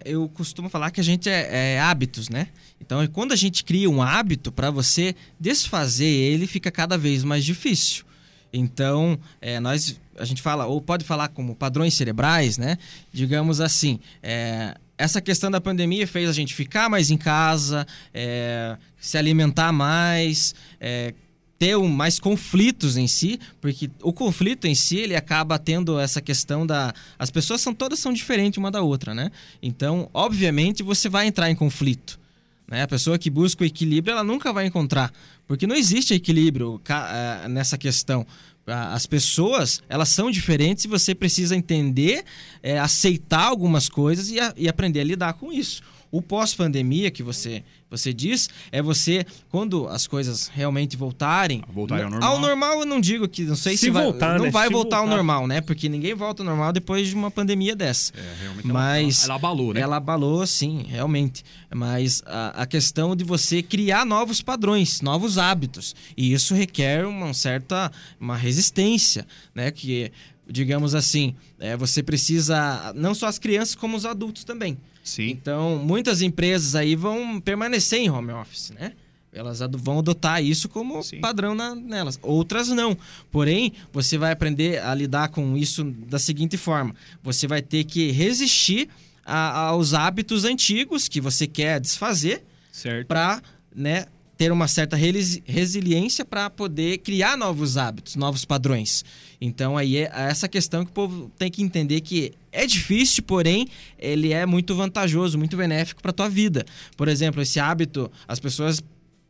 eu 0.06 0.30
costumo 0.30 0.70
falar 0.70 0.92
que 0.92 1.02
a 1.02 1.04
gente 1.04 1.30
é, 1.30 1.74
é 1.74 1.80
hábitos, 1.80 2.30
né? 2.30 2.48
Então, 2.80 3.06
quando 3.08 3.32
a 3.32 3.36
gente 3.36 3.64
cria 3.64 3.90
um 3.90 4.02
hábito, 4.02 4.52
para 4.52 4.72
você 4.72 5.16
desfazer 5.40 6.06
ele 6.06 6.48
fica 6.48 6.72
cada 6.72 6.98
vez 6.98 7.24
mais 7.24 7.44
difícil. 7.44 8.06
Então, 8.52 9.20
é, 9.42 9.60
nós 9.60 10.00
a 10.18 10.26
gente 10.26 10.42
fala, 10.42 10.68
ou 10.68 10.80
pode 10.80 11.04
falar 11.04 11.30
como 11.30 11.56
padrões 11.56 11.96
cerebrais, 11.96 12.58
né? 12.58 12.78
Digamos 13.12 13.60
assim, 13.60 14.00
é, 14.22 14.78
essa 15.04 15.20
questão 15.20 15.52
da 15.52 15.60
pandemia 15.60 16.08
fez 16.08 16.30
a 16.30 16.34
gente 16.34 16.54
ficar 16.54 16.90
mais 16.90 17.12
em 17.12 17.18
casa, 17.18 17.86
é, 18.14 18.78
se 18.98 19.18
alimentar 19.18 19.74
mais, 19.74 20.56
é, 20.80 21.14
ter 21.60 21.76
um- 21.78 21.90
mais 21.90 22.20
conflitos 22.20 22.96
em 22.96 23.06
si, 23.08 23.38
porque 23.60 23.90
o 24.02 24.14
conflito 24.14 24.66
em 24.66 24.74
si 24.74 24.98
ele 24.98 25.14
acaba 25.16 25.60
tendo 25.60 26.00
essa 26.00 26.22
questão 26.22 26.66
da 26.66 26.94
as 27.20 27.30
pessoas 27.30 27.60
são 27.60 27.74
todas 27.74 28.00
são 28.00 28.14
diferentes 28.14 28.58
uma 28.58 28.72
da 28.72 28.82
outra, 28.82 29.14
né? 29.14 29.30
Então, 29.62 30.10
obviamente 30.14 30.82
você 30.82 31.10
vai 31.10 31.28
entrar 31.28 31.52
em 31.52 31.56
conflito. 31.56 32.18
Né? 32.66 32.82
A 32.82 32.88
pessoa 32.88 33.18
que 33.20 33.30
busca 33.30 33.62
o 33.64 33.68
equilíbrio, 33.68 34.14
ela 34.14 34.24
nunca 34.24 34.54
vai 34.54 34.66
encontrar, 34.66 35.12
porque 35.46 35.68
não 35.68 35.76
existe 35.76 36.14
equilíbrio 36.14 36.82
eh, 36.90 37.48
nessa 37.50 37.78
questão. 37.78 38.26
As 38.66 39.06
pessoas, 39.06 39.82
elas 39.90 40.08
são 40.10 40.32
diferentes 40.32 40.86
e 40.86 40.88
você 40.88 41.14
precisa 41.14 41.56
entender, 41.56 42.24
eh, 42.62 42.80
aceitar 42.80 43.44
algumas 43.44 43.90
coisas 43.90 44.30
e, 44.30 44.40
a- 44.40 44.54
e 44.56 44.70
aprender 44.70 45.02
a 45.02 45.04
lidar 45.04 45.34
com 45.34 45.52
isso. 45.52 45.82
O 46.14 46.22
pós-pandemia 46.22 47.10
que 47.10 47.24
você, 47.24 47.64
você 47.90 48.14
diz 48.14 48.48
é 48.72 48.84
você, 48.84 49.26
quando 49.50 49.88
as 49.88 50.06
coisas 50.06 50.48
realmente 50.48 50.96
voltarem... 50.96 51.64
Voltarem 51.74 52.06
ao 52.06 52.14
Ao 52.14 52.20
normal. 52.20 52.40
normal 52.40 52.80
eu 52.82 52.86
não 52.86 53.02
digo 53.02 53.28
que, 53.28 53.42
não 53.46 53.56
sei 53.56 53.74
se, 53.76 53.86
Se 53.86 53.90
vai, 53.90 54.04
voltar, 54.04 54.38
não 54.38 54.46
né? 54.46 54.52
vai 54.52 54.68
Se 54.68 54.74
voltar 54.74 54.98
ao 54.98 55.04
voltar. 55.06 55.16
normal, 55.16 55.48
né? 55.48 55.60
Porque 55.60 55.90
ninguém 55.90 56.14
volta 56.14 56.44
ao 56.44 56.46
normal 56.46 56.72
depois 56.72 57.08
de 57.08 57.16
uma 57.16 57.32
pandemia 57.32 57.76
dessa. 57.76 58.14
realmente 58.40 58.66
ela- 58.70 58.74
Mas 58.74 59.24
ela 59.26 59.34
abalou, 59.36 59.74
né? 59.74 59.80
Ela 59.82 59.96
abalou, 59.96 60.46
sim, 60.46 60.86
realmente. 60.88 61.44
Mas 61.74 62.22
a, 62.28 62.62
a 62.62 62.66
questão 62.68 63.16
de 63.16 63.24
você 63.24 63.64
criar 63.64 64.06
novos 64.06 64.40
padrões, 64.40 65.02
novos 65.02 65.40
hábitos. 65.40 65.96
E 66.16 66.32
isso 66.32 66.54
requer 66.54 67.08
uma 67.08 67.34
certa 67.34 67.92
uma 68.20 68.38
resistência, 68.38 69.26
né? 69.56 69.72
Que, 69.72 70.12
digamos 70.48 70.94
assim, 70.94 71.34
é, 71.60 71.76
você 71.76 72.04
precisa, 72.04 72.94
não 72.96 73.16
só 73.16 73.26
as 73.26 73.40
crianças, 73.40 73.74
como 73.74 73.98
os 73.98 74.06
adultos 74.06 74.44
também. 74.44 74.78
Sim. 75.04 75.30
Então, 75.30 75.78
muitas 75.78 76.22
empresas 76.22 76.76
aí 76.76 76.96
vão 76.96 77.40
permanecer 77.42 78.00
em 78.00 78.10
home 78.10 78.32
office, 78.32 78.72
né? 78.72 78.94
Elas 79.34 79.60
vão 79.78 79.98
adotar 80.00 80.44
isso 80.44 80.70
como 80.70 81.02
padrão 81.20 81.56
na- 81.56 81.74
nelas. 81.74 82.20
Outras 82.22 82.68
não. 82.70 82.96
Porém, 83.32 83.74
você 83.92 84.16
vai 84.18 84.32
aprender 84.32 84.80
a 84.84 84.94
lidar 84.94 85.30
com 85.30 85.58
isso 85.58 85.84
da 85.84 86.20
seguinte 86.20 86.56
forma: 86.56 86.96
você 87.24 87.48
vai 87.48 87.62
ter 87.62 87.84
que 87.84 88.12
resistir 88.12 88.88
a- 89.26 89.68
aos 89.70 89.94
hábitos 89.96 90.46
antigos 90.46 91.08
que 91.08 91.20
você 91.20 91.48
quer 91.48 91.80
desfazer 91.80 92.44
Certo. 92.72 93.08
para 93.08 93.42
né, 93.76 94.06
ter 94.44 94.52
uma 94.52 94.68
certa 94.68 94.98
resi- 94.98 95.42
resiliência 95.46 96.26
para 96.26 96.50
poder 96.50 96.98
criar 96.98 97.38
novos 97.38 97.78
hábitos, 97.78 98.18
novos 98.18 98.44
padrões. 98.44 99.06
Então 99.40 99.78
aí 99.78 99.96
é 99.96 100.12
essa 100.14 100.50
questão 100.50 100.84
que 100.84 100.92
o 100.92 100.94
povo 100.94 101.32
tem 101.38 101.50
que 101.50 101.64
entender 101.64 102.02
que 102.02 102.34
é 102.52 102.68
difícil, 102.68 103.24
porém 103.24 103.70
ele 103.98 104.34
é 104.34 104.46
muito 104.46 104.76
vantajoso, 104.76 105.38
muito 105.38 105.56
benéfico 105.56 106.02
para 106.02 106.12
tua 106.12 106.28
vida. 106.28 106.66
Por 106.98 107.08
exemplo, 107.08 107.42
esse 107.42 107.58
hábito, 107.58 108.12
as 108.28 108.38
pessoas 108.38 108.82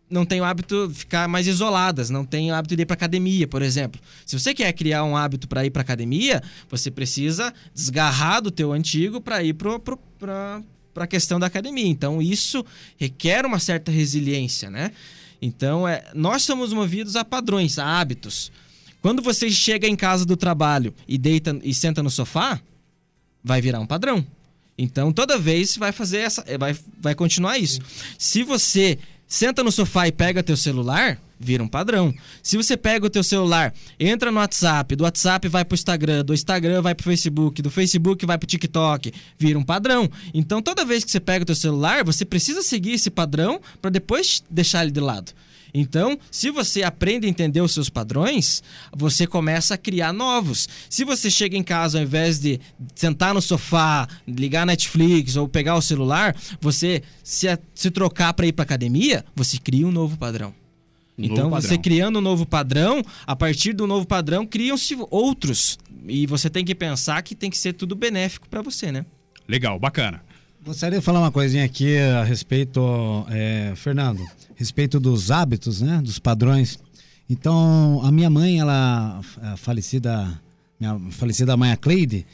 não 0.09 0.25
têm 0.25 0.41
o 0.41 0.43
hábito 0.43 0.87
de 0.87 0.95
ficar 0.95 1.27
mais 1.27 1.45
isoladas, 1.45 2.09
não 2.09 2.25
têm 2.25 2.51
o 2.51 2.55
hábito 2.55 2.75
de 2.75 2.81
ir 2.81 2.85
para 2.87 2.95
academia, 2.95 3.47
por 3.47 3.61
exemplo. 3.61 4.01
Se 4.25 4.39
você 4.39 4.51
quer 4.51 4.73
criar 4.73 5.03
um 5.03 5.15
hábito 5.15 5.47
para 5.47 5.63
ir 5.63 5.69
para 5.69 5.83
academia, 5.83 6.41
você 6.67 6.89
precisa 6.89 7.53
desgarrar 7.71 8.41
do 8.41 8.49
teu 8.49 8.73
antigo 8.73 9.21
para 9.21 9.43
ir 9.43 9.53
para 9.53 10.63
para 10.93 11.05
a 11.05 11.07
questão 11.07 11.39
da 11.39 11.47
academia. 11.47 11.87
Então, 11.87 12.21
isso 12.21 12.65
requer 12.97 13.45
uma 13.45 13.59
certa 13.59 13.91
resiliência, 13.91 14.69
né? 14.69 14.91
Então, 15.41 15.87
é, 15.87 16.03
nós 16.13 16.43
somos 16.43 16.71
movidos 16.71 17.15
a 17.15 17.25
padrões, 17.25 17.77
a 17.77 17.99
hábitos. 17.99 18.51
Quando 19.01 19.21
você 19.21 19.49
chega 19.49 19.87
em 19.87 19.95
casa 19.95 20.25
do 20.25 20.37
trabalho 20.37 20.93
e 21.07 21.17
deita 21.17 21.59
e 21.63 21.73
senta 21.73 22.01
no 22.01 22.09
sofá, 22.09 22.61
vai 23.43 23.61
virar 23.61 23.79
um 23.79 23.85
padrão. 23.85 24.25
Então, 24.77 25.11
toda 25.11 25.37
vez 25.37 25.75
vai 25.75 25.91
fazer 25.91 26.19
essa, 26.19 26.45
vai, 26.57 26.75
vai 26.99 27.13
continuar 27.13 27.57
isso. 27.57 27.79
Se 28.17 28.43
você 28.43 28.97
senta 29.27 29.63
no 29.63 29.71
sofá 29.71 30.07
e 30.07 30.11
pega 30.11 30.41
teu 30.41 30.55
celular, 30.55 31.19
vira 31.43 31.63
um 31.63 31.67
padrão. 31.67 32.13
Se 32.41 32.57
você 32.57 32.77
pega 32.77 33.05
o 33.05 33.09
teu 33.09 33.23
celular, 33.23 33.73
entra 33.99 34.31
no 34.31 34.39
WhatsApp, 34.39 34.95
do 34.95 35.03
WhatsApp 35.03 35.47
vai 35.47 35.65
pro 35.65 35.75
Instagram, 35.75 36.23
do 36.23 36.33
Instagram 36.33 36.81
vai 36.81 36.95
pro 36.95 37.03
Facebook, 37.03 37.61
do 37.61 37.69
Facebook 37.69 38.25
vai 38.25 38.37
pro 38.37 38.47
TikTok, 38.47 39.11
vira 39.37 39.59
um 39.59 39.63
padrão. 39.63 40.09
Então, 40.33 40.61
toda 40.61 40.85
vez 40.85 41.03
que 41.03 41.11
você 41.11 41.19
pega 41.19 41.43
o 41.43 41.45
teu 41.45 41.55
celular, 41.55 42.03
você 42.03 42.25
precisa 42.25 42.61
seguir 42.61 42.93
esse 42.93 43.09
padrão 43.09 43.59
para 43.81 43.91
depois 43.91 44.43
deixar 44.49 44.83
ele 44.83 44.91
de 44.91 44.99
lado. 44.99 45.33
Então, 45.73 46.17
se 46.29 46.51
você 46.51 46.83
aprende 46.83 47.25
a 47.25 47.29
entender 47.29 47.59
os 47.59 47.73
seus 47.73 47.89
padrões, 47.89 48.61
você 48.95 49.25
começa 49.25 49.73
a 49.73 49.77
criar 49.77 50.13
novos. 50.13 50.69
Se 50.87 51.03
você 51.03 51.31
chega 51.31 51.57
em 51.57 51.63
casa 51.63 51.97
ao 51.97 52.03
invés 52.03 52.39
de 52.39 52.59
sentar 52.93 53.33
no 53.33 53.41
sofá, 53.41 54.07
ligar 54.27 54.67
Netflix 54.67 55.35
ou 55.35 55.47
pegar 55.47 55.75
o 55.75 55.81
celular, 55.81 56.35
você 56.61 57.01
se, 57.23 57.47
se 57.73 57.89
trocar 57.89 58.33
para 58.33 58.45
ir 58.45 58.53
para 58.53 58.63
academia, 58.63 59.25
você 59.35 59.57
cria 59.57 59.87
um 59.87 59.91
novo 59.91 60.15
padrão. 60.15 60.62
Então, 61.17 61.49
novo 61.49 61.61
você 61.61 61.67
padrão. 61.69 61.81
criando 61.81 62.19
um 62.19 62.21
novo 62.21 62.45
padrão, 62.45 63.03
a 63.25 63.35
partir 63.35 63.73
do 63.73 63.85
novo 63.85 64.05
padrão, 64.05 64.45
criam-se 64.45 64.97
outros. 65.09 65.77
E 66.07 66.25
você 66.25 66.49
tem 66.49 66.65
que 66.65 66.73
pensar 66.73 67.21
que 67.21 67.35
tem 67.35 67.49
que 67.49 67.57
ser 67.57 67.73
tudo 67.73 67.95
benéfico 67.95 68.49
para 68.49 68.61
você, 68.61 68.91
né? 68.91 69.05
Legal, 69.47 69.79
bacana. 69.79 70.21
Gostaria 70.65 70.99
de 70.99 71.05
falar 71.05 71.19
uma 71.19 71.31
coisinha 71.31 71.65
aqui 71.65 71.97
a 71.97 72.23
respeito, 72.23 72.81
é, 73.29 73.73
Fernando, 73.75 74.21
a 74.21 74.53
respeito 74.55 74.97
dos 74.99 75.29
hábitos, 75.29 75.81
né, 75.81 76.01
dos 76.01 76.19
padrões. 76.19 76.79
Então, 77.29 78.01
a 78.03 78.11
minha 78.11 78.29
mãe, 78.29 78.59
ela, 78.59 79.19
a 79.41 79.57
falecida, 79.57 80.41
minha 80.79 80.97
falecida 81.11 81.57
mãe, 81.57 81.71
a 81.71 81.77
Cleide, 81.77 82.25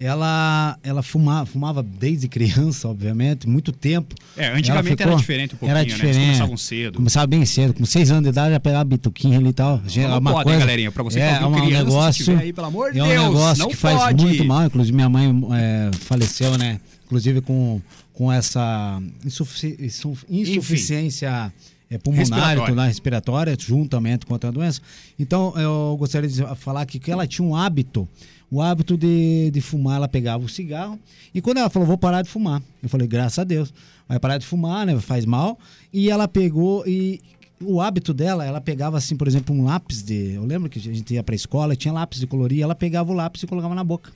ela, 0.00 0.78
ela 0.82 1.02
fumava, 1.02 1.44
fumava 1.46 1.82
desde 1.82 2.28
criança, 2.28 2.88
obviamente, 2.88 3.48
muito 3.48 3.72
tempo. 3.72 4.14
É, 4.36 4.48
antigamente 4.48 5.02
era 5.02 5.14
diferente 5.16 5.54
um 5.54 5.58
pouquinho, 5.58 5.70
era 5.70 5.80
né? 5.80 5.84
Eles 5.86 5.94
diferente. 5.94 6.24
começavam 6.26 6.56
cedo. 6.56 6.96
Começava 6.96 7.26
bem 7.26 7.44
cedo, 7.44 7.74
com 7.74 7.84
seis 7.84 8.10
anos 8.10 8.22
de 8.22 8.28
idade 8.28 8.52
já 8.52 8.60
pegava 8.60 8.84
bituquinha 8.84 9.38
ali 9.38 9.48
e 9.48 9.52
tal. 9.52 9.82
É 9.96 10.00
Não 10.08 10.18
uma 10.18 10.30
pode, 10.32 10.38
hein, 10.38 10.44
coisa, 10.44 10.58
galerinha? 10.60 10.92
Pra 10.92 11.02
você 11.02 11.18
que 11.18 11.24
é, 11.24 11.38
tá 11.38 11.46
ouvindo 11.46 11.62
um 11.62 11.66
criança, 11.66 11.84
negócio, 11.84 12.38
aí, 12.38 12.52
pelo 12.52 12.66
amor 12.68 12.92
de 12.92 12.98
é 13.00 13.02
um 13.04 13.08
Deus, 13.08 13.24
negócio 13.24 13.68
que 13.68 13.76
faz 13.76 13.98
pode. 14.00 14.24
muito 14.24 14.44
mal. 14.44 14.66
Inclusive, 14.66 14.94
minha 14.94 15.08
mãe 15.08 15.30
é, 15.54 15.90
faleceu, 16.00 16.56
né? 16.56 16.80
Inclusive 17.06 17.40
com, 17.40 17.80
com 18.12 18.30
essa 18.32 19.00
insufici- 19.24 19.76
insu- 19.80 20.16
insuficiência 20.28 21.52
é, 21.90 21.96
pulmonar, 21.98 22.56
Respiratória. 22.56 22.84
respiratória, 22.84 23.56
juntamente 23.58 24.26
com 24.26 24.34
outra 24.34 24.52
doença. 24.52 24.80
Então, 25.18 25.54
eu 25.56 25.96
gostaria 25.98 26.28
de 26.28 26.42
falar 26.56 26.84
que, 26.86 26.98
que 26.98 27.10
ela 27.10 27.26
tinha 27.26 27.46
um 27.46 27.56
hábito, 27.56 28.06
o 28.50 28.60
hábito 28.60 28.96
de, 28.96 29.50
de 29.50 29.60
fumar, 29.60 29.96
ela 29.96 30.08
pegava 30.08 30.44
o 30.44 30.48
cigarro, 30.48 30.98
e 31.34 31.40
quando 31.40 31.58
ela 31.58 31.70
falou, 31.70 31.86
vou 31.86 31.98
parar 31.98 32.22
de 32.22 32.28
fumar, 32.28 32.62
eu 32.82 32.88
falei, 32.88 33.06
graças 33.06 33.38
a 33.38 33.44
Deus, 33.44 33.72
vai 34.08 34.18
parar 34.18 34.38
de 34.38 34.46
fumar, 34.46 34.86
né, 34.86 34.98
faz 35.00 35.24
mal, 35.24 35.58
e 35.92 36.10
ela 36.10 36.28
pegou 36.28 36.86
e 36.86 37.20
o 37.60 37.80
hábito 37.80 38.14
dela, 38.14 38.44
ela 38.44 38.60
pegava 38.60 38.96
assim, 38.96 39.16
por 39.16 39.26
exemplo, 39.26 39.54
um 39.54 39.64
lápis 39.64 40.02
de, 40.02 40.34
eu 40.34 40.44
lembro 40.44 40.68
que 40.68 40.78
a 40.78 40.82
gente 40.82 41.12
ia 41.12 41.22
pra 41.22 41.34
escola, 41.34 41.74
tinha 41.74 41.92
lápis 41.92 42.20
de 42.20 42.26
colorir, 42.26 42.62
ela 42.62 42.74
pegava 42.74 43.10
o 43.10 43.14
lápis 43.14 43.42
e 43.42 43.46
colocava 43.46 43.74
na 43.74 43.82
boca, 43.82 44.12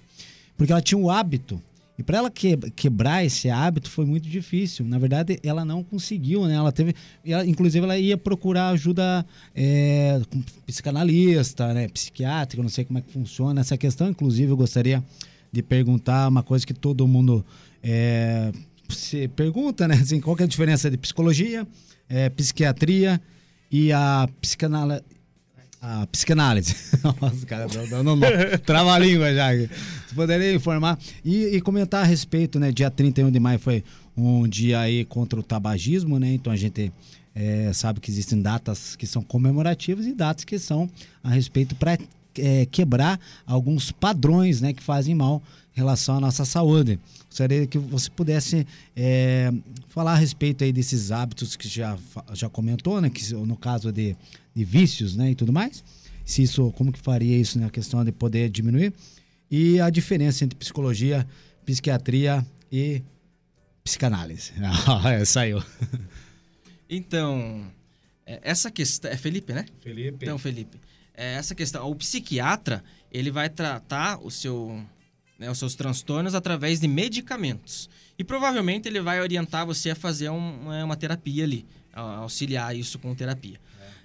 porque 0.56 0.72
ela 0.72 0.80
tinha 0.80 0.98
o 0.98 1.10
hábito, 1.10 1.60
e 2.02 2.04
para 2.04 2.18
ela 2.18 2.30
que- 2.30 2.56
quebrar 2.74 3.24
esse 3.24 3.48
hábito 3.48 3.88
foi 3.88 4.04
muito 4.04 4.28
difícil. 4.28 4.84
Na 4.84 4.98
verdade, 4.98 5.38
ela 5.42 5.64
não 5.64 5.84
conseguiu, 5.84 6.44
né? 6.46 6.54
Ela 6.54 6.72
teve, 6.72 6.94
ela, 7.24 7.46
inclusive, 7.46 7.84
ela 7.84 7.96
ia 7.96 8.18
procurar 8.18 8.70
ajuda 8.70 9.24
é, 9.54 10.20
com 10.28 10.42
psicanalista, 10.66 11.72
né? 11.72 11.88
Psiquiátrico, 11.88 12.62
não 12.62 12.68
sei 12.68 12.84
como 12.84 12.98
é 12.98 13.02
que 13.02 13.12
funciona 13.12 13.60
essa 13.60 13.76
questão. 13.78 14.08
Inclusive, 14.08 14.50
eu 14.50 14.56
gostaria 14.56 15.02
de 15.52 15.62
perguntar 15.62 16.28
uma 16.28 16.42
coisa 16.42 16.66
que 16.66 16.74
todo 16.74 17.06
mundo 17.06 17.44
é, 17.82 18.50
se 18.88 19.28
pergunta, 19.28 19.86
né? 19.86 19.94
Assim, 19.94 20.20
qual 20.20 20.36
é 20.40 20.42
a 20.42 20.46
diferença 20.46 20.90
de 20.90 20.96
psicologia, 20.98 21.66
é, 22.08 22.28
psiquiatria 22.30 23.20
e 23.70 23.92
a 23.92 24.28
psicanálise? 24.40 25.02
A 25.84 26.06
psicanálise. 26.06 26.76
Nossa, 27.02 27.44
cara, 27.44 27.66
não, 27.90 28.04
não, 28.04 28.16
não, 28.16 28.28
trava 28.64 28.92
a 28.92 28.98
língua 29.00 29.34
já. 29.34 29.52
Você 29.52 30.14
poderia 30.14 30.54
informar 30.54 30.96
e, 31.24 31.56
e 31.56 31.60
comentar 31.60 32.04
a 32.04 32.06
respeito, 32.06 32.60
né? 32.60 32.70
Dia 32.70 32.88
31 32.88 33.32
de 33.32 33.40
maio 33.40 33.58
foi 33.58 33.82
um 34.16 34.46
dia 34.46 34.78
aí 34.78 35.04
contra 35.04 35.40
o 35.40 35.42
tabagismo, 35.42 36.20
né? 36.20 36.34
Então 36.34 36.52
a 36.52 36.56
gente 36.56 36.92
é, 37.34 37.72
sabe 37.72 37.98
que 37.98 38.12
existem 38.12 38.40
datas 38.40 38.94
que 38.94 39.08
são 39.08 39.22
comemorativas 39.24 40.06
e 40.06 40.14
datas 40.14 40.44
que 40.44 40.56
são 40.56 40.88
a 41.20 41.30
respeito 41.30 41.74
para 41.74 41.98
quebrar 42.70 43.18
alguns 43.44 43.90
padrões, 43.90 44.60
né? 44.60 44.72
Que 44.72 44.82
fazem 44.84 45.16
mal 45.16 45.42
em 45.74 45.80
relação 45.80 46.16
à 46.16 46.20
nossa 46.20 46.44
saúde. 46.44 47.00
Gostaria 47.28 47.66
que 47.66 47.78
você 47.78 48.08
pudesse 48.08 48.64
é, 48.94 49.52
falar 49.88 50.12
a 50.12 50.16
respeito 50.16 50.62
aí 50.62 50.72
desses 50.72 51.10
hábitos 51.10 51.56
que 51.56 51.68
já, 51.68 51.98
já 52.34 52.48
comentou, 52.48 53.00
né? 53.00 53.10
Que 53.10 53.34
no 53.34 53.56
caso 53.56 53.90
de, 53.90 54.16
de 54.54 54.64
vícios, 54.64 55.16
né? 55.16 55.30
E 55.30 55.34
tudo 55.34 55.52
mais. 55.52 55.82
Se 56.24 56.42
isso, 56.42 56.70
como 56.72 56.92
que 56.92 56.98
faria 57.00 57.36
isso 57.36 57.58
na 57.58 57.68
questão 57.70 58.04
de 58.04 58.12
poder 58.12 58.48
diminuir? 58.50 58.92
E 59.50 59.80
a 59.80 59.90
diferença 59.90 60.44
entre 60.44 60.56
psicologia, 60.58 61.26
psiquiatria 61.66 62.46
e 62.70 63.02
psicanálise. 63.84 64.52
Ah, 64.86 65.24
saiu. 65.24 65.62
Então, 66.88 67.66
é, 68.26 68.40
essa 68.42 68.70
questão. 68.70 69.10
É 69.10 69.16
Felipe, 69.16 69.52
né? 69.52 69.66
Felipe. 69.80 70.18
Então, 70.24 70.38
Felipe, 70.38 70.78
é, 71.14 71.34
essa 71.34 71.54
questão. 71.54 71.88
O 71.90 71.94
psiquiatra, 71.94 72.82
ele 73.10 73.30
vai 73.30 73.48
tratar 73.48 74.18
o 74.24 74.30
seu, 74.30 74.82
né, 75.38 75.50
os 75.50 75.58
seus 75.58 75.74
transtornos 75.74 76.34
através 76.34 76.80
de 76.80 76.88
medicamentos. 76.88 77.88
E 78.18 78.24
provavelmente 78.24 78.88
ele 78.88 79.00
vai 79.00 79.20
orientar 79.20 79.66
você 79.66 79.90
a 79.90 79.94
fazer 79.94 80.28
um- 80.30 80.60
uma, 80.62 80.84
uma 80.84 80.96
terapia 80.96 81.44
ali, 81.44 81.66
auxiliar 81.92 82.76
isso 82.76 82.98
com 82.98 83.14
terapia. 83.14 83.58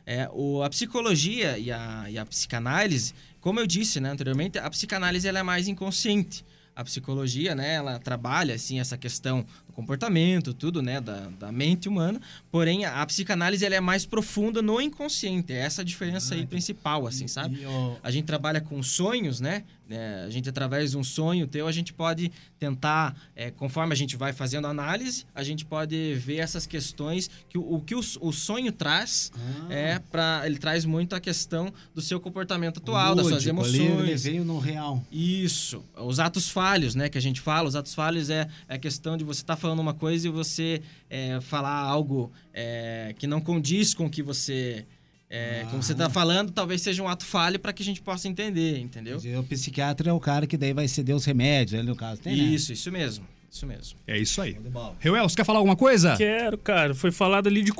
É, 0.09 0.29
o, 0.31 0.63
a 0.63 0.69
psicologia 0.69 1.57
e 1.57 1.69
a, 1.69 2.05
e 2.09 2.17
a 2.17 2.25
psicanálise, 2.25 3.13
como 3.41 3.59
eu 3.59 3.67
disse 3.67 3.99
né, 3.99 4.09
anteriormente, 4.09 4.57
a 4.57 4.69
psicanálise 4.69 5.27
ela 5.27 5.39
é 5.39 5.43
mais 5.43 5.67
inconsciente. 5.67 6.45
A 6.73 6.81
psicologia, 6.81 7.53
né, 7.53 7.73
ela 7.73 7.99
trabalha 7.99 8.55
assim 8.55 8.79
essa 8.79 8.97
questão 8.97 9.45
comportamento, 9.77 10.53
tudo, 10.53 10.81
né, 10.81 10.99
da, 10.99 11.29
da 11.39 11.51
mente 11.51 11.87
humana. 11.87 12.19
Porém, 12.51 12.83
a, 12.83 13.01
a 13.01 13.05
psicanálise 13.05 13.63
ela 13.63 13.75
é 13.75 13.79
mais 13.79 14.05
profunda 14.05 14.61
no 14.61 14.81
inconsciente. 14.81 15.53
É 15.53 15.59
essa 15.59 15.81
a 15.81 15.85
diferença 15.85 16.33
aí 16.33 16.45
principal, 16.45 17.05
assim, 17.05 17.27
sabe? 17.27 17.59
A 18.01 18.09
gente 18.09 18.25
trabalha 18.25 18.59
com 18.59 18.81
sonhos, 18.81 19.39
né? 19.39 19.63
É, 19.89 20.25
a 20.25 20.29
gente 20.29 20.49
através 20.49 20.91
de 20.91 20.97
um 20.97 21.03
sonho 21.03 21.47
teu, 21.47 21.65
a 21.65 21.71
gente 21.71 21.93
pode 21.93 22.29
tentar, 22.59 23.15
é, 23.33 23.49
conforme 23.51 23.93
a 23.93 23.95
gente 23.95 24.17
vai 24.17 24.33
fazendo 24.33 24.67
análise, 24.67 25.25
a 25.33 25.43
gente 25.43 25.63
pode 25.63 26.13
ver 26.15 26.37
essas 26.39 26.65
questões 26.65 27.29
que 27.47 27.57
o, 27.57 27.75
o 27.75 27.79
que 27.79 27.95
o, 27.95 28.01
o 28.19 28.33
sonho 28.33 28.69
traz 28.73 29.31
é 29.69 29.97
para 30.11 30.41
ele 30.45 30.57
traz 30.57 30.83
muito 30.83 31.15
a 31.15 31.21
questão 31.21 31.73
do 31.95 32.01
seu 32.01 32.19
comportamento 32.19 32.79
atual, 32.79 33.15
das 33.15 33.27
suas 33.27 33.45
Lúdico, 33.45 33.49
emoções. 33.49 33.99
Ele 34.01 34.15
veio 34.17 34.43
no 34.43 34.59
real. 34.59 35.01
Isso. 35.09 35.81
Os 35.95 36.19
atos 36.19 36.49
falhos, 36.49 36.93
né? 36.93 37.07
Que 37.07 37.17
a 37.17 37.21
gente 37.21 37.39
fala. 37.39 37.69
Os 37.69 37.75
atos 37.75 37.93
falhos 37.93 38.29
é 38.29 38.49
é 38.67 38.75
a 38.75 38.77
questão 38.77 39.17
de 39.17 39.23
você 39.23 39.41
estar 39.41 39.55
falando 39.67 39.79
uma 39.79 39.93
coisa 39.93 40.27
e 40.27 40.31
você 40.31 40.81
é, 41.09 41.39
falar 41.41 41.77
algo 41.77 42.31
é, 42.53 43.13
que 43.17 43.27
não 43.27 43.41
condiz 43.41 43.93
com 43.93 44.05
o 44.05 44.09
que 44.09 44.23
você. 44.23 44.85
É, 45.29 45.65
como 45.69 45.83
você 45.83 45.91
está 45.91 46.09
falando, 46.09 46.53
talvez 46.53 46.81
seja 46.81 47.03
um 47.03 47.07
ato 47.07 47.25
falho 47.25 47.59
para 47.59 47.73
que 47.73 47.83
a 47.83 47.85
gente 47.85 48.01
possa 48.01 48.29
entender, 48.29 48.79
entendeu? 48.79 49.17
O 49.37 49.43
psiquiatra 49.43 50.09
é 50.09 50.13
o 50.13 50.21
cara 50.21 50.47
que 50.47 50.55
daí 50.55 50.71
vai 50.71 50.87
ceder 50.87 51.13
os 51.13 51.25
remédios, 51.25 51.85
no 51.85 51.97
caso. 51.97 52.21
Tem, 52.21 52.37
né? 52.37 52.43
Isso, 52.43 52.71
isso 52.71 52.89
mesmo. 52.89 53.27
Isso 53.51 53.65
mesmo. 53.65 53.99
É 54.07 54.17
isso 54.17 54.41
aí. 54.41 54.57
Reuel, 54.99 55.27
você 55.27 55.35
quer 55.35 55.43
falar 55.43 55.59
alguma 55.59 55.75
coisa? 55.75 56.15
Quero, 56.15 56.57
cara. 56.57 56.93
Foi 56.93 57.11
falado 57.11 57.47
ali 57.47 57.61
de 57.61 57.73